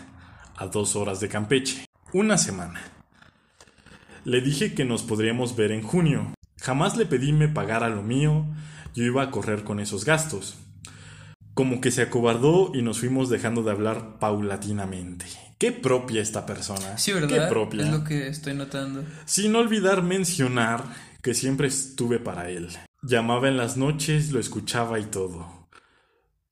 a 0.56 0.66
dos 0.66 0.94
horas 0.94 1.20
de 1.20 1.28
Campeche. 1.28 1.86
Una 2.12 2.36
semana. 2.38 2.80
Le 4.24 4.40
dije 4.42 4.74
que 4.74 4.84
nos 4.84 5.02
podríamos 5.02 5.56
ver 5.56 5.72
en 5.72 5.82
junio. 5.82 6.34
Jamás 6.60 6.96
le 6.96 7.06
pedí 7.06 7.32
me 7.32 7.48
pagara 7.48 7.88
lo 7.88 8.02
mío, 8.02 8.46
yo 8.94 9.02
iba 9.04 9.22
a 9.22 9.30
correr 9.30 9.64
con 9.64 9.80
esos 9.80 10.04
gastos. 10.04 10.58
Como 11.60 11.82
que 11.82 11.90
se 11.90 12.00
acobardó 12.00 12.72
y 12.74 12.80
nos 12.80 13.00
fuimos 13.00 13.28
dejando 13.28 13.62
de 13.62 13.70
hablar 13.70 14.18
paulatinamente. 14.18 15.26
Qué 15.58 15.72
propia 15.72 16.22
esta 16.22 16.46
persona. 16.46 16.96
Sí, 16.96 17.12
Qué 17.12 17.20
¿verdad? 17.20 17.50
propia. 17.50 17.82
Es 17.82 17.90
lo 17.90 18.02
que 18.02 18.28
estoy 18.28 18.54
notando. 18.54 19.04
Sin 19.26 19.54
olvidar 19.54 20.02
mencionar 20.02 20.82
que 21.20 21.34
siempre 21.34 21.68
estuve 21.68 22.18
para 22.18 22.48
él. 22.48 22.70
Llamaba 23.02 23.48
en 23.48 23.58
las 23.58 23.76
noches, 23.76 24.32
lo 24.32 24.40
escuchaba 24.40 24.98
y 25.00 25.04
todo. 25.04 25.68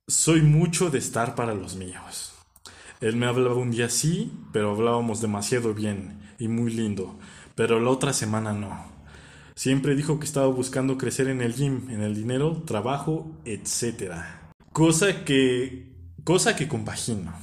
Soy 0.06 0.42
mucho 0.42 0.90
de 0.90 0.98
estar 0.98 1.34
para 1.34 1.54
los 1.54 1.76
míos. 1.76 2.34
Él 3.00 3.16
me 3.16 3.24
hablaba 3.24 3.54
un 3.54 3.70
día 3.70 3.88
sí, 3.88 4.30
pero 4.52 4.72
hablábamos 4.72 5.22
demasiado 5.22 5.72
bien 5.72 6.20
y 6.38 6.48
muy 6.48 6.70
lindo, 6.70 7.18
pero 7.54 7.80
la 7.80 7.88
otra 7.88 8.12
semana 8.12 8.52
no. 8.52 8.92
Siempre 9.54 9.96
dijo 9.96 10.20
que 10.20 10.26
estaba 10.26 10.48
buscando 10.48 10.98
crecer 10.98 11.28
en 11.28 11.40
el 11.40 11.54
gym, 11.54 11.88
en 11.88 12.02
el 12.02 12.14
dinero, 12.14 12.62
trabajo, 12.66 13.32
etc. 13.46 14.12
Cosa 14.78 15.24
que 15.24 15.90
cosa 16.22 16.54
que 16.54 16.68
compagino. 16.68 17.36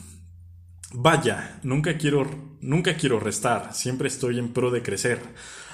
Vaya, 0.93 1.59
nunca 1.63 1.97
quiero, 1.97 2.57
nunca 2.61 2.95
quiero 2.95 3.19
restar, 3.19 3.73
siempre 3.73 4.07
estoy 4.07 4.39
en 4.39 4.53
pro 4.53 4.71
de 4.71 4.81
crecer. 4.81 5.19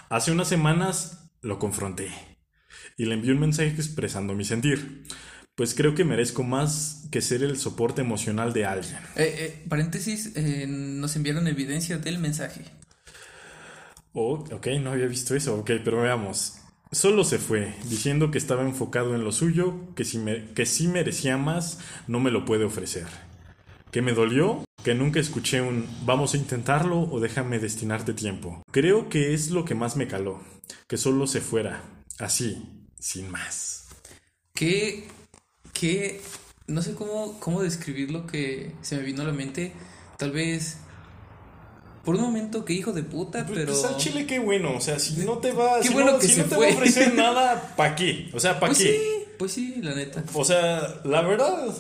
Hace 0.10 0.32
unas 0.32 0.48
semanas 0.48 1.30
lo 1.42 1.60
confronté 1.60 2.10
y 2.98 3.06
le 3.06 3.14
envié 3.14 3.34
un 3.34 3.42
mensaje 3.42 3.70
expresando 3.76 4.34
mi 4.34 4.44
sentir, 4.44 5.04
pues 5.54 5.76
creo 5.76 5.94
que 5.94 6.04
merezco 6.04 6.42
más 6.42 7.08
que 7.12 7.22
ser 7.22 7.44
el 7.44 7.56
soporte 7.58 8.02
emocional 8.02 8.54
de 8.54 8.66
alguien. 8.66 8.98
Eh, 9.16 9.36
eh, 9.38 9.66
paréntesis, 9.70 10.36
eh, 10.36 10.66
nos 10.68 11.16
enviaron 11.16 11.48
evidencia 11.48 12.00
del 12.00 12.18
mensaje. 12.18 12.64
Oh, 14.14 14.44
ok, 14.52 14.68
no 14.82 14.94
había 14.94 15.06
visto 15.06 15.36
eso, 15.36 15.60
ok, 15.60 15.74
pero 15.84 16.02
veamos. 16.02 16.61
Solo 16.92 17.24
se 17.24 17.38
fue, 17.40 17.74
diciendo 17.86 18.32
que 18.32 18.38
estaba 18.38 18.64
enfocado 18.64 19.16
en 19.16 19.24
lo 19.24 19.32
suyo, 19.32 19.94
que 19.96 20.04
si, 20.04 20.18
me- 20.18 20.46
que 20.54 20.66
si 20.66 20.88
merecía 20.90 21.38
más, 21.38 21.80
no 22.08 22.20
me 22.20 22.32
lo 22.32 22.44
puede 22.44 22.66
ofrecer. 22.66 23.08
¿Que 23.92 24.02
me 24.02 24.12
dolió? 24.14 24.66
Que 24.84 24.94
nunca 24.94 25.20
escuché 25.20 25.62
un 25.62 25.88
vamos 26.06 26.34
a 26.34 26.38
intentarlo 26.38 27.00
o 27.02 27.20
déjame 27.22 27.60
destinarte 27.60 28.14
tiempo. 28.14 28.62
Creo 28.72 29.08
que 29.10 29.34
es 29.34 29.52
lo 29.52 29.64
que 29.64 29.76
más 29.76 29.96
me 29.96 30.08
caló, 30.08 30.42
que 30.88 30.98
solo 30.98 31.28
se 31.28 31.40
fuera, 31.40 31.82
así, 32.20 32.62
sin 33.00 33.30
más. 33.32 33.88
Que, 34.54 35.08
que, 35.72 36.20
no 36.68 36.82
sé 36.82 36.94
cómo, 36.94 37.40
cómo 37.40 37.62
describir 37.62 38.12
lo 38.12 38.28
que 38.28 38.74
se 38.82 38.98
me 38.98 39.04
vino 39.04 39.22
a 39.22 39.26
la 39.26 39.34
mente. 39.34 39.72
Tal 40.18 40.32
vez, 40.32 40.78
por 42.04 42.16
un 42.16 42.22
momento, 42.22 42.66
que 42.66 42.74
hijo 42.74 42.92
de 42.94 43.04
puta, 43.04 43.46
Pues, 43.46 43.60
pero... 43.60 43.74
pues, 43.74 43.86
al 43.86 43.98
chile 43.98 44.26
qué 44.26 44.40
bueno, 44.40 44.74
o 44.76 44.82
sea, 44.82 44.98
si 45.00 45.14
no 45.26 45.38
te 45.38 45.52
va, 45.52 45.80
Qué 45.82 45.88
si 45.90 45.94
bueno 45.94 46.14
no, 46.14 46.20
que 46.20 46.28
si 46.28 46.34
se 46.34 46.42
no 46.44 46.48
te 46.48 46.56
fue. 46.56 46.66
va 46.68 46.72
a 46.72 46.76
ofrecer 46.76 47.14
nada, 47.16 47.74
¿pa' 47.76 47.96
qué? 47.96 48.30
O 48.34 48.40
sea, 48.40 48.60
¿pa' 48.60 48.68
Pues 48.68 48.80
qué? 48.80 48.84
sí, 48.94 49.00
pues 49.38 49.52
sí, 49.52 49.76
la 49.82 49.94
neta. 49.96 50.24
O 50.34 50.44
sea, 50.46 51.02
la 51.04 51.22
verdad, 51.22 51.74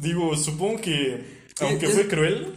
digo, 0.00 0.36
supongo 0.36 0.80
que, 0.80 1.24
aunque 1.60 1.86
es- 1.86 1.92
fue 1.94 2.08
cruel, 2.08 2.52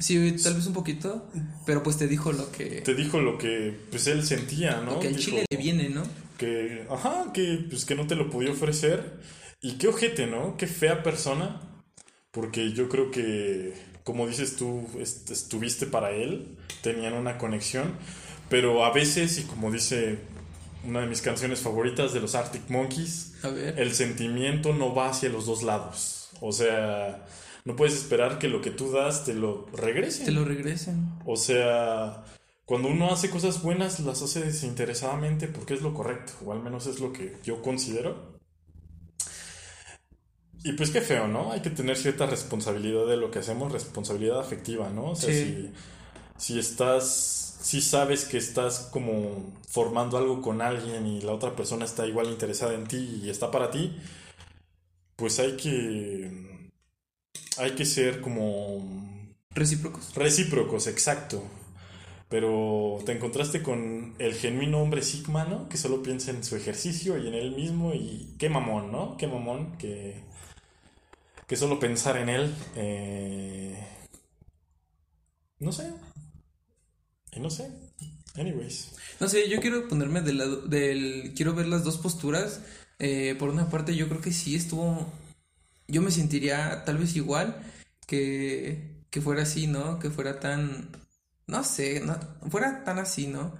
Sí, 0.00 0.36
tal 0.44 0.54
vez 0.54 0.64
un 0.68 0.74
poquito, 0.74 1.26
pero 1.66 1.82
pues 1.82 1.96
te 1.98 2.06
dijo 2.06 2.30
lo 2.30 2.52
que, 2.52 2.82
te 2.82 2.94
dijo 2.94 3.20
lo 3.20 3.36
que 3.36 3.74
pues 3.90 4.06
él 4.06 4.24
sentía, 4.24 4.80
¿no? 4.80 4.92
lo 4.92 5.00
que 5.00 5.08
al 5.08 5.16
chile 5.16 5.44
le 5.50 5.56
viene, 5.56 5.88
¿no? 5.88 6.04
que, 6.36 6.86
ajá, 6.88 7.32
que 7.34 7.64
pues 7.68 7.84
que 7.84 7.96
no 7.96 8.06
te 8.06 8.14
lo 8.14 8.30
podía 8.30 8.52
ofrecer 8.52 9.18
Y 9.60 9.72
qué 9.72 9.88
ojete, 9.88 10.28
¿no? 10.28 10.56
Qué 10.56 10.68
fea 10.68 11.02
persona. 11.02 11.60
Porque 12.30 12.70
yo 12.72 12.88
creo 12.88 13.10
que, 13.10 13.74
como 14.08 14.26
dices 14.26 14.56
tú, 14.56 14.86
est- 14.98 15.30
estuviste 15.30 15.84
para 15.84 16.12
él, 16.12 16.56
tenían 16.82 17.12
una 17.12 17.36
conexión. 17.36 17.92
Pero 18.48 18.86
a 18.86 18.90
veces, 18.94 19.38
y 19.38 19.42
como 19.42 19.70
dice 19.70 20.20
una 20.82 21.00
de 21.02 21.06
mis 21.08 21.20
canciones 21.20 21.60
favoritas 21.60 22.14
de 22.14 22.20
los 22.20 22.34
Arctic 22.34 22.70
Monkeys, 22.70 23.34
A 23.42 23.48
ver. 23.50 23.78
el 23.78 23.92
sentimiento 23.94 24.72
no 24.72 24.94
va 24.94 25.10
hacia 25.10 25.28
los 25.28 25.44
dos 25.44 25.62
lados. 25.62 26.30
O 26.40 26.52
sea, 26.52 27.26
no 27.66 27.76
puedes 27.76 27.92
esperar 27.94 28.38
que 28.38 28.48
lo 28.48 28.62
que 28.62 28.70
tú 28.70 28.90
das 28.90 29.26
te 29.26 29.34
lo 29.34 29.66
regresen. 29.74 30.24
Te 30.24 30.32
lo 30.32 30.46
regresen. 30.46 31.10
O 31.26 31.36
sea, 31.36 32.24
cuando 32.64 32.88
uno 32.88 33.12
hace 33.12 33.28
cosas 33.28 33.62
buenas, 33.62 34.00
las 34.00 34.22
hace 34.22 34.40
desinteresadamente 34.40 35.48
porque 35.48 35.74
es 35.74 35.82
lo 35.82 35.92
correcto, 35.92 36.32
o 36.46 36.52
al 36.54 36.62
menos 36.62 36.86
es 36.86 36.98
lo 37.00 37.12
que 37.12 37.36
yo 37.44 37.60
considero. 37.60 38.27
Y 40.62 40.72
pues 40.72 40.90
qué 40.90 41.00
feo, 41.00 41.28
¿no? 41.28 41.52
Hay 41.52 41.62
que 41.62 41.70
tener 41.70 41.96
cierta 41.96 42.26
responsabilidad 42.26 43.06
de 43.06 43.16
lo 43.16 43.30
que 43.30 43.38
hacemos, 43.38 43.72
responsabilidad 43.72 44.40
afectiva, 44.40 44.90
¿no? 44.90 45.10
O 45.12 45.16
sea, 45.16 45.32
Sí. 45.32 45.70
si, 46.36 46.54
si 46.54 46.58
estás, 46.58 47.58
si 47.60 47.80
sabes 47.80 48.24
que 48.24 48.38
estás 48.38 48.88
como 48.92 49.54
formando 49.68 50.18
algo 50.18 50.42
con 50.42 50.60
alguien 50.62 51.06
y 51.06 51.20
la 51.22 51.32
otra 51.32 51.54
persona 51.56 51.84
está 51.84 52.06
igual 52.06 52.28
interesada 52.28 52.74
en 52.74 52.86
ti 52.88 53.20
y 53.24 53.30
está 53.30 53.50
para 53.50 53.70
ti, 53.70 53.96
pues 55.16 55.38
hay 55.40 55.56
que, 55.56 56.70
hay 57.58 57.72
que 57.74 57.84
ser 57.84 58.20
como 58.20 58.82
Recíprocos. 59.50 60.14
Recíprocos, 60.14 60.86
exacto. 60.86 61.42
Pero 62.28 62.98
te 63.06 63.12
encontraste 63.12 63.62
con 63.62 64.14
el 64.18 64.34
genuino 64.34 64.80
hombre 64.82 65.02
Sigma, 65.02 65.44
¿no? 65.44 65.68
Que 65.68 65.78
solo 65.78 66.02
piensa 66.02 66.30
en 66.30 66.44
su 66.44 66.56
ejercicio 66.56 67.16
y 67.18 67.26
en 67.28 67.34
él 67.34 67.56
mismo 67.56 67.94
y 67.94 68.36
qué 68.38 68.50
mamón, 68.50 68.92
¿no? 68.92 69.16
Qué 69.16 69.26
mamón 69.26 69.78
que, 69.78 70.27
que 71.48 71.56
solo 71.56 71.80
pensar 71.80 72.16
en 72.18 72.28
él. 72.28 72.54
eh, 72.76 73.76
No 75.60 75.72
sé. 75.72 75.92
Y 77.32 77.40
no 77.40 77.50
sé. 77.50 77.70
Anyways. 78.36 78.92
No 79.20 79.28
sé, 79.28 79.48
yo 79.48 79.60
quiero 79.60 79.88
ponerme 79.88 80.20
del 80.22 80.38
lado 80.38 80.56
del. 80.62 81.32
Quiero 81.36 81.54
ver 81.54 81.66
las 81.66 81.84
dos 81.84 81.98
posturas. 81.98 82.60
Eh, 82.98 83.36
por 83.38 83.50
una 83.50 83.68
parte, 83.70 83.94
yo 83.96 84.08
creo 84.08 84.20
que 84.20 84.32
sí 84.32 84.54
estuvo. 84.54 85.12
Yo 85.88 86.02
me 86.02 86.10
sentiría 86.10 86.84
tal 86.84 86.98
vez 86.98 87.16
igual 87.16 87.62
que, 88.06 89.04
que 89.10 89.20
fuera 89.20 89.42
así, 89.42 89.66
¿no? 89.66 89.98
Que 89.98 90.10
fuera 90.10 90.40
tan. 90.40 90.90
No 91.46 91.64
sé, 91.64 92.00
no, 92.00 92.18
fuera 92.50 92.84
tan 92.84 92.98
así, 92.98 93.26
¿no? 93.28 93.54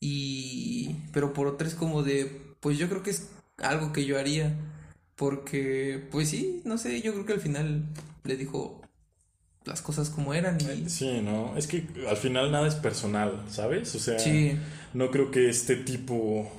Y. 0.00 0.96
Pero 1.12 1.32
por 1.32 1.46
otra 1.46 1.68
es 1.68 1.74
como 1.74 2.02
de. 2.02 2.56
Pues 2.60 2.78
yo 2.78 2.88
creo 2.88 3.02
que 3.02 3.10
es 3.10 3.28
algo 3.58 3.92
que 3.92 4.04
yo 4.06 4.18
haría. 4.18 4.54
Porque, 5.16 6.02
pues 6.10 6.30
sí, 6.30 6.62
no 6.64 6.78
sé, 6.78 7.00
yo 7.02 7.12
creo 7.12 7.26
que 7.26 7.32
al 7.34 7.40
final 7.40 7.84
le 8.24 8.36
dijo 8.36 8.80
las 9.64 9.82
cosas 9.82 10.10
como 10.10 10.34
eran 10.34 10.58
y. 10.60 10.88
Sí, 10.88 11.20
¿no? 11.22 11.56
Es 11.56 11.66
que 11.66 11.86
al 12.08 12.16
final 12.16 12.50
nada 12.50 12.66
es 12.66 12.74
personal, 12.74 13.44
¿sabes? 13.48 13.94
O 13.94 13.98
sea, 13.98 14.18
Sí, 14.18 14.56
no 14.94 15.10
creo 15.10 15.30
que 15.30 15.48
este 15.48 15.76
tipo 15.76 16.50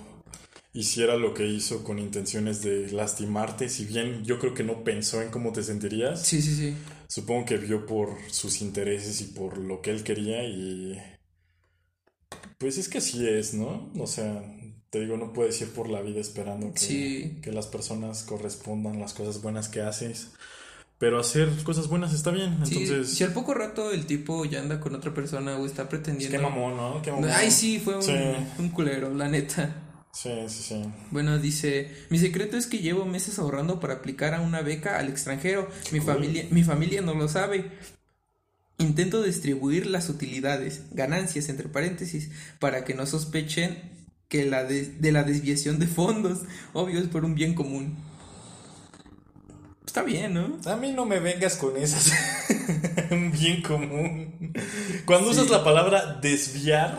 hiciera 0.72 1.18
lo 1.18 1.34
que 1.34 1.45
hizo 1.45 1.84
con 1.84 1.99
intenciones 1.99 2.62
de 2.64 2.91
lastimarte, 2.91 3.70
si 3.70 3.86
bien 3.86 4.24
yo 4.24 4.39
creo 4.39 4.54
que 4.54 4.64
no 4.64 4.84
pensó 4.84 5.22
en 5.22 5.30
cómo 5.30 5.51
te 5.51 5.62
sentirías. 5.64 6.26
sí, 6.26 6.41
sí, 6.41 6.56
sí. 6.56 6.76
Supongo 7.08 7.45
que 7.45 7.58
vio 7.58 7.86
por 7.86 8.10
sus 8.32 8.62
intereses 8.62 9.22
y 9.22 9.26
por 9.26 9.60
lo 9.60 9.82
que 9.82 9.91
él 9.91 10.04
quería 10.04 10.43
y... 10.45 10.99
Pues 12.58 12.80
es 12.80 12.89
que 12.89 12.97
así 12.97 13.28
es, 13.28 13.54
¿no? 13.54 13.91
O 13.99 14.08
sea, 14.08 14.41
te 14.94 15.00
digo, 15.00 15.18
no 15.18 15.34
puedes 15.34 15.60
ir 15.60 15.70
por 15.72 15.89
la 15.89 16.02
vida 16.04 16.22
esperando 16.22 16.72
que, 16.72 16.80
Sí. 16.80 17.39
que 17.41 17.52
las 17.52 17.66
personas 17.66 18.22
correspondan 18.22 19.00
las 19.00 19.16
cosas 19.16 19.41
buenas 19.41 19.68
que 19.68 19.82
haces. 19.82 20.28
Pero 21.00 21.20
hacer 21.20 21.50
cosas 21.64 21.88
buenas 21.88 22.14
está 22.14 22.30
bien, 22.30 22.60
Sí, 22.64 22.78
entonces... 22.84 23.10
si 23.18 23.24
al 23.24 23.34
poco 23.34 23.56
rato 23.56 23.91
el 23.91 24.06
tipo 24.06 24.46
ya 24.46 24.60
anda 24.60 24.80
con 24.80 24.94
otra 24.94 25.12
persona 25.12 25.58
o 25.58 25.66
está 25.66 25.89
pretendiendo. 25.89 26.38
qué 26.38 26.44
mamón, 26.44 26.78
¿no? 26.78 27.02
Qué 27.02 27.12
mamón. 27.12 27.28
Ay, 27.32 27.50
sí, 27.50 27.80
fue 27.84 27.96
un, 27.96 28.04
Sí. 28.04 28.14
un 28.60 28.70
culero, 28.70 29.12
la 29.12 29.28
neta. 29.28 29.76
Sí, 30.14 30.30
sí, 30.48 30.62
sí. 30.62 30.84
Bueno, 31.10 31.39
dice, 31.39 31.89
mi 32.12 32.20
secreto 32.20 32.56
es 32.56 32.68
que 32.68 32.78
llevo 32.78 33.04
meses 33.06 33.39
ahorrando 33.39 33.80
para 33.80 33.96
aplicar 33.96 34.36
a 34.36 34.41
una 34.41 34.62
beca 34.62 35.00
al 35.00 35.10
extranjero. 35.10 35.68
Mi 35.91 36.02
cool. 36.02 36.14
familia, 36.14 36.46
mi 36.52 36.64
familia 36.64 37.02
no 37.02 37.16
lo 37.16 37.28
sabe. 37.28 37.72
Intento 38.78 39.24
distribuir 39.24 39.88
las 39.88 40.08
utilidades, 40.10 40.84
ganancias 40.91 41.50
entre 41.50 41.68
paréntesis, 41.68 42.30
para 42.60 42.86
que 42.86 42.94
no 42.94 43.08
sospechen 43.08 44.03
que 44.34 44.45
la 44.45 44.63
de, 44.63 44.86
de 44.86 45.11
la 45.11 45.21
desviación 45.23 45.77
de 45.77 45.86
fondos. 45.86 46.39
Obvio 46.73 46.99
es 46.99 47.07
por 47.07 47.23
un 47.23 47.36
bien 47.36 47.53
común. 47.53 47.95
Está 49.86 50.01
bien, 50.01 50.34
¿no? 50.34 50.57
A 50.65 50.75
mí 50.75 50.91
no 50.91 51.05
me 51.05 51.19
vengas 51.19 51.55
con 51.55 51.77
esas. 51.77 52.11
Un 53.11 53.31
bien 53.31 53.61
común. 53.61 54.51
Cuando 55.05 55.31
Sí. 55.31 55.39
usas 55.39 55.51
la 55.51 55.63
palabra 55.63 56.17
desviar. 56.19 56.97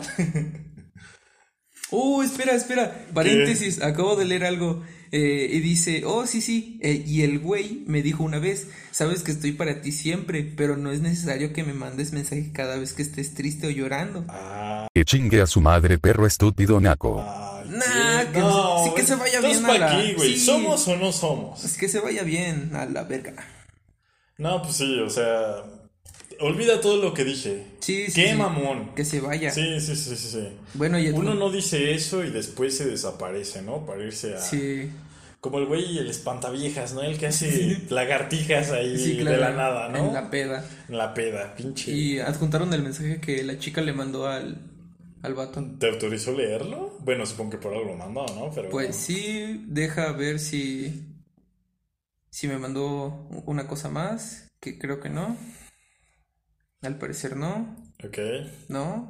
Oh, 1.91 2.23
espera, 2.23 2.53
espera. 2.53 3.05
Paréntesis, 3.13 3.81
acabo 3.81 4.15
de 4.15 4.23
leer 4.23 4.45
algo. 4.45 4.81
Eh, 5.11 5.49
y 5.51 5.59
dice, 5.59 6.03
oh, 6.05 6.25
sí, 6.27 6.41
sí. 6.41 6.79
eh, 6.81 7.03
y 7.05 7.21
el 7.23 7.39
güey 7.39 7.83
me 7.87 8.01
dijo 8.01 8.23
una 8.23 8.39
vez, 8.39 8.67
sabes 8.91 9.23
que 9.23 9.31
estoy 9.31 9.51
para 9.53 9.81
ti 9.81 9.91
siempre, 9.91 10.43
pero 10.43 10.77
no 10.77 10.91
es 10.91 11.01
necesario 11.01 11.53
que 11.53 11.63
me 11.63 11.73
mandes 11.73 12.11
mensaje 12.13 12.51
cada 12.53 12.77
vez 12.77 12.93
que 12.93 13.01
estés 13.01 13.33
triste 13.33 13.67
o 13.67 13.69
llorando. 13.69 14.25
Ah, 14.29 14.87
Que 14.93 15.05
chingue 15.05 15.41
a 15.41 15.47
su 15.47 15.61
madre 15.61 15.97
perro 15.97 16.25
estúpido 16.27 16.79
naco. 16.81 17.21
ay, 17.21 17.69
Nah, 17.69 18.31
que- 18.31 18.83
sí 18.89 18.95
que 18.95 19.03
se 19.07 19.15
vaya 19.15 19.39
bien 19.41 19.65
a 19.65 19.67
¿pa' 19.67 19.77
la- 19.77 20.01
qué, 20.01 20.13
güey? 20.13 20.35
sí. 20.35 20.45
¿Somos 20.45 20.87
o 20.87 20.95
no 20.97 21.11
somos? 21.11 21.63
Es 21.65 21.77
que 21.77 21.87
se 21.89 21.99
vaya 21.99 22.23
bien 22.23 22.71
a 22.75 22.85
la 22.85 23.03
verga. 23.03 23.33
No, 24.37 24.61
pues 24.61 24.75
sí, 24.77 24.99
o 24.99 25.09
sea. 25.09 25.63
Olvida 26.39 26.81
todo 26.81 26.97
lo 27.01 27.13
que 27.13 27.23
dije. 27.23 27.63
Sí, 27.79 28.05
sí, 28.07 28.21
Qué 28.21 28.29
sí. 28.31 28.35
mamón. 28.35 28.93
Que 28.95 29.05
se 29.05 29.19
vaya. 29.21 29.51
Sí, 29.51 29.79
sí, 29.79 29.95
sí, 29.95 30.15
sí, 30.15 30.27
sí. 30.29 30.47
Bueno, 30.73 30.99
y 30.99 31.09
Uno 31.09 31.33
no 31.35 31.49
dice 31.51 31.93
eso 31.93 32.23
y 32.23 32.29
después 32.29 32.75
se 32.77 32.85
desaparece, 32.85 33.61
¿no? 33.61 33.85
Para 33.85 34.03
irse 34.03 34.35
a. 34.35 34.39
Sí, 34.39 34.89
Como 35.41 35.59
el 35.59 35.65
güey 35.65 35.85
y 35.93 35.97
el 35.99 36.09
espantaviejas, 36.09 36.93
¿no? 36.93 37.01
El 37.01 37.17
que 37.17 37.27
hace 37.27 37.81
lagartijas 37.89 38.71
ahí 38.71 38.97
sí, 38.97 39.17
de 39.17 39.37
la 39.37 39.51
nada, 39.51 39.89
¿no? 39.89 40.07
En 40.07 40.13
la 40.13 40.29
peda. 40.29 40.65
En 40.89 40.97
la 40.97 41.13
peda, 41.13 41.53
pinche. 41.55 41.91
Y 41.91 42.19
adjuntaron 42.19 42.73
el 42.73 42.81
mensaje 42.81 43.21
que 43.21 43.43
la 43.43 43.59
chica 43.59 43.81
le 43.81 43.93
mandó 43.93 44.27
al, 44.27 44.57
al 45.21 45.33
vato. 45.35 45.63
¿Te 45.79 45.89
autorizó 45.89 46.31
leerlo? 46.31 46.97
Bueno, 47.01 47.25
supongo 47.25 47.51
que 47.51 47.57
por 47.57 47.73
algo 47.73 47.85
lo 47.91 47.95
mandó, 47.95 48.25
¿no? 48.35 48.51
Pero. 48.53 48.69
Pues 48.69 48.95
sí, 48.95 49.63
deja 49.67 50.11
ver 50.13 50.39
si 50.39 51.11
si 52.29 52.49
me 52.49 52.57
mandó 52.57 53.29
una 53.45 53.65
cosa 53.65 53.89
más, 53.89 54.49
que 54.59 54.77
creo 54.77 54.99
que 54.99 55.09
no. 55.09 55.37
Al 56.85 56.97
parecer 56.97 57.35
no, 57.35 57.75
Ok. 58.03 58.17
no. 58.69 59.09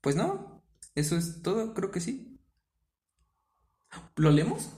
Pues 0.00 0.16
no. 0.16 0.62
Eso 0.94 1.16
es 1.16 1.42
todo, 1.42 1.74
creo 1.74 1.90
que 1.90 2.00
sí. 2.00 2.38
¿Lo 4.16 4.30
leemos? 4.30 4.68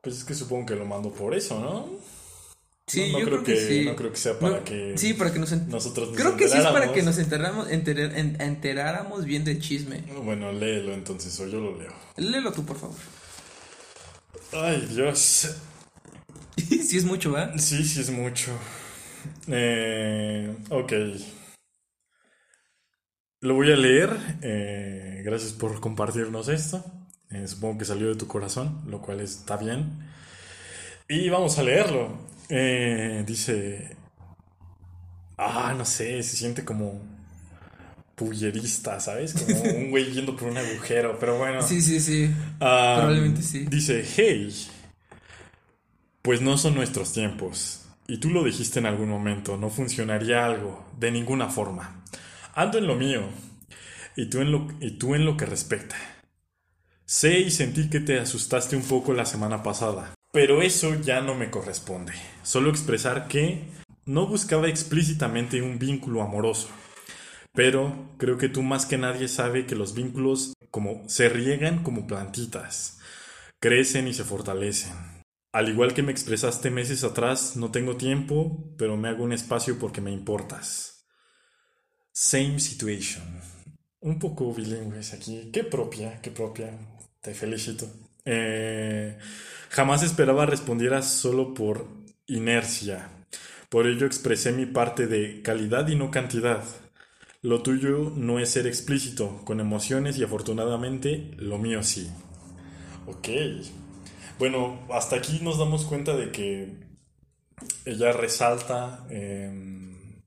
Pues 0.00 0.16
es 0.18 0.24
que 0.24 0.34
supongo 0.34 0.66
que 0.66 0.74
lo 0.76 0.84
mando 0.86 1.12
por 1.12 1.34
eso, 1.34 1.60
¿no? 1.60 1.88
Sí, 2.86 3.12
no, 3.12 3.12
no 3.12 3.18
yo 3.20 3.26
creo, 3.26 3.42
creo 3.44 3.56
que, 3.56 3.66
sí. 3.68 3.84
No 3.84 3.94
creo 3.94 4.10
que 4.10 4.16
sea 4.18 4.38
para 4.38 4.56
No, 4.58 4.64
que. 4.64 4.98
Sí, 4.98 5.14
para 5.14 5.32
que 5.32 5.38
nos 5.38 5.52
nosotros 5.52 6.08
nos 6.08 6.16
Creo 6.16 6.36
que 6.36 6.48
sí 6.48 6.56
es 6.56 6.64
para 6.64 6.86
enteráramos. 6.86 6.94
que 6.96 7.02
nos 7.02 7.18
enteramos, 7.18 7.68
enter- 7.68 8.16
en- 8.16 8.40
enteráramos 8.40 9.24
bien 9.24 9.44
del 9.44 9.60
chisme. 9.60 10.02
Bueno, 10.24 10.50
léelo 10.50 10.92
entonces, 10.94 11.38
o 11.38 11.46
yo 11.46 11.60
lo 11.60 11.78
leo. 11.78 11.92
Léelo 12.16 12.50
tú, 12.52 12.64
por 12.64 12.76
favor. 12.78 12.96
Ay, 14.52 14.88
Dios. 14.92 15.54
sí 16.56 16.96
es 16.96 17.04
mucho, 17.04 17.30
¿va? 17.32 17.56
Sí, 17.58 17.84
sí 17.84 18.00
es 18.00 18.10
mucho. 18.10 18.50
Eh, 19.52 20.56
ok. 20.70 20.92
Lo 23.40 23.54
voy 23.54 23.72
a 23.72 23.76
leer. 23.76 24.10
eh, 24.42 25.22
gracias 25.24 25.52
por 25.52 25.80
compartirnos 25.80 26.48
esto. 26.48 26.84
Eh, 27.30 27.46
supongo 27.46 27.78
que 27.78 27.84
salió 27.84 28.08
de 28.08 28.16
tu 28.16 28.26
corazón, 28.26 28.82
lo 28.86 29.00
cual 29.00 29.20
está 29.20 29.56
bien. 29.56 30.10
Y 31.08 31.28
vamos 31.28 31.58
a 31.58 31.62
leerlo. 31.62 32.18
Eh, 32.48 33.24
dice... 33.26 33.96
Ah, 35.38 35.74
no 35.76 35.84
sé, 35.86 36.22
se 36.22 36.36
siente 36.36 36.64
como 36.64 37.00
pullerista, 38.14 39.00
¿sabes? 39.00 39.32
Como 39.32 39.62
un 39.76 39.90
güey 39.90 40.12
yendo 40.12 40.36
por 40.36 40.48
un 40.48 40.58
agujero, 40.58 41.18
pero 41.18 41.38
bueno. 41.38 41.62
Sí, 41.62 41.80
sí, 41.80 41.98
sí. 42.00 42.30
Ah, 42.60 42.96
Probablemente 42.98 43.42
sí. 43.42 43.64
Dice, 43.70 44.04
hey, 44.16 44.54
pues 46.22 46.42
no 46.42 46.58
son 46.58 46.74
nuestros 46.74 47.12
tiempos. 47.14 47.79
Y 48.10 48.18
tú 48.18 48.30
lo 48.30 48.42
dijiste 48.42 48.80
en 48.80 48.86
algún 48.86 49.08
momento, 49.08 49.56
no 49.56 49.70
funcionaría 49.70 50.44
algo, 50.44 50.84
de 50.98 51.12
ninguna 51.12 51.48
forma. 51.48 52.02
Ando 52.56 52.76
en 52.76 52.88
lo 52.88 52.96
mío, 52.96 53.22
y 54.16 54.28
tú 54.28 54.40
en 54.40 54.50
lo, 54.50 54.66
y 54.80 54.98
tú 54.98 55.14
en 55.14 55.24
lo 55.24 55.36
que 55.36 55.46
respecta. 55.46 55.94
Sé 57.04 57.38
y 57.38 57.52
sentí 57.52 57.88
que 57.88 58.00
te 58.00 58.18
asustaste 58.18 58.74
un 58.74 58.82
poco 58.82 59.12
la 59.12 59.24
semana 59.26 59.62
pasada, 59.62 60.12
pero 60.32 60.60
eso 60.60 61.00
ya 61.00 61.20
no 61.20 61.36
me 61.36 61.52
corresponde. 61.52 62.12
Solo 62.42 62.70
expresar 62.70 63.28
que 63.28 63.62
no 64.06 64.26
buscaba 64.26 64.66
explícitamente 64.66 65.62
un 65.62 65.78
vínculo 65.78 66.20
amoroso. 66.20 66.68
Pero 67.52 68.16
creo 68.18 68.38
que 68.38 68.48
tú 68.48 68.64
más 68.64 68.86
que 68.86 68.98
nadie 68.98 69.28
sabe 69.28 69.66
que 69.66 69.76
los 69.76 69.94
vínculos 69.94 70.54
como 70.72 71.08
se 71.08 71.28
riegan 71.28 71.84
como 71.84 72.08
plantitas, 72.08 72.98
crecen 73.60 74.08
y 74.08 74.14
se 74.14 74.24
fortalecen. 74.24 75.09
Al 75.52 75.68
igual 75.68 75.94
que 75.94 76.02
me 76.02 76.12
expresaste 76.12 76.70
meses 76.70 77.02
atrás, 77.02 77.56
no 77.56 77.72
tengo 77.72 77.96
tiempo, 77.96 78.72
pero 78.78 78.96
me 78.96 79.08
hago 79.08 79.24
un 79.24 79.32
espacio 79.32 79.78
porque 79.78 80.00
me 80.00 80.12
importas. 80.12 81.06
Same 82.12 82.60
situation. 82.60 83.24
Un 84.00 84.18
poco 84.18 84.54
bilingües 84.54 85.12
aquí. 85.12 85.50
Qué 85.52 85.64
propia, 85.64 86.20
qué 86.22 86.30
propia. 86.30 86.70
Te 87.20 87.34
felicito. 87.34 87.86
Eh, 88.24 89.18
jamás 89.70 90.02
esperaba 90.02 90.46
respondieras 90.46 91.12
solo 91.12 91.52
por 91.52 91.86
inercia. 92.26 93.08
Por 93.68 93.86
ello 93.88 94.06
expresé 94.06 94.52
mi 94.52 94.66
parte 94.66 95.06
de 95.06 95.42
calidad 95.42 95.88
y 95.88 95.96
no 95.96 96.10
cantidad. 96.10 96.62
Lo 97.42 97.62
tuyo 97.62 98.12
no 98.14 98.38
es 98.38 98.50
ser 98.50 98.66
explícito, 98.66 99.42
con 99.44 99.60
emociones 99.60 100.18
y 100.18 100.22
afortunadamente 100.24 101.32
lo 101.38 101.58
mío 101.58 101.82
sí. 101.82 102.10
Ok. 103.06 103.28
Bueno, 104.40 104.78
hasta 104.90 105.16
aquí 105.16 105.40
nos 105.42 105.58
damos 105.58 105.84
cuenta 105.84 106.16
de 106.16 106.32
que 106.32 106.72
ella 107.84 108.10
resalta 108.12 109.04
em, 109.10 110.18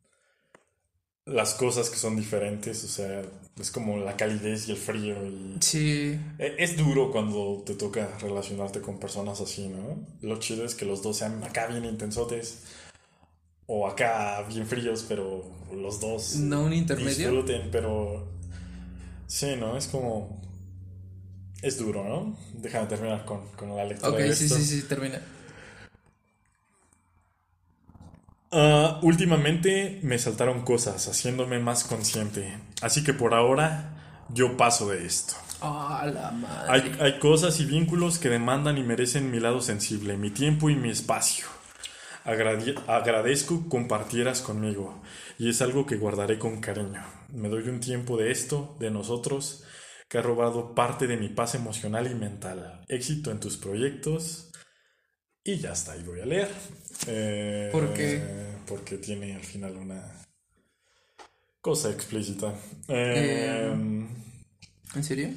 las 1.26 1.56
cosas 1.56 1.90
que 1.90 1.96
son 1.98 2.16
diferentes, 2.16 2.84
o 2.84 2.88
sea, 2.88 3.24
es 3.60 3.72
como 3.72 3.98
la 3.98 4.16
calidez 4.16 4.68
y 4.70 4.74
el 4.74 4.78
frío. 4.78 5.16
Y 5.26 5.58
Sí. 5.62 6.20
e- 6.38 6.56
es 6.60 6.78
duro 6.78 7.12
cuando 7.12 7.64
te 7.66 7.74
toca 7.74 8.08
relacionarte 8.22 8.82
con 8.82 9.00
personas 9.00 9.42
así, 9.42 9.68
¿no? 9.68 10.06
Lo 10.22 10.38
chido 10.38 10.64
es 10.64 10.76
que 10.76 10.86
los 10.86 11.02
dos 11.02 11.18
sean 11.18 11.44
acá 11.44 11.66
bien 11.66 11.84
intensotes 11.84 12.60
o 13.66 13.88
acá 13.88 14.44
bien 14.48 14.68
fríos, 14.68 15.04
pero 15.10 15.44
los 15.76 16.00
dos 16.00 16.36
No 16.36 16.66
un 16.66 16.74
intermedio. 16.74 17.30
disfruten, 17.32 17.70
pero 17.72 18.28
sí, 19.26 19.56
¿no? 19.60 19.76
Es 19.76 19.88
como... 19.88 20.40
Es 21.64 21.80
duro, 21.80 22.04
¿no? 22.04 22.38
Déjame 22.54 22.86
terminar 22.86 23.26
con, 23.26 23.48
con 23.56 23.76
la 23.76 23.84
lectura 23.86 24.20
Ok, 24.20 24.20
de 24.20 24.32
sí, 24.34 24.50
esto. 24.50 24.56
sí, 24.56 24.64
sí, 24.66 24.84
termina. 24.88 25.20
Ah, 28.52 29.00
últimamente 29.02 30.00
me 30.04 30.18
saltaron 30.18 30.64
cosas, 30.64 31.08
haciéndome 31.10 31.60
más 31.60 31.84
consciente. 31.84 32.58
Así 32.82 33.04
que 33.04 33.14
por 33.14 33.34
ahora 33.34 34.26
yo 34.30 34.56
paso 34.58 34.90
de 34.90 35.06
esto. 35.06 35.34
Ah, 35.62 36.06
la 36.06 36.30
madre. 36.32 36.68
Hay, 36.68 36.96
hay 37.00 37.20
cosas 37.20 37.60
y 37.60 37.66
vínculos 37.66 38.20
que 38.20 38.30
demandan 38.30 38.78
y 38.78 38.84
merecen 38.84 39.32
mi 39.32 39.40
lado 39.40 39.62
sensible, 39.62 40.18
mi 40.18 40.30
tiempo 40.30 40.70
y 40.70 40.76
mi 40.76 40.90
espacio. 40.90 41.46
Agrade- 42.26 42.76
agradezco 42.88 43.70
compartieras 43.70 44.42
conmigo 44.42 45.02
y 45.40 45.50
es 45.50 45.62
algo 45.62 45.86
que 45.86 45.98
guardaré 45.98 46.40
con 46.40 46.62
cariño. 46.62 47.04
Me 47.34 47.50
doy 47.50 47.68
un 47.70 47.80
tiempo 47.82 48.18
de 48.18 48.32
esto, 48.32 48.76
de 48.80 48.92
nosotros, 48.92 49.64
que 50.14 50.20
ha 50.20 50.22
robado 50.22 50.76
parte 50.76 51.08
de 51.08 51.18
mi 51.18 51.30
paz 51.30 51.56
emocional 51.56 52.06
y 52.06 52.14
mental. 52.14 52.86
Éxito 52.88 53.32
en 53.32 53.40
tus 53.40 53.58
proyectos. 53.58 54.52
Y 55.44 55.58
ya 55.58 55.72
está, 55.72 55.98
y 55.98 56.04
voy 56.04 56.20
a 56.20 56.26
leer. 56.28 56.50
Eh, 57.08 57.70
¿Por 57.72 57.96
qué? 57.96 58.22
Porque 58.68 59.00
tiene 59.00 59.34
al 59.34 59.42
final 59.42 59.76
una 59.76 60.24
cosa 61.62 61.90
explícita. 61.90 62.54
Eh, 62.90 63.74
¿En 64.94 65.04
serio? 65.04 65.30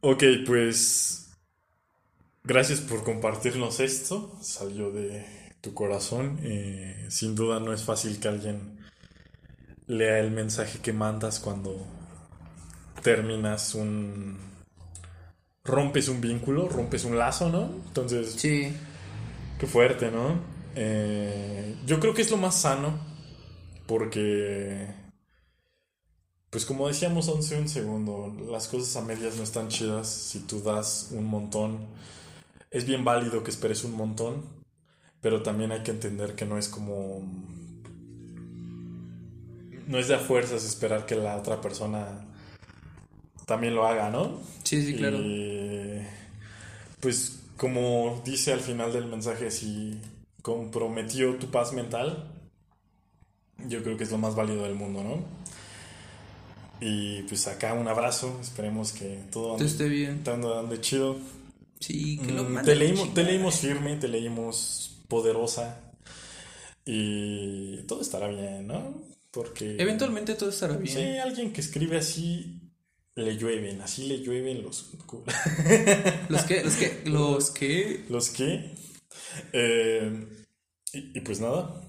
Ok, 0.00 0.22
pues 0.46 1.32
gracias 2.44 2.78
por 2.78 3.02
compartirnos 3.02 3.80
esto. 3.80 4.38
Salió 4.40 4.92
de 4.92 5.26
tu 5.60 5.74
corazón. 5.74 6.38
Eh, 6.44 7.06
sin 7.08 7.34
duda 7.34 7.58
no 7.58 7.72
es 7.72 7.82
fácil 7.82 8.20
que 8.20 8.28
alguien 8.28 8.78
lea 9.88 10.20
el 10.20 10.30
mensaje 10.30 10.78
que 10.78 10.92
mandas 10.92 11.40
cuando 11.40 11.93
terminas 13.04 13.74
un... 13.74 14.38
rompes 15.62 16.08
un 16.08 16.20
vínculo, 16.20 16.68
rompes 16.68 17.04
un 17.04 17.16
lazo, 17.18 17.50
¿no? 17.50 17.70
Entonces, 17.86 18.32
Sí. 18.32 18.74
qué 19.58 19.66
fuerte, 19.66 20.10
¿no? 20.10 20.40
Eh, 20.74 21.76
yo 21.86 22.00
creo 22.00 22.14
que 22.14 22.22
es 22.22 22.30
lo 22.32 22.38
más 22.38 22.60
sano 22.60 22.98
porque... 23.86 24.88
Pues 26.50 26.64
como 26.64 26.88
decíamos 26.88 27.28
hace 27.28 27.58
un 27.60 27.68
segundo, 27.68 28.34
las 28.50 28.68
cosas 28.68 28.96
a 28.96 29.02
medias 29.04 29.36
no 29.36 29.42
están 29.42 29.68
chidas 29.68 30.08
si 30.08 30.40
tú 30.40 30.62
das 30.62 31.08
un 31.10 31.26
montón. 31.26 31.86
Es 32.70 32.86
bien 32.86 33.04
válido 33.04 33.42
que 33.42 33.50
esperes 33.50 33.84
un 33.84 33.96
montón, 33.96 34.44
pero 35.20 35.42
también 35.42 35.72
hay 35.72 35.82
que 35.82 35.90
entender 35.90 36.34
que 36.34 36.46
no 36.46 36.56
es 36.56 36.68
como... 36.68 37.22
No 39.86 39.98
es 39.98 40.08
de 40.08 40.14
a 40.14 40.18
fuerzas 40.18 40.64
esperar 40.64 41.04
que 41.04 41.16
la 41.16 41.36
otra 41.36 41.60
persona 41.60 42.33
también 43.46 43.74
lo 43.74 43.86
haga, 43.86 44.10
¿no? 44.10 44.40
Sí, 44.62 44.84
sí, 44.84 44.94
claro. 44.94 45.18
Y, 45.18 46.00
pues 47.00 47.40
como 47.56 48.22
dice 48.24 48.52
al 48.52 48.60
final 48.60 48.92
del 48.92 49.06
mensaje, 49.06 49.50
si 49.50 49.98
comprometió 50.42 51.36
tu 51.36 51.48
paz 51.50 51.72
mental, 51.72 52.30
yo 53.68 53.82
creo 53.82 53.96
que 53.96 54.04
es 54.04 54.10
lo 54.10 54.18
más 54.18 54.34
válido 54.34 54.64
del 54.64 54.74
mundo, 54.74 55.02
¿no? 55.02 55.24
Y 56.80 57.22
pues 57.22 57.46
acá 57.46 57.74
un 57.74 57.88
abrazo, 57.88 58.38
esperemos 58.40 58.92
que 58.92 59.20
todo 59.30 59.54
ande, 59.54 59.66
esté 59.66 59.88
bien. 59.88 60.24
todo 60.24 60.58
ande 60.58 60.80
chido. 60.80 61.16
Sí, 61.80 62.18
que 62.18 62.32
lo 62.32 62.44
Mm, 62.44 62.62
te, 62.62 62.74
leímos 62.74 63.58
firme, 63.58 63.96
te 63.96 64.08
leímos 64.08 65.02
poderosa 65.08 65.80
y 66.84 67.78
todo 67.86 68.00
estará 68.00 68.28
bien, 68.28 68.66
¿no? 68.66 69.02
Porque... 69.30 69.76
Eventualmente 69.78 70.34
todo 70.34 70.50
estará 70.50 70.76
bien. 70.76 70.96
Sí, 70.96 71.18
alguien 71.18 71.52
que 71.52 71.60
escribe 71.60 71.98
así 71.98 72.63
le 73.16 73.36
llueven, 73.36 73.80
así 73.80 74.06
le 74.08 74.18
llueven 74.18 74.62
los... 74.62 74.90
Los 76.28 76.42
que, 76.44 76.64
los 76.64 76.74
que, 76.74 77.02
los 77.04 77.50
que. 77.50 78.04
¿Los 78.08 78.30
qué? 78.30 78.74
Eh, 79.52 80.26
y, 80.92 81.18
y 81.18 81.20
pues 81.20 81.40
nada. 81.40 81.80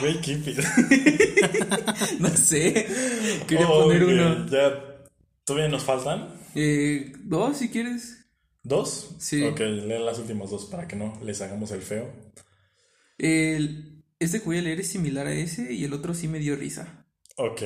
Güey, 0.00 0.20
qué. 0.20 0.36
No 2.20 2.28
sé. 2.30 2.86
Quería 3.46 3.68
Oh, 3.68 3.84
poner 3.84 4.04
uno. 4.04 4.46
Ya, 4.46 5.04
¿todavía 5.44 5.68
nos 5.68 5.82
faltan? 5.84 6.34
Eh, 6.54 7.12
dos, 7.24 7.58
si 7.58 7.68
quieres. 7.70 8.26
¿Dos? 8.62 9.16
Sí. 9.18 9.42
Ok, 9.44 9.60
leen 9.60 10.04
las 10.06 10.18
últimas 10.18 10.50
dos 10.50 10.66
para 10.66 10.86
que 10.86 10.96
no 10.96 11.18
les 11.22 11.40
hagamos 11.40 11.70
el 11.72 11.82
feo. 11.82 12.12
El, 13.18 14.04
este 14.18 14.38
que 14.40 14.44
voy 14.46 14.58
a 14.58 14.62
leer 14.62 14.80
es 14.80 14.88
similar 14.88 15.26
a 15.26 15.32
ese 15.34 15.72
y 15.72 15.84
el 15.84 15.92
otro 15.92 16.14
sí 16.14 16.28
me 16.28 16.38
dio 16.38 16.56
risa. 16.56 17.06
Ok. 17.36 17.62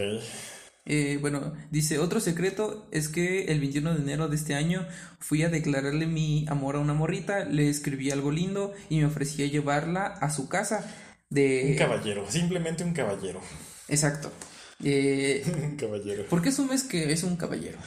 Eh, 0.87 1.19
bueno, 1.21 1.55
dice, 1.71 1.99
otro 1.99 2.21
secreto 2.21 2.87
es 2.91 3.09
que 3.09 3.47
el 3.47 3.61
21 3.61 3.95
de 3.95 4.03
enero 4.03 4.29
de 4.29 4.37
este 4.37 4.55
año 4.55 4.87
fui 5.19 5.43
a 5.43 5.49
declararle 5.49 6.07
mi 6.07 6.45
amor 6.49 6.77
a 6.77 6.81
una 6.81 6.93
morrita, 6.93 7.45
le 7.45 7.71
escribí 7.71 8.11
algo 8.11 8.31
lindo 8.31 8.75
y 8.91 8.99
me 8.99 9.07
ofrecía 9.07 9.47
llevarla 9.47 10.07
a 10.07 10.31
su 10.31 10.49
casa 10.49 10.85
de... 11.31 11.69
Un 11.71 11.79
caballero, 11.79 12.31
simplemente 12.31 12.85
un 12.85 12.93
caballero. 12.93 13.41
Exacto. 13.89 14.31
Eh, 14.83 15.45
caballero. 15.79 16.25
¿por 16.27 16.43
qué 16.43 16.49
asumes 16.49 16.83
que 16.83 17.13
es 17.13 17.23
un 17.23 17.37
caballero? 17.37 17.79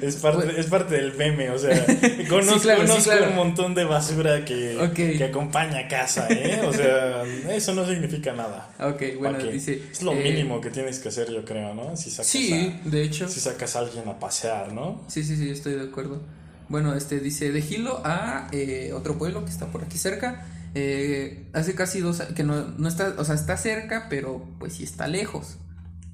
Es 0.00 0.16
parte, 0.16 0.58
es 0.58 0.66
parte 0.66 0.94
del 0.94 1.14
meme, 1.14 1.50
o 1.50 1.58
sea, 1.58 1.84
conozco, 2.28 2.54
Sí, 2.58 2.60
claro, 2.60 2.82
sí, 2.82 2.86
conozco 2.86 3.10
claro. 3.10 3.28
un 3.30 3.36
montón 3.36 3.74
de 3.74 3.84
basura 3.84 4.44
que, 4.44 4.78
que 4.94 5.24
acompaña 5.24 5.80
a 5.80 5.88
casa, 5.88 6.28
¿eh? 6.30 6.60
O 6.64 6.72
sea, 6.72 7.24
eso 7.50 7.74
no 7.74 7.86
significa 7.86 8.32
nada. 8.32 8.70
Ok, 8.78 9.02
bueno, 9.18 9.38
dice... 9.38 9.82
Es 9.90 10.02
lo 10.02 10.12
eh, 10.12 10.22
mínimo 10.22 10.60
que 10.60 10.70
tienes 10.70 11.00
que 11.00 11.08
hacer, 11.08 11.30
yo 11.30 11.44
creo, 11.44 11.74
¿no? 11.74 11.96
Si 11.96 12.10
sacas, 12.10 12.28
Sí, 12.28 12.78
de 12.84 13.02
hecho. 13.02 13.28
si 13.28 13.40
sacas 13.40 13.74
a 13.76 13.80
alguien 13.80 14.08
a 14.08 14.18
pasear, 14.18 14.72
¿no? 14.72 15.02
Sí, 15.08 15.24
sí, 15.24 15.36
sí, 15.36 15.50
estoy 15.50 15.74
de 15.74 15.82
acuerdo. 15.82 16.22
Bueno, 16.68 16.94
este 16.94 17.18
dice 17.20 17.50
de 17.50 17.60
Gilo 17.60 18.00
a 18.04 18.48
eh, 18.52 18.92
otro 18.94 19.18
pueblo 19.18 19.44
que 19.44 19.50
está 19.50 19.66
por 19.66 19.82
aquí 19.82 19.98
cerca. 19.98 20.46
Eh, 20.74 21.48
hace 21.52 21.74
casi 21.74 22.00
dos 22.00 22.20
años, 22.20 22.34
que 22.34 22.42
no, 22.44 22.68
no 22.76 22.88
está, 22.88 23.14
o 23.18 23.24
sea, 23.24 23.34
está 23.34 23.56
cerca, 23.56 24.06
pero 24.10 24.46
pues 24.58 24.74
sí 24.74 24.84
está 24.84 25.06
lejos. 25.06 25.56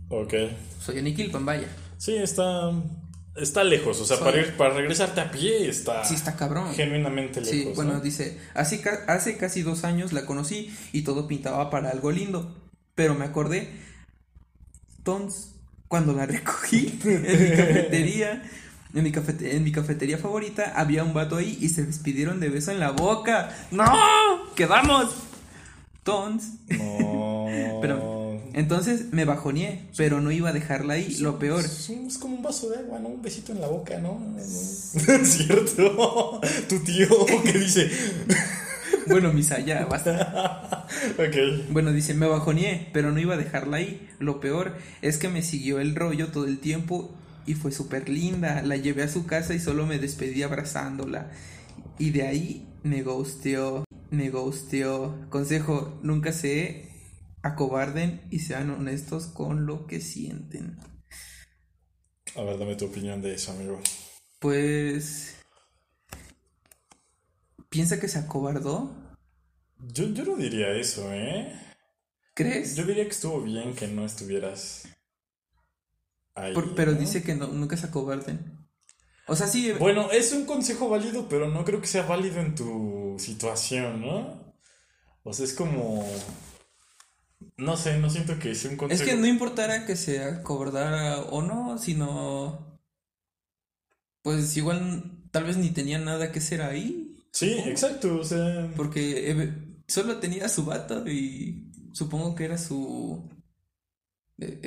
Ok. 0.08 0.34
Soy 0.80 0.98
en 0.98 1.06
Iquilpan, 1.06 1.44
vaya. 1.46 1.68
Sí, 1.98 2.16
está, 2.16 2.70
está 3.36 3.62
lejos, 3.64 4.00
o 4.00 4.04
sea, 4.04 4.18
para, 4.18 4.38
ir- 4.38 4.56
para 4.56 4.74
regresarte 4.74 5.20
a 5.20 5.30
pie 5.30 5.68
está, 5.68 6.04
Sí, 6.04 6.14
está 6.14 6.36
cabrón. 6.36 6.72
genuinamente 6.74 7.40
lejos. 7.40 7.50
Sí, 7.52 7.72
bueno, 7.76 7.94
¿no? 7.94 8.00
dice, 8.00 8.38
hace, 8.54 8.82
hace 9.06 9.36
casi 9.36 9.62
dos 9.62 9.84
años 9.84 10.12
la 10.12 10.26
conocí 10.26 10.74
y 10.92 11.02
todo 11.02 11.28
pintaba 11.28 11.70
para 11.70 11.90
algo 11.90 12.10
lindo, 12.10 12.56
pero 12.94 13.14
me 13.14 13.24
acordé, 13.24 13.70
entonces, 14.98 15.54
cuando 15.88 16.12
la 16.12 16.26
recogí 16.26 16.98
en 17.04 17.22
mi 17.22 17.50
cafetería, 17.56 18.42
en 18.94 19.02
mi, 19.04 19.12
cafete- 19.12 19.54
en 19.54 19.64
mi 19.64 19.72
cafetería 19.72 20.18
favorita, 20.18 20.72
había 20.76 21.04
un 21.04 21.14
vato 21.14 21.36
ahí 21.36 21.56
y 21.60 21.68
se 21.70 21.84
despidieron 21.84 22.40
de 22.40 22.48
beso 22.48 22.70
en 22.72 22.80
la 22.80 22.90
boca. 22.90 23.50
¡No! 23.70 23.84
¡Quedamos! 24.54 25.14
Entonces, 25.98 26.50
No. 26.78 27.46
Pero- 27.80 28.20
entonces 28.52 29.12
me 29.12 29.24
bajoneé, 29.24 29.84
pero 29.96 30.20
no 30.20 30.32
iba 30.32 30.48
a 30.48 30.52
dejarla 30.52 30.94
ahí, 30.94 31.16
lo 31.20 31.38
peor. 31.38 31.64
Es, 31.64 31.88
un- 31.88 32.06
es 32.08 32.18
como 32.18 32.34
un 32.34 32.42
vaso 32.42 32.68
de 32.68 32.78
agua, 32.78 32.98
¿no? 32.98 33.08
Un 33.08 33.22
besito 33.22 33.52
en 33.52 33.60
la 33.60 33.68
boca, 33.68 33.98
¿no? 33.98 34.18
No. 34.18 34.38
¿Cierto? 35.24 36.40
Tu 36.68 36.78
tío 36.80 37.08
que 37.44 37.52
dice. 37.52 37.88
Bueno, 39.06 39.32
misa, 39.32 39.60
ya, 39.60 39.86
basta. 39.86 40.86
ok. 41.16 41.70
Bueno, 41.70 41.92
dice, 41.92 42.12
me 42.14 42.26
bajoneé, 42.26 42.88
pero 42.92 43.12
no 43.12 43.20
iba 43.20 43.34
a 43.34 43.38
dejarla 43.38 43.76
ahí. 43.78 44.08
Lo 44.18 44.40
peor 44.40 44.74
es 45.00 45.16
que 45.18 45.28
me 45.28 45.42
siguió 45.42 45.78
el 45.78 45.94
rollo 45.94 46.28
todo 46.28 46.44
el 46.46 46.58
tiempo 46.58 47.14
y 47.50 47.54
fue 47.54 47.72
súper 47.72 48.08
linda. 48.08 48.62
La 48.62 48.76
llevé 48.76 49.02
a 49.02 49.08
su 49.08 49.26
casa 49.26 49.54
y 49.54 49.58
solo 49.58 49.84
me 49.84 49.98
despedí 49.98 50.44
abrazándola. 50.44 51.32
Y 51.98 52.10
de 52.10 52.22
ahí 52.22 52.68
me 52.84 53.02
gusteó, 53.02 53.84
me 54.10 54.30
gusteó. 54.30 55.28
Consejo, 55.30 55.98
nunca 56.04 56.32
se 56.32 56.88
acobarden 57.42 58.22
y 58.30 58.38
sean 58.38 58.70
honestos 58.70 59.26
con 59.26 59.66
lo 59.66 59.88
que 59.88 60.00
sienten. 60.00 60.78
A 62.36 62.42
ver, 62.42 62.56
dame 62.56 62.76
tu 62.76 62.84
opinión 62.84 63.20
de 63.20 63.34
eso, 63.34 63.50
amigo. 63.50 63.80
Pues... 64.38 65.34
¿Piensa 67.68 67.98
que 67.98 68.06
se 68.06 68.20
acobardó? 68.20 68.96
Yo, 69.92 70.04
yo 70.06 70.24
no 70.24 70.36
diría 70.36 70.70
eso, 70.70 71.12
¿eh? 71.12 71.52
¿Crees? 72.34 72.76
Yo 72.76 72.84
diría 72.84 73.04
que 73.04 73.10
estuvo 73.10 73.42
bien 73.42 73.74
que 73.74 73.88
no 73.88 74.04
estuvieras 74.04 74.84
ahí. 76.42 76.54
Por- 76.54 76.74
pero 76.74 76.92
¿no? 76.92 76.98
dice 76.98 77.22
que 77.22 77.34
no, 77.34 77.46
nunca 77.48 77.76
se 77.76 77.86
acobarden. 77.86 78.58
O 79.26 79.36
sea, 79.36 79.46
sí, 79.46 79.72
Bueno, 79.78 80.10
es 80.10 80.32
un 80.32 80.44
consejo 80.44 80.88
válido, 80.88 81.28
pero 81.28 81.48
no 81.48 81.64
creo 81.64 81.80
que 81.80 81.86
sea 81.86 82.02
válido 82.02 82.40
en 82.40 82.54
tu 82.54 83.16
situación, 83.18 84.00
¿no? 84.00 84.54
O 85.22 85.32
sea, 85.32 85.44
es 85.44 85.52
como... 85.52 86.04
No 87.56 87.76
sé, 87.76 87.98
no 87.98 88.10
siento 88.10 88.38
que 88.38 88.54
sea 88.54 88.70
un 88.70 88.74
es 88.74 88.78
consejo... 88.78 89.04
que 89.04 89.16
no 89.16 89.26
importara 89.26 89.86
que 89.86 89.94
se 89.96 90.22
acobardara 90.24 91.20
o 91.20 91.42
no, 91.42 91.78
sino... 91.78 92.80
Pues 94.22 94.56
igual 94.56 95.28
tal 95.30 95.44
vez 95.44 95.56
ni 95.56 95.70
tenía 95.70 95.98
nada 95.98 96.32
que 96.32 96.40
hacer 96.40 96.62
ahí. 96.62 97.16
Sí, 97.32 97.52
exacto, 97.66 98.16
o 98.18 98.24
sea... 98.24 98.72
Porque 98.76 99.30
eh, 99.30 99.54
solo 99.86 100.16
tenía 100.18 100.48
su 100.48 100.64
vato 100.64 101.06
y 101.08 101.70
supongo 101.92 102.34
que 102.34 102.44
era 102.46 102.58
su... 102.58 103.30
eh, 104.38 104.60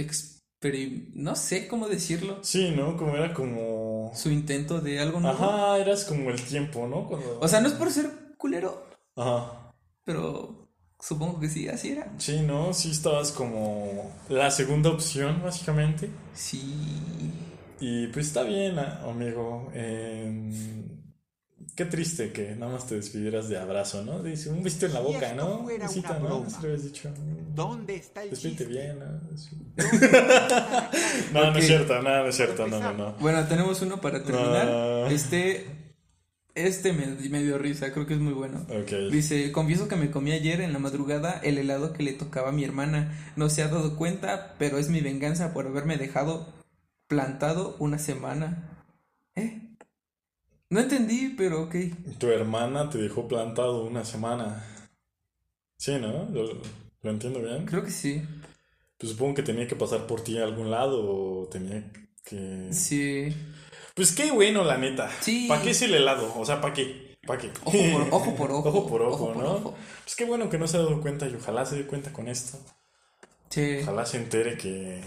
experi- 0.64 1.12
No 1.14 1.36
sé 1.36 1.68
cómo 1.68 1.88
decirlo. 1.90 2.40
Sí, 2.42 2.72
¿no? 2.76 2.96
Como 2.98 3.16
era 3.16 3.34
como... 3.34 4.12
Su 4.16 4.30
intento 4.32 4.80
de 4.80 5.00
algo 5.00 5.20
nuevo. 5.20 5.44
Ajá, 5.44 5.78
eras 5.80 6.06
como 6.06 6.30
el 6.30 6.42
tiempo, 6.42 6.88
¿no? 6.88 7.08
Cuando... 7.08 7.40
O 7.40 7.48
sea, 7.48 7.60
no 7.62 7.68
es 7.68 7.74
por 7.74 7.92
ser 7.92 8.10
culero, 8.38 8.86
Ajá. 9.16 9.72
pero 10.04 10.70
supongo 11.00 11.40
que 11.40 11.50
sí, 11.50 11.68
así 11.68 11.92
era. 11.92 12.12
Sí, 12.18 12.42
¿no? 12.42 12.74
Sí 12.74 12.92
estabas 12.92 13.32
como 13.32 14.12
la 14.30 14.52
segunda 14.52 14.90
opción, 14.90 15.42
básicamente. 15.44 16.10
Sí. 16.34 16.62
Y 17.80 18.08
pues 18.08 18.28
está 18.28 18.44
bien, 18.44 18.78
amigo. 18.80 19.70
Em, 19.74 21.03
qué 21.76 21.86
triste 21.86 22.32
que 22.32 22.56
nada 22.56 22.72
más 22.74 22.88
te 22.88 22.96
despidieras 22.96 23.50
de 23.50 23.58
abrazo, 23.58 24.04
¿no? 24.04 24.22
Dice, 24.22 24.50
un 24.50 24.64
besito 24.64 24.86
en 24.86 24.94
la 24.94 25.00
Si 25.00 25.06
boca, 25.06 25.28
esto 25.32 25.36
¿no? 25.36 25.64
fuera 25.64 25.90
una 25.90 26.20
¿no? 26.20 26.26
broma. 26.26 26.58
Habías 26.58 26.84
dicho. 26.84 27.10
¿Dónde 27.56 27.96
está 27.96 28.24
el 28.24 28.30
Despídete 28.32 28.66
chiste? 28.66 28.74
bien, 28.74 29.00
¿no? 29.00 29.38
Sí. 29.38 29.58
No, 31.34 31.56
es 31.58 31.66
cierto, 31.66 31.96
no, 32.02 32.10
no 32.24 32.28
es 32.28 32.36
cierto, 32.36 32.68
no, 32.68 32.80
no, 32.80 32.94
no. 32.94 33.14
Bueno, 33.20 33.46
tenemos 33.48 33.82
uno 33.82 34.00
para 34.02 34.24
terminar. 34.24 35.12
Este, 35.12 35.66
este 36.56 36.94
me, 36.94 37.08
me 37.30 37.42
dio 37.44 37.58
risa, 37.58 37.92
creo 37.92 38.06
que 38.06 38.14
es 38.14 38.20
muy 38.20 38.34
bueno. 38.34 38.66
Ok. 38.70 39.12
Dice, 39.12 39.52
confieso 39.52 39.88
que 39.88 39.96
me 39.96 40.12
comí 40.12 40.32
ayer 40.32 40.62
en 40.62 40.74
la 40.74 40.80
madrugada 40.80 41.40
el 41.44 41.58
helado 41.58 41.94
que 41.94 42.04
le 42.04 42.14
tocaba 42.14 42.50
a 42.50 42.54
mi 42.54 42.64
hermana. 42.64 43.18
No 43.36 43.50
se 43.50 43.64
ha 43.64 43.68
dado 43.68 43.96
cuenta, 43.96 44.56
pero 44.60 44.78
es 44.78 44.90
mi 44.90 45.02
venganza 45.02 45.54
por 45.54 45.66
haberme 45.68 45.98
dejado 45.98 46.54
plantado 47.08 47.76
una 47.80 47.98
semana. 48.00 48.70
¿Eh? 49.36 49.60
No 50.74 50.80
entendí, 50.80 51.36
pero 51.38 51.66
ok. 51.66 51.76
Tu 52.18 52.32
hermana 52.32 52.90
te 52.90 52.98
dejó 52.98 53.28
plantado 53.28 53.84
una 53.84 54.04
semana. 54.04 54.66
Sí, 55.78 56.00
¿no? 56.00 56.28
¿Lo, 56.32 56.60
lo 57.04 57.12
entiendo 57.12 57.40
bien? 57.42 57.68
Creo 57.68 57.84
que 57.84 57.92
sí. 57.92 58.24
Pues 58.98 59.12
supongo 59.12 59.36
que 59.36 59.44
tenía 59.44 59.68
que 59.68 59.76
pasar 59.76 60.08
por 60.08 60.24
ti 60.24 60.40
a 60.40 60.44
algún 60.46 60.72
lado 60.72 61.00
o 61.06 61.48
tenía 61.48 61.84
que... 62.26 62.70
Sí. 62.72 63.32
Pues 63.94 64.14
qué 64.14 64.32
bueno, 64.32 64.64
la 64.64 64.80
neta. 64.80 65.12
Sí. 65.22 65.46
¿Para 65.48 65.62
qué 65.62 65.70
es 65.70 65.82
el 65.84 65.94
helado? 65.94 66.34
O 66.36 66.44
sea, 66.44 66.60
¿para 66.60 66.74
qué? 66.74 67.20
¿Para 67.28 67.40
qué? 67.40 67.52
Ojo 67.66 67.78
por 67.92 68.02
ojo, 68.10 68.36
por 68.36 68.52
ojo. 68.52 68.70
Ojo 68.70 68.88
por 68.88 69.02
ojo, 69.04 69.14
ojo 69.14 69.34
por 69.34 69.44
¿no? 69.44 69.52
ojo. 69.52 69.76
Pues 70.04 70.16
qué 70.16 70.26
bueno 70.26 70.50
que 70.50 70.58
no 70.58 70.68
se 70.68 70.78
ha 70.78 70.80
dado 70.80 71.00
cuenta 71.02 71.28
y 71.28 71.36
ojalá 71.36 71.68
se 71.68 71.76
dé 71.76 71.86
cuenta 71.86 72.12
con 72.12 72.28
esto. 72.28 72.58
Sí. 73.50 73.78
Ojalá 73.84 74.08
se 74.08 74.18
entere 74.18 74.58
que... 74.58 75.04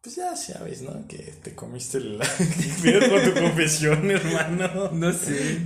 Pues 0.00 0.14
ya 0.14 0.36
sabes, 0.36 0.82
¿no? 0.82 0.92
Que 1.08 1.18
te 1.42 1.56
comiste 1.56 1.98
el 1.98 2.14
helado. 2.14 2.30
¿Qué 2.38 2.72
pedo 2.82 3.10
con 3.10 3.24
tu 3.34 3.40
confesión, 3.40 4.08
hermano? 4.08 4.90
No 4.92 5.12
sé. 5.12 5.58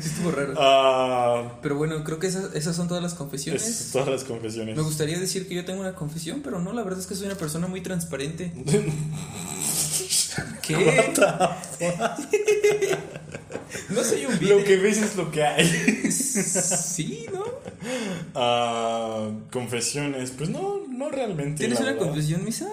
Sí 0.00 0.08
estuvo 0.08 0.30
raro. 0.30 0.54
Ah... 0.56 1.58
Pero 1.60 1.76
bueno, 1.76 2.02
creo 2.02 2.18
que 2.18 2.28
esas, 2.28 2.54
esas 2.54 2.74
son 2.74 2.88
todas 2.88 3.02
las 3.02 3.12
confesiones. 3.12 3.68
es 3.68 3.92
todas 3.92 4.08
las 4.08 4.24
confesiones. 4.24 4.74
Me 4.74 4.82
gustaría 4.82 5.18
decir 5.20 5.46
que 5.46 5.54
yo 5.54 5.66
tengo 5.66 5.80
una 5.82 5.94
confesión, 5.94 6.40
pero 6.42 6.60
no, 6.62 6.72
la 6.72 6.82
verdad 6.82 7.00
es 7.00 7.06
que 7.06 7.14
soy 7.14 7.26
una 7.26 7.36
persona 7.36 7.66
muy 7.66 7.82
transparente. 7.82 8.52
¿Qué? 10.62 10.74
no 13.90 14.02
soy 14.04 14.24
un 14.24 14.32
Lo 14.32 14.38
vidrio. 14.38 14.64
que 14.64 14.76
ves 14.76 14.96
es 14.98 15.14
lo 15.16 15.30
que 15.30 15.44
hay. 15.44 16.10
Sí, 16.10 17.26
¿no? 17.32 17.44
Ah, 18.34 19.28
confesiones, 19.52 20.30
pues 20.30 20.48
no, 20.48 20.86
no 20.88 21.10
realmente. 21.10 21.58
¿Tienes 21.58 21.80
una 21.80 21.92
verdad. 21.92 22.06
confesión, 22.06 22.44
Misa? 22.46 22.68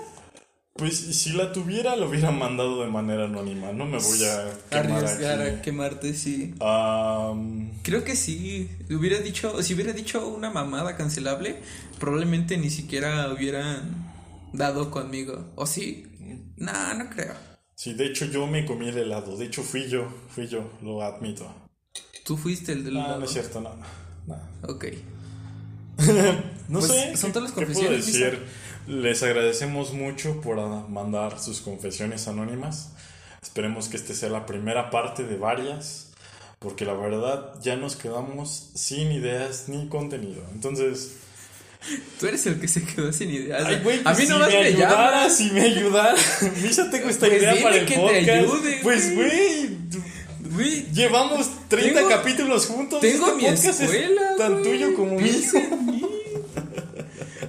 Pues 0.78 0.98
si 0.98 1.32
la 1.32 1.54
tuviera, 1.54 1.96
lo 1.96 2.10
hubiera 2.10 2.32
mandado 2.32 2.84
de 2.84 2.90
manera 2.92 3.26
anónima. 3.26 3.72
No 3.72 3.86
me 3.86 3.98
voy 3.98 4.24
a 4.26 4.52
quemar 4.70 5.06
Arriesgar 5.06 5.40
a 5.42 5.46
aquí. 5.46 5.62
quemarte, 5.62 6.14
sí. 6.14 6.54
Am, 6.60 7.72
Creo 7.82 8.04
que 8.04 8.18
sí. 8.18 8.70
Hubiera 8.90 9.20
dicho, 9.20 9.64
si 9.64 9.74
hubiera 9.74 9.94
dicho 9.94 10.28
una 10.28 10.50
mamada 10.52 10.98
cancelable, 10.98 11.62
probablemente 11.98 12.58
ni 12.58 12.70
siquiera 12.70 13.32
hubieran 13.32 14.12
dado 14.52 14.92
conmigo. 14.92 15.50
¿O 15.56 15.66
sí? 15.66 16.08
No, 16.58 16.94
no 16.96 17.10
creo. 17.10 17.34
sí, 17.76 17.94
de 17.94 18.08
hecho 18.08 18.26
yo 18.26 18.46
me 18.46 18.66
comí 18.66 18.90
el 18.90 18.98
helado. 18.98 19.38
De 19.38 19.46
hecho 19.46 19.64
fui 19.64 19.88
yo, 19.88 20.10
fui 20.28 20.48
yo, 20.48 20.72
lo 20.82 21.02
admito. 21.04 21.50
Tú 22.26 22.36
fuiste 22.36 22.74
el 22.74 22.84
del 22.84 22.96
No, 22.96 23.00
lado. 23.02 23.20
no 23.20 23.26
es 23.26 23.32
cierto, 23.32 23.62
no. 23.62 23.72
no. 24.28 24.36
Ok. 24.68 24.86
No 26.68 26.80
Pues, 26.80 26.92
sé, 26.92 27.16
son 27.16 27.30
¿qué- 27.30 27.34
todas 27.34 27.50
las 27.52 27.60
qué 27.60 27.66
puedo 27.72 27.88
confesiones, 27.88 28.08
Misa. 28.08 28.20
Les 28.88 29.24
agradecemos 29.24 29.94
mucho 29.94 30.42
por 30.42 30.58
mandar 30.90 31.40
sus 31.40 31.60
confesiones 31.62 32.28
anónimas. 32.28 32.90
Esperemos 33.42 33.88
que 33.88 33.98
esta 33.98 34.14
sea 34.14 34.30
la 34.30 34.46
primera 34.46 34.90
parte 34.92 35.24
de 35.24 35.38
varias, 35.38 36.12
porque 36.60 36.86
la 36.86 36.94
verdad 36.94 37.54
ya 37.62 37.76
nos 37.78 37.96
quedamos 37.96 38.70
sin 38.76 39.12
ideas 39.12 39.66
ni 39.68 39.88
contenido. 39.88 40.44
Entonces, 40.54 41.14
Tú 42.20 42.26
eres 42.26 42.44
el 42.48 42.60
que 42.60 42.68
se 42.68 42.84
quedó 42.84 43.14
sin 43.14 43.30
ideas. 43.30 43.64
ay, 43.64 43.80
güey, 43.84 44.00
a 44.00 44.04
pues 44.04 44.18
mí 44.18 44.24
si 44.26 44.30
nomás 44.32 44.48
me 44.50 44.60
me 44.60 44.66
ayudara, 44.66 45.12
llamas. 45.12 45.38
si 45.38 45.52
me 45.52 45.62
ayudara. 45.62 46.16
Misa, 46.64 46.90
tengo 46.90 47.10
esta 47.10 47.28
Pues 47.28 47.40
idea 47.42 47.62
para 47.62 47.76
el 47.78 47.86
que 47.86 47.94
te 47.96 48.00
podcast. 48.02 48.30
ayude, 48.30 48.80
pues, 48.82 49.16
güey. 49.16 49.78
llevamos 50.94 51.48
30 51.68 51.94
Tengo- 52.00 52.10
capítulos 52.10 52.66
juntos. 52.66 53.02
tengo 53.02 53.28
Este 53.28 53.38
mi 53.38 53.44
podcast 53.44 53.66
es 53.68 53.80
escuela. 53.82 54.36
tan 54.38 54.52
güey. 54.54 54.64
tuyo 54.64 54.96
como 54.96 55.20
mío. 55.20 55.34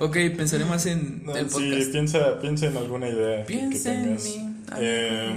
Ok, 0.01 0.17
pensaré 0.37 0.65
más 0.65 0.87
en 0.87 1.25
No, 1.25 1.37
el 1.37 1.49
sí, 1.51 1.55
podcast. 1.55 1.93
piensa, 1.93 2.41
piensa 2.41 2.67
en 2.67 2.77
alguna 2.77 3.09
idea 3.09 3.45
que- 3.45 3.53
que 3.55 3.59
Piensa 3.61 3.93
en 3.95 4.15
mí. 4.17 4.55
Eh, 4.79 5.31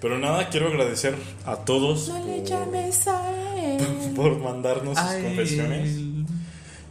pero 0.00 0.18
nada, 0.18 0.48
quiero 0.48 0.68
agradecer 0.68 1.14
a 1.46 1.56
todos 1.56 2.08
No 2.08 2.18
por, 2.20 4.14
por 4.16 4.38
mandarnos 4.38 4.98
sus 4.98 5.08
confesiones. 5.22 5.96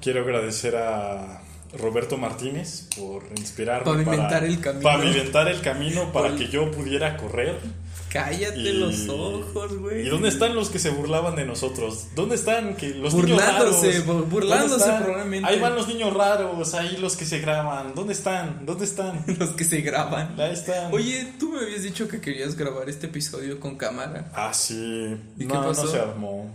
Quiero 0.01 0.21
agradecer 0.21 0.75
a 0.77 1.41
Roberto 1.77 2.17
Martínez 2.17 2.87
por 2.97 3.23
inspirarme 3.37 3.85
Pavimentar 3.85 4.29
para 4.29 4.45
el 4.47 4.59
camino. 4.59 4.83
pavimentar 4.83 5.47
el 5.49 5.61
camino 5.61 6.11
para 6.13 6.29
Por- 6.29 6.37
que 6.37 6.47
yo 6.47 6.71
pudiera 6.71 7.17
correr. 7.17 7.57
Cállate 8.11 8.59
Y- 8.59 8.73
los 8.73 9.07
ojos, 9.07 9.77
güey. 9.77 10.07
¿Y 10.07 10.09
dónde 10.09 10.29
están 10.29 10.55
los 10.55 10.69
que 10.69 10.79
se 10.79 10.89
burlaban 10.89 11.35
de 11.35 11.45
nosotros? 11.45 12.07
¿Dónde 12.15 12.35
están 12.35 12.75
que 12.75 12.89
los 12.89 13.13
Burlándose, 13.13 13.87
niños 13.87 14.05
raros? 14.05 14.23
bu- 14.25 14.29
burlándose 14.29 14.91
probablemente. 15.03 15.47
Ahí 15.47 15.59
van 15.59 15.75
los 15.75 15.87
niños 15.87 16.13
raros, 16.13 16.73
ahí 16.73 16.97
los 16.97 17.15
que 17.15 17.25
se 17.25 17.39
graban. 17.39 17.93
¿Dónde 17.93 18.13
están? 18.13 18.65
¿Dónde 18.65 18.85
están? 18.85 19.23
Los 19.39 19.49
que 19.51 19.63
se 19.63 19.81
graban. 19.81 20.39
Ahí 20.39 20.53
están. 20.53 20.91
Oye, 20.93 21.33
tú 21.39 21.49
me 21.51 21.59
habías 21.59 21.83
dicho 21.83 22.07
que 22.07 22.19
querías 22.19 22.55
grabar 22.55 22.89
este 22.89 23.07
episodio 23.07 23.59
con 23.59 23.75
cámara, 23.75 24.31
Ah, 24.33 24.53
sí. 24.53 25.15
¿Y 25.37 25.45
no, 25.45 25.61
qué 25.61 25.67
pasó? 25.67 25.83
no 25.83 25.91
se 25.91 25.99
armó. 25.99 26.49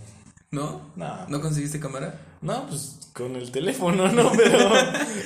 ¿No? 0.54 0.92
No. 0.96 1.26
¿No 1.28 1.40
conseguiste 1.40 1.80
cámara? 1.80 2.20
No, 2.40 2.66
pues 2.68 2.98
con 3.12 3.36
el 3.36 3.50
teléfono, 3.52 4.08
¿no? 4.10 4.32
Pero 4.36 4.70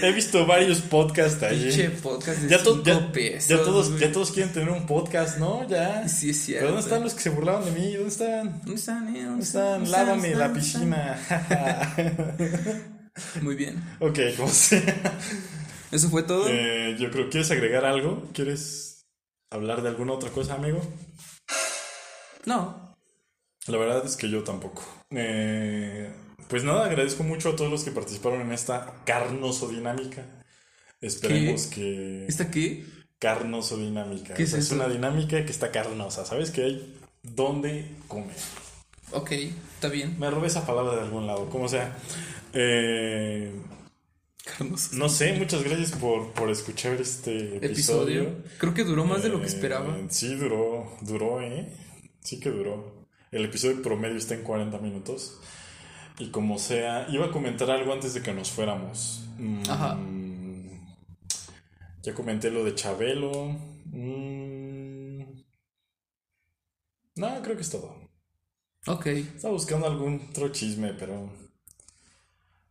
he 0.02 0.12
visto 0.12 0.46
varios 0.46 0.80
podcasts 0.82 1.42
ahí. 1.42 1.62
Pinche 1.64 1.90
podcast 1.90 2.38
de 2.40 2.48
ya, 2.48 2.62
to- 2.62 2.82
ya, 2.82 3.10
pesos. 3.12 3.48
ya 3.48 3.62
todos, 3.62 3.98
ya 3.98 4.12
todos 4.12 4.30
quieren 4.30 4.52
tener 4.52 4.68
un 4.70 4.86
podcast, 4.86 5.38
¿no? 5.38 5.66
Ya. 5.68 6.06
Sí, 6.08 6.30
es 6.30 6.36
¿Pero 6.36 6.44
cierto. 6.46 6.66
dónde 6.66 6.80
están 6.82 7.02
los 7.02 7.14
que 7.14 7.22
se 7.22 7.30
burlaban 7.30 7.64
de 7.64 7.70
mí? 7.72 7.94
¿Dónde 7.94 8.08
están? 8.10 8.58
¿Dónde 8.60 8.74
están, 8.74 9.16
eh? 9.16 9.24
¿Dónde 9.24 9.42
están? 9.44 9.90
Lávame 9.90 10.34
la 10.34 10.52
piscina. 10.52 11.18
Muy 13.42 13.56
bien. 13.56 13.82
ok, 14.00 14.18
sea. 14.52 14.82
¿Eso 15.90 16.10
fue 16.10 16.22
todo? 16.22 16.46
Eh, 16.48 16.96
yo 17.00 17.10
creo, 17.10 17.30
¿quieres 17.30 17.50
agregar 17.50 17.84
algo? 17.86 18.28
¿Quieres 18.34 19.06
hablar 19.50 19.82
de 19.82 19.88
alguna 19.88 20.12
otra 20.12 20.30
cosa, 20.30 20.54
amigo? 20.54 20.80
No. 22.44 22.94
La 23.66 23.78
verdad 23.78 24.04
es 24.04 24.16
que 24.16 24.28
yo 24.30 24.44
tampoco. 24.44 24.84
Eh, 25.10 26.12
pues 26.48 26.64
nada, 26.64 26.86
agradezco 26.86 27.22
mucho 27.22 27.50
a 27.50 27.56
todos 27.56 27.70
los 27.70 27.84
que 27.84 27.90
participaron 27.90 28.42
en 28.42 28.52
esta 28.52 28.94
carnoso 29.04 29.68
dinámica. 29.68 30.24
Esperemos 31.00 31.66
que... 31.66 32.26
¿Está 32.26 32.50
qué? 32.50 32.84
carnoso 33.18 33.76
dinámica. 33.76 34.34
¿Qué 34.34 34.44
es 34.44 34.52
eso? 34.52 34.74
una 34.74 34.88
dinámica 34.88 35.44
que 35.44 35.50
está 35.50 35.70
carnosa. 35.70 36.24
¿Sabes 36.24 36.50
que 36.50 36.62
hay 36.62 36.96
dónde 37.22 37.90
comer? 38.06 38.36
Ok, 39.10 39.32
está 39.32 39.88
bien. 39.88 40.18
Me 40.18 40.30
robé 40.30 40.46
esa 40.46 40.66
palabra 40.66 40.96
de 40.96 41.02
algún 41.02 41.26
lado, 41.26 41.48
como 41.50 41.68
sea. 41.68 41.96
Eh, 42.52 43.52
no 44.92 45.08
sé, 45.08 45.32
muchas 45.34 45.62
gracias 45.62 45.92
por, 45.92 46.32
por 46.32 46.50
escuchar 46.50 47.00
este 47.00 47.56
episodio. 47.56 48.22
Episodio. 48.22 48.44
Creo 48.58 48.74
que 48.74 48.84
duró 48.84 49.04
más 49.04 49.22
de 49.22 49.30
lo 49.30 49.38
que 49.40 49.46
Eh, 49.46 49.48
esperaba. 49.48 49.96
Sí, 50.10 50.34
duró, 50.34 50.96
duró, 51.00 51.40
¿eh? 51.40 51.72
Sí 52.22 52.38
que 52.38 52.50
duró. 52.50 52.97
El 53.30 53.44
episodio 53.44 53.82
promedio 53.82 54.16
está 54.16 54.34
en 54.34 54.42
40 54.42 54.78
minutos. 54.78 55.38
Y 56.18 56.30
como 56.30 56.58
sea, 56.58 57.06
iba 57.10 57.26
a 57.26 57.30
comentar 57.30 57.70
algo 57.70 57.92
antes 57.92 58.14
de 58.14 58.22
que 58.22 58.32
nos 58.32 58.50
fuéramos. 58.50 59.24
Mm, 59.38 59.62
Ajá. 59.68 59.98
Ya 62.02 62.14
comenté 62.14 62.50
lo 62.50 62.64
de 62.64 62.74
Chabelo. 62.74 63.50
Mm, 63.86 65.20
no, 67.16 67.42
creo 67.42 67.56
que 67.56 67.62
es 67.62 67.70
todo. 67.70 67.94
Ok. 68.86 69.06
Estaba 69.06 69.52
buscando 69.52 69.86
algún 69.86 70.26
otro 70.30 70.48
chisme, 70.50 70.94
pero. 70.94 71.30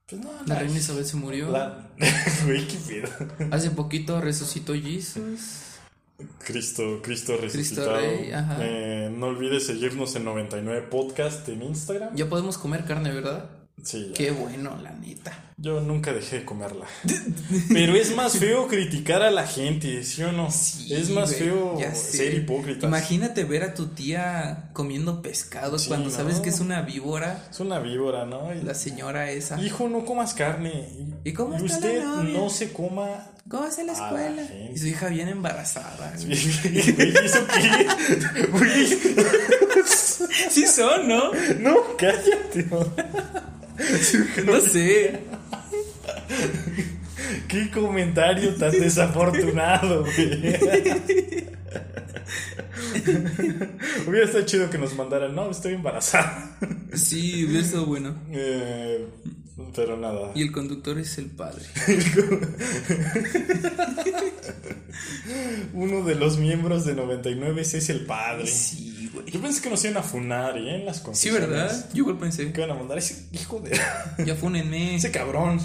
Pues 0.08 0.22
no, 0.22 0.32
La 0.46 0.60
reina 0.60 0.78
Isabel 0.78 1.06
se 1.06 1.18
murió. 1.18 1.50
la- 1.52 1.90
Güey, 2.46 2.66
qué 2.68 2.78
pedo. 2.78 3.10
Hace 3.52 3.72
poquito 3.72 4.20
resucitó 4.22 4.74
Jesus. 4.74 5.64
Cristo, 6.44 7.00
Cristo 7.04 7.38
resucitado. 7.38 7.96
Rey, 7.96 8.32
ajá. 8.32 8.58
Eh, 8.62 9.14
no 9.16 9.28
olvides 9.28 9.68
seguirnos 9.68 10.16
en 10.16 10.26
99 10.26 10.88
Podcast 10.90 11.48
en 11.50 11.62
Instagram. 11.62 12.16
Ya 12.16 12.28
podemos 12.28 12.58
comer 12.58 12.86
carne, 12.86 13.12
¿verdad? 13.12 13.50
Sí, 13.84 14.08
ya. 14.10 14.14
Qué 14.14 14.32
bueno, 14.32 14.76
la 14.82 14.92
neta. 14.92 15.44
Yo 15.60 15.82
nunca 15.82 16.14
dejé 16.14 16.40
de 16.40 16.46
comerla. 16.46 16.86
Pero 17.74 17.96
es 17.96 18.16
más 18.16 18.38
feo 18.38 18.68
criticar 18.68 19.22
a 19.24 19.32
la 19.32 19.48
gente, 19.48 20.04
¿sí 20.04 20.22
o 20.24 20.32
no? 20.32 20.52
Sí, 20.52 20.94
es 20.94 21.10
más 21.10 21.30
güey, 21.32 21.44
feo 21.44 21.78
ser 21.96 22.34
hipócrita. 22.36 22.86
Imagínate 22.88 23.44
ver 23.44 23.64
a 23.64 23.74
tu 23.74 23.88
tía 23.88 24.70
comiendo 24.74 25.22
pescado 25.22 25.80
Sí, 25.80 25.88
cuando 25.88 26.10
¿no? 26.10 26.16
sabes 26.16 26.40
que 26.40 26.50
es 26.50 26.60
una 26.60 26.82
víbora, 26.82 27.48
Es 27.50 27.60
una 27.60 27.80
víbora, 27.80 28.26
¿no? 28.26 28.54
Y- 28.54 28.62
la 28.62 28.74
señora 28.76 29.32
esa. 29.32 29.60
Hijo, 29.62 29.88
no 29.90 30.06
comas 30.06 30.34
carne. 30.34 30.90
¿Y 31.24 31.34
cómo 31.34 31.56
está 31.56 31.76
usted 31.78 32.04
la 32.04 32.24
no 32.24 32.50
se 32.50 32.72
coma. 32.74 33.32
¿Cómo 33.50 33.64
hace 33.64 33.84
la 33.86 33.94
escuela? 33.94 34.42
Y 34.74 34.78
su 34.78 34.88
hija 34.88 35.08
bien 35.08 35.30
embarazada. 35.30 36.14
güey. 36.18 36.38
Güey, 36.98 37.26
¿Eso 37.26 37.40
qué? 37.48 38.48
Güey, 38.52 38.88
Sí 40.50 40.68
son, 40.68 41.08
¿no? 41.08 41.32
no, 41.60 41.78
cállate. 41.98 42.68
no. 44.46 44.60
Sé. 44.62 45.20
Qué 47.48 47.70
comentario 47.72 48.56
tan 48.56 48.72
desafortunado, 48.72 50.04
güey. 50.04 50.56
Hubiera 54.08 54.26
estado 54.26 54.46
chido 54.46 54.70
que 54.70 54.78
nos 54.78 54.96
mandaran, 54.96 55.36
no, 55.36 55.50
estoy 55.52 55.74
embarazada. 55.74 56.58
Sí, 56.94 57.46
hubiera 57.46 57.62
estado 57.62 57.86
bueno. 57.86 58.16
Eh, 58.32 59.06
pero 59.76 59.98
nada. 59.98 60.32
Y 60.36 60.42
el 60.42 60.52
conductor 60.52 60.98
es 61.00 61.18
el 61.18 61.28
padre. 61.28 61.64
Uno 65.74 66.04
de 66.04 66.16
los 66.16 66.38
miembros 66.38 66.86
de 66.86 66.96
99 66.96 67.62
es 67.62 67.90
el 67.90 68.06
padre. 68.06 68.48
Sí. 68.48 68.97
Yo 69.26 69.42
pensé 69.42 69.62
que 69.62 69.70
nos 69.70 69.84
iban 69.84 69.98
a 69.98 70.04
funar, 70.04 70.58
¿eh? 70.58 70.76
En 70.76 70.86
las 70.86 70.98
Sí, 70.98 71.04
confesiones. 71.04 71.50
¿verdad? 71.50 71.90
Yo 71.94 71.98
igual 72.00 72.18
pensé. 72.18 72.52
Que 72.52 72.62
iban 72.62 72.72
a 72.72 72.80
mandar 72.80 72.98
ese 72.98 73.28
hijo 73.32 73.60
de. 73.60 73.78
Ya 74.26 74.36
fúnenme. 74.36 74.96
ese 74.96 75.12
cabrón. 75.12 75.60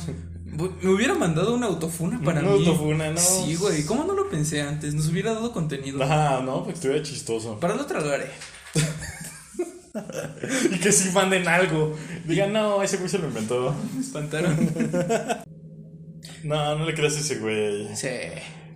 Me 0.82 0.90
hubiera 0.90 1.14
mandado 1.14 1.54
una 1.54 1.66
autofuna 1.66 2.20
para 2.22 2.40
Una 2.40 2.50
mí. 2.50 2.58
autofuna, 2.66 3.10
no. 3.10 3.18
Sí, 3.18 3.54
güey. 3.56 3.84
¿Cómo 3.84 4.04
no 4.04 4.12
lo 4.14 4.28
pensé 4.28 4.60
antes? 4.60 4.92
Nos 4.94 5.08
hubiera 5.08 5.32
dado 5.32 5.50
contenido. 5.52 6.00
Ah, 6.02 6.42
no, 6.44 6.58
porque 6.64 6.74
estuviera 6.74 7.02
chistoso. 7.02 7.58
Para 7.58 7.74
la 7.74 7.82
otra 7.82 8.00
lo 8.00 8.10
haré. 8.10 8.26
Y 10.72 10.78
que 10.78 10.90
si 10.92 11.10
manden 11.10 11.46
algo. 11.48 11.94
Digan, 12.26 12.52
no, 12.52 12.82
ese 12.82 12.96
güey 12.96 13.08
se 13.10 13.18
lo 13.18 13.28
inventó. 13.28 13.74
Me 13.94 14.00
espantaron. 14.00 14.56
No, 16.44 16.78
no 16.78 16.84
le 16.86 16.94
creas 16.94 17.16
a 17.16 17.20
ese 17.20 17.36
güey. 17.36 17.94
sí. 17.94 18.08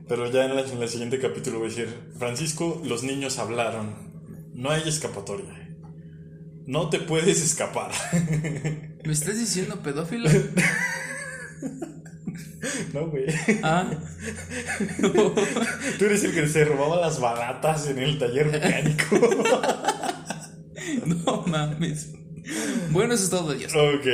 Pero 0.08 0.30
ya 0.30 0.44
en, 0.44 0.54
la- 0.54 0.60
en 0.62 0.80
el 0.80 0.88
siguiente 0.88 1.18
capítulo 1.18 1.58
voy 1.58 1.66
a 1.66 1.70
decir, 1.70 1.88
Francisco, 2.18 2.80
los 2.84 3.02
niños 3.02 3.38
hablaron. 3.38 3.94
No 4.56 4.70
hay 4.70 4.88
escapatoria. 4.88 5.68
No 6.66 6.88
te 6.88 6.98
puedes 6.98 7.42
escapar. 7.42 7.92
¿Me 9.04 9.12
estás 9.12 9.38
diciendo 9.38 9.82
pedófilo? 9.82 10.30
no, 12.94 13.08
güey. 13.08 13.26
Ah. 13.62 13.90
Tú 15.98 16.04
eres 16.06 16.24
el 16.24 16.32
que 16.32 16.48
se 16.48 16.64
robaba 16.64 16.96
las 16.96 17.20
baratas 17.20 17.86
en 17.88 17.98
el 17.98 18.18
taller 18.18 18.46
mecánico. 18.46 19.20
No 21.04 21.42
mames. 21.42 22.14
Bueno, 22.92 23.12
eso 23.12 23.24
es 23.24 23.30
todo, 23.30 23.52
Dios. 23.52 23.74
ok. 23.74 24.06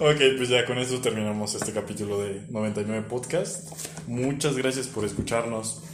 ok, 0.00 0.20
pues 0.36 0.48
ya 0.48 0.66
con 0.66 0.78
eso 0.78 1.00
terminamos 1.00 1.54
este 1.54 1.72
capítulo 1.72 2.20
de 2.20 2.44
99 2.50 3.06
Podcast. 3.08 3.70
Muchas 4.08 4.56
gracias 4.56 4.88
por 4.88 5.04
escucharnos. 5.04 5.84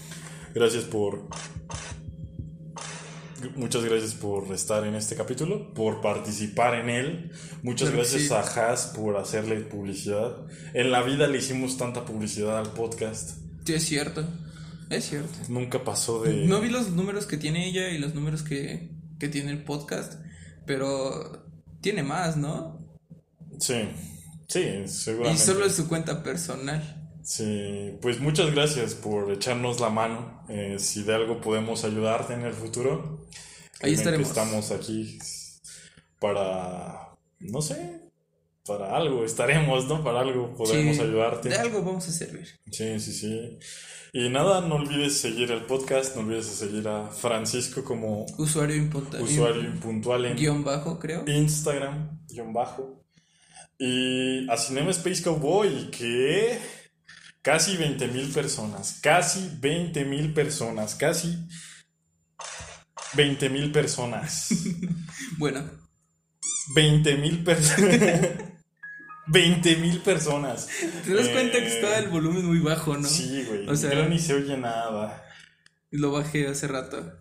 Gracias 0.54 0.84
por. 0.84 1.28
Muchas 3.56 3.84
gracias 3.84 4.14
por 4.14 4.52
estar 4.52 4.86
en 4.86 4.94
este 4.94 5.16
capítulo, 5.16 5.72
por 5.74 6.00
participar 6.00 6.74
en 6.74 6.90
él. 6.90 7.32
Muchas 7.62 7.90
gracias 7.90 8.22
sí. 8.22 8.32
a 8.32 8.40
Haas 8.40 8.92
por 8.96 9.16
hacerle 9.16 9.56
publicidad. 9.60 10.46
En 10.74 10.90
la 10.90 11.02
vida 11.02 11.26
le 11.26 11.38
hicimos 11.38 11.76
tanta 11.76 12.04
publicidad 12.04 12.58
al 12.58 12.72
podcast. 12.72 13.38
Sí, 13.64 13.74
es 13.74 13.84
cierto. 13.84 14.26
Es 14.90 15.08
cierto. 15.08 15.38
Nunca 15.48 15.84
pasó 15.84 16.22
de. 16.22 16.46
No 16.46 16.60
vi 16.60 16.70
los 16.70 16.90
números 16.90 17.26
que 17.26 17.36
tiene 17.36 17.68
ella 17.68 17.90
y 17.90 17.98
los 17.98 18.14
números 18.14 18.42
que, 18.42 18.90
que 19.18 19.28
tiene 19.28 19.50
el 19.50 19.64
podcast, 19.64 20.14
pero 20.64 21.44
tiene 21.80 22.02
más, 22.02 22.36
¿no? 22.36 22.78
Sí, 23.58 23.88
sí, 24.48 24.60
Y 24.84 24.88
seguramente. 24.88 25.42
solo 25.42 25.66
es 25.66 25.74
su 25.74 25.88
cuenta 25.88 26.22
personal. 26.22 27.05
Sí, 27.28 27.98
pues 28.00 28.20
muchas 28.20 28.54
gracias 28.54 28.94
por 28.94 29.32
echarnos 29.32 29.80
la 29.80 29.90
mano. 29.90 30.44
Eh, 30.48 30.76
si 30.78 31.02
de 31.02 31.12
algo 31.12 31.40
podemos 31.40 31.82
ayudarte 31.84 32.34
en 32.34 32.42
el 32.42 32.52
futuro, 32.52 33.26
Ahí 33.82 33.94
estaremos. 33.94 34.28
estamos 34.28 34.70
aquí 34.70 35.18
para, 36.20 37.10
no 37.40 37.60
sé, 37.62 38.00
para 38.64 38.96
algo 38.96 39.24
estaremos, 39.24 39.86
¿no? 39.88 40.04
Para 40.04 40.20
algo 40.20 40.54
podemos 40.54 40.96
Sí, 40.96 41.02
ayudarte. 41.02 41.48
De 41.48 41.56
algo 41.56 41.82
vamos 41.82 42.06
a 42.06 42.12
servir. 42.12 42.46
Sí, 42.70 43.00
sí, 43.00 43.12
sí. 43.12 43.58
Y 44.12 44.28
nada, 44.28 44.60
no 44.60 44.76
olvides 44.76 45.18
seguir 45.18 45.50
el 45.50 45.62
podcast, 45.64 46.14
no 46.14 46.22
olvides 46.22 46.46
seguir 46.46 46.86
a 46.86 47.08
Francisco 47.08 47.82
como 47.82 48.24
Usuario 48.38 48.76
impuntual. 48.76 49.22
usuario 49.22 49.62
impuntual 49.62 50.26
en 50.26 50.36
Guión 50.36 50.62
bajo, 50.62 51.00
creo. 51.00 51.24
Instagram, 51.26 52.20
guion 52.28 52.52
bajo. 52.52 53.02
Y 53.78 54.48
a 54.48 54.56
Cinema 54.56 54.90
Space 54.92 55.22
Cowboy, 55.24 55.90
que 55.90 56.58
casi 57.46 57.76
20 57.76 58.08
mil 58.08 58.28
personas, 58.32 58.98
casi 59.00 59.48
20 59.60 60.04
mil 60.04 60.34
personas, 60.34 60.96
casi 60.96 61.38
20 63.14 63.48
mil 63.50 63.70
personas, 63.70 64.48
Bueno, 65.38 65.62
20 66.74 67.16
mil 67.18 67.44
personas, 67.44 68.20
20 69.28 69.76
mil 69.76 70.00
personas. 70.00 70.66
te 71.04 71.14
das 71.14 71.28
cuenta 71.28 71.58
que 71.58 71.66
Eh, 71.68 71.74
está 71.76 71.98
el 72.00 72.08
volumen 72.08 72.44
muy 72.46 72.58
bajo, 72.58 72.96
¿no? 72.96 73.08
Sí, 73.08 73.44
güey, 73.46 73.68
O 73.68 73.76
sea- 73.76 73.90
pero 73.90 74.08
ni 74.08 74.18
se 74.18 74.34
oye 74.34 74.56
nada. 74.56 75.22
Lo 75.92 76.10
bajé 76.10 76.48
hace 76.48 76.66
rato. 76.66 77.12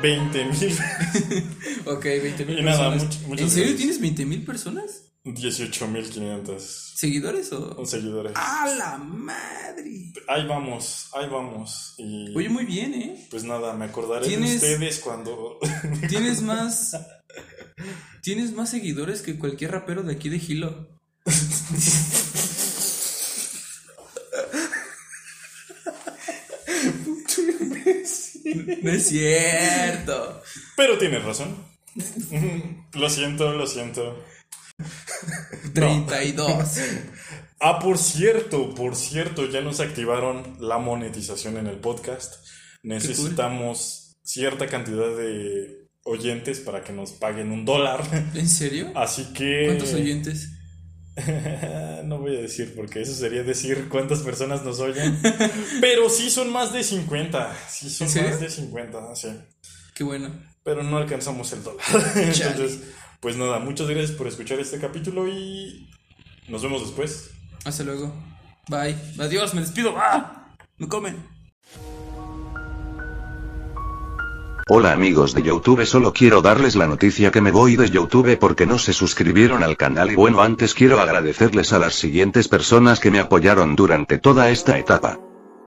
20 0.00 0.44
mil, 0.44 0.78
Ok, 1.86 2.04
20 2.04 2.44
mil 2.46 2.58
Y 2.58 2.62
nada, 2.62 2.90
personas. 2.92 3.26
much- 3.28 3.38
¿En 3.40 3.50
serio 3.50 3.76
tienes 3.76 4.00
20 4.00 4.24
mil 4.26 4.44
personas? 4.44 5.03
18 5.24 5.88
mil 5.88 6.08
500 6.08 6.92
¿Seguidores 6.96 7.50
o...? 7.52 7.84
seguidores. 7.86 8.32
¡A 8.36 8.68
la 8.76 8.98
madre! 8.98 10.12
Ahí 10.28 10.46
vamos, 10.46 11.08
ahí 11.14 11.28
vamos. 11.28 11.94
Y... 11.98 12.36
Oye, 12.36 12.48
muy 12.50 12.64
bien, 12.66 12.92
¿eh? 12.94 13.26
Pues 13.30 13.42
nada, 13.44 13.72
me 13.72 13.86
acordaré 13.86 14.26
¿Tienes- 14.26 14.60
de 14.60 14.74
ustedes 14.74 14.98
cuando. 15.00 15.58
Tienes 16.08 16.42
más... 16.42 16.94
Tienes 18.22 18.52
más 18.52 18.70
seguidores 18.70 19.22
que 19.22 19.38
cualquier 19.38 19.72
rapero 19.72 20.02
de 20.02 20.12
aquí 20.14 20.28
de 20.28 20.38
Gilo. 20.38 20.88
No 28.82 28.90
es 28.90 29.08
cierto. 29.08 30.42
Pero 30.76 30.98
tienes 30.98 31.24
razón. 31.24 31.56
Lo 32.94 33.08
siento, 33.08 33.52
lo 33.52 33.66
siento. 33.66 34.22
32. 35.74 36.78
Ah, 37.60 37.78
por 37.78 37.96
cierto, 37.96 38.74
por 38.74 38.94
cierto, 38.94 39.48
ya 39.48 39.62
nos 39.62 39.80
activaron 39.80 40.56
la 40.60 40.76
monetización 40.76 41.56
en 41.56 41.66
el 41.66 41.76
podcast. 41.76 42.44
Necesitamos 42.82 44.18
cierta 44.22 44.66
cantidad 44.66 45.16
de 45.16 45.88
oyentes 46.02 46.60
para 46.60 46.84
que 46.84 46.92
nos 46.92 47.12
paguen 47.12 47.52
un 47.52 47.64
dólar. 47.64 48.02
¿En 48.34 48.48
serio? 48.48 48.92
Así 48.94 49.32
que. 49.32 49.66
¿Cuántos 49.66 49.94
oyentes? 49.94 50.50
no 52.04 52.18
voy 52.18 52.36
a 52.36 52.40
decir 52.40 52.74
porque 52.74 53.00
eso 53.00 53.14
sería 53.14 53.44
decir 53.44 53.88
cuántas 53.88 54.18
personas 54.18 54.64
nos 54.64 54.80
oyen. 54.80 55.18
Pero 55.80 56.10
sí 56.10 56.28
son 56.28 56.52
más 56.52 56.72
de 56.72 56.82
50. 56.82 57.56
Sí 57.70 57.88
son 57.88 58.08
más 58.24 58.40
de 58.40 58.50
50, 58.50 59.16
sí. 59.16 59.28
Qué 59.94 60.04
bueno. 60.04 60.30
Pero 60.64 60.82
no 60.82 60.98
alcanzamos 60.98 61.52
el 61.52 61.62
dólar. 61.62 61.84
Entonces, 62.16 62.80
pues 63.24 63.38
nada, 63.38 63.58
muchas 63.58 63.88
gracias 63.88 64.10
por 64.10 64.26
escuchar 64.26 64.60
este 64.60 64.78
capítulo 64.78 65.26
y 65.26 65.88
nos 66.46 66.62
vemos 66.62 66.82
después. 66.82 67.30
Hasta 67.64 67.82
luego. 67.82 68.12
Bye. 68.68 68.96
Adiós, 69.18 69.54
me 69.54 69.62
despido. 69.62 69.94
¡Ah! 69.96 70.54
Me 70.76 70.86
comen. 70.88 71.26
Hola 74.68 74.92
amigos 74.92 75.32
de 75.34 75.42
Youtube, 75.42 75.86
solo 75.86 76.12
quiero 76.12 76.42
darles 76.42 76.76
la 76.76 76.86
noticia 76.86 77.30
que 77.30 77.40
me 77.40 77.50
voy 77.50 77.76
de 77.76 77.88
Youtube 77.88 78.36
porque 78.38 78.66
no 78.66 78.78
se 78.78 78.92
suscribieron 78.92 79.62
al 79.62 79.78
canal 79.78 80.10
y 80.10 80.16
bueno 80.16 80.42
antes 80.42 80.74
quiero 80.74 81.00
agradecerles 81.00 81.72
a 81.72 81.78
las 81.78 81.94
siguientes 81.94 82.48
personas 82.48 83.00
que 83.00 83.10
me 83.10 83.20
apoyaron 83.20 83.74
durante 83.74 84.18
toda 84.18 84.50
esta 84.50 84.78
etapa. 84.78 85.18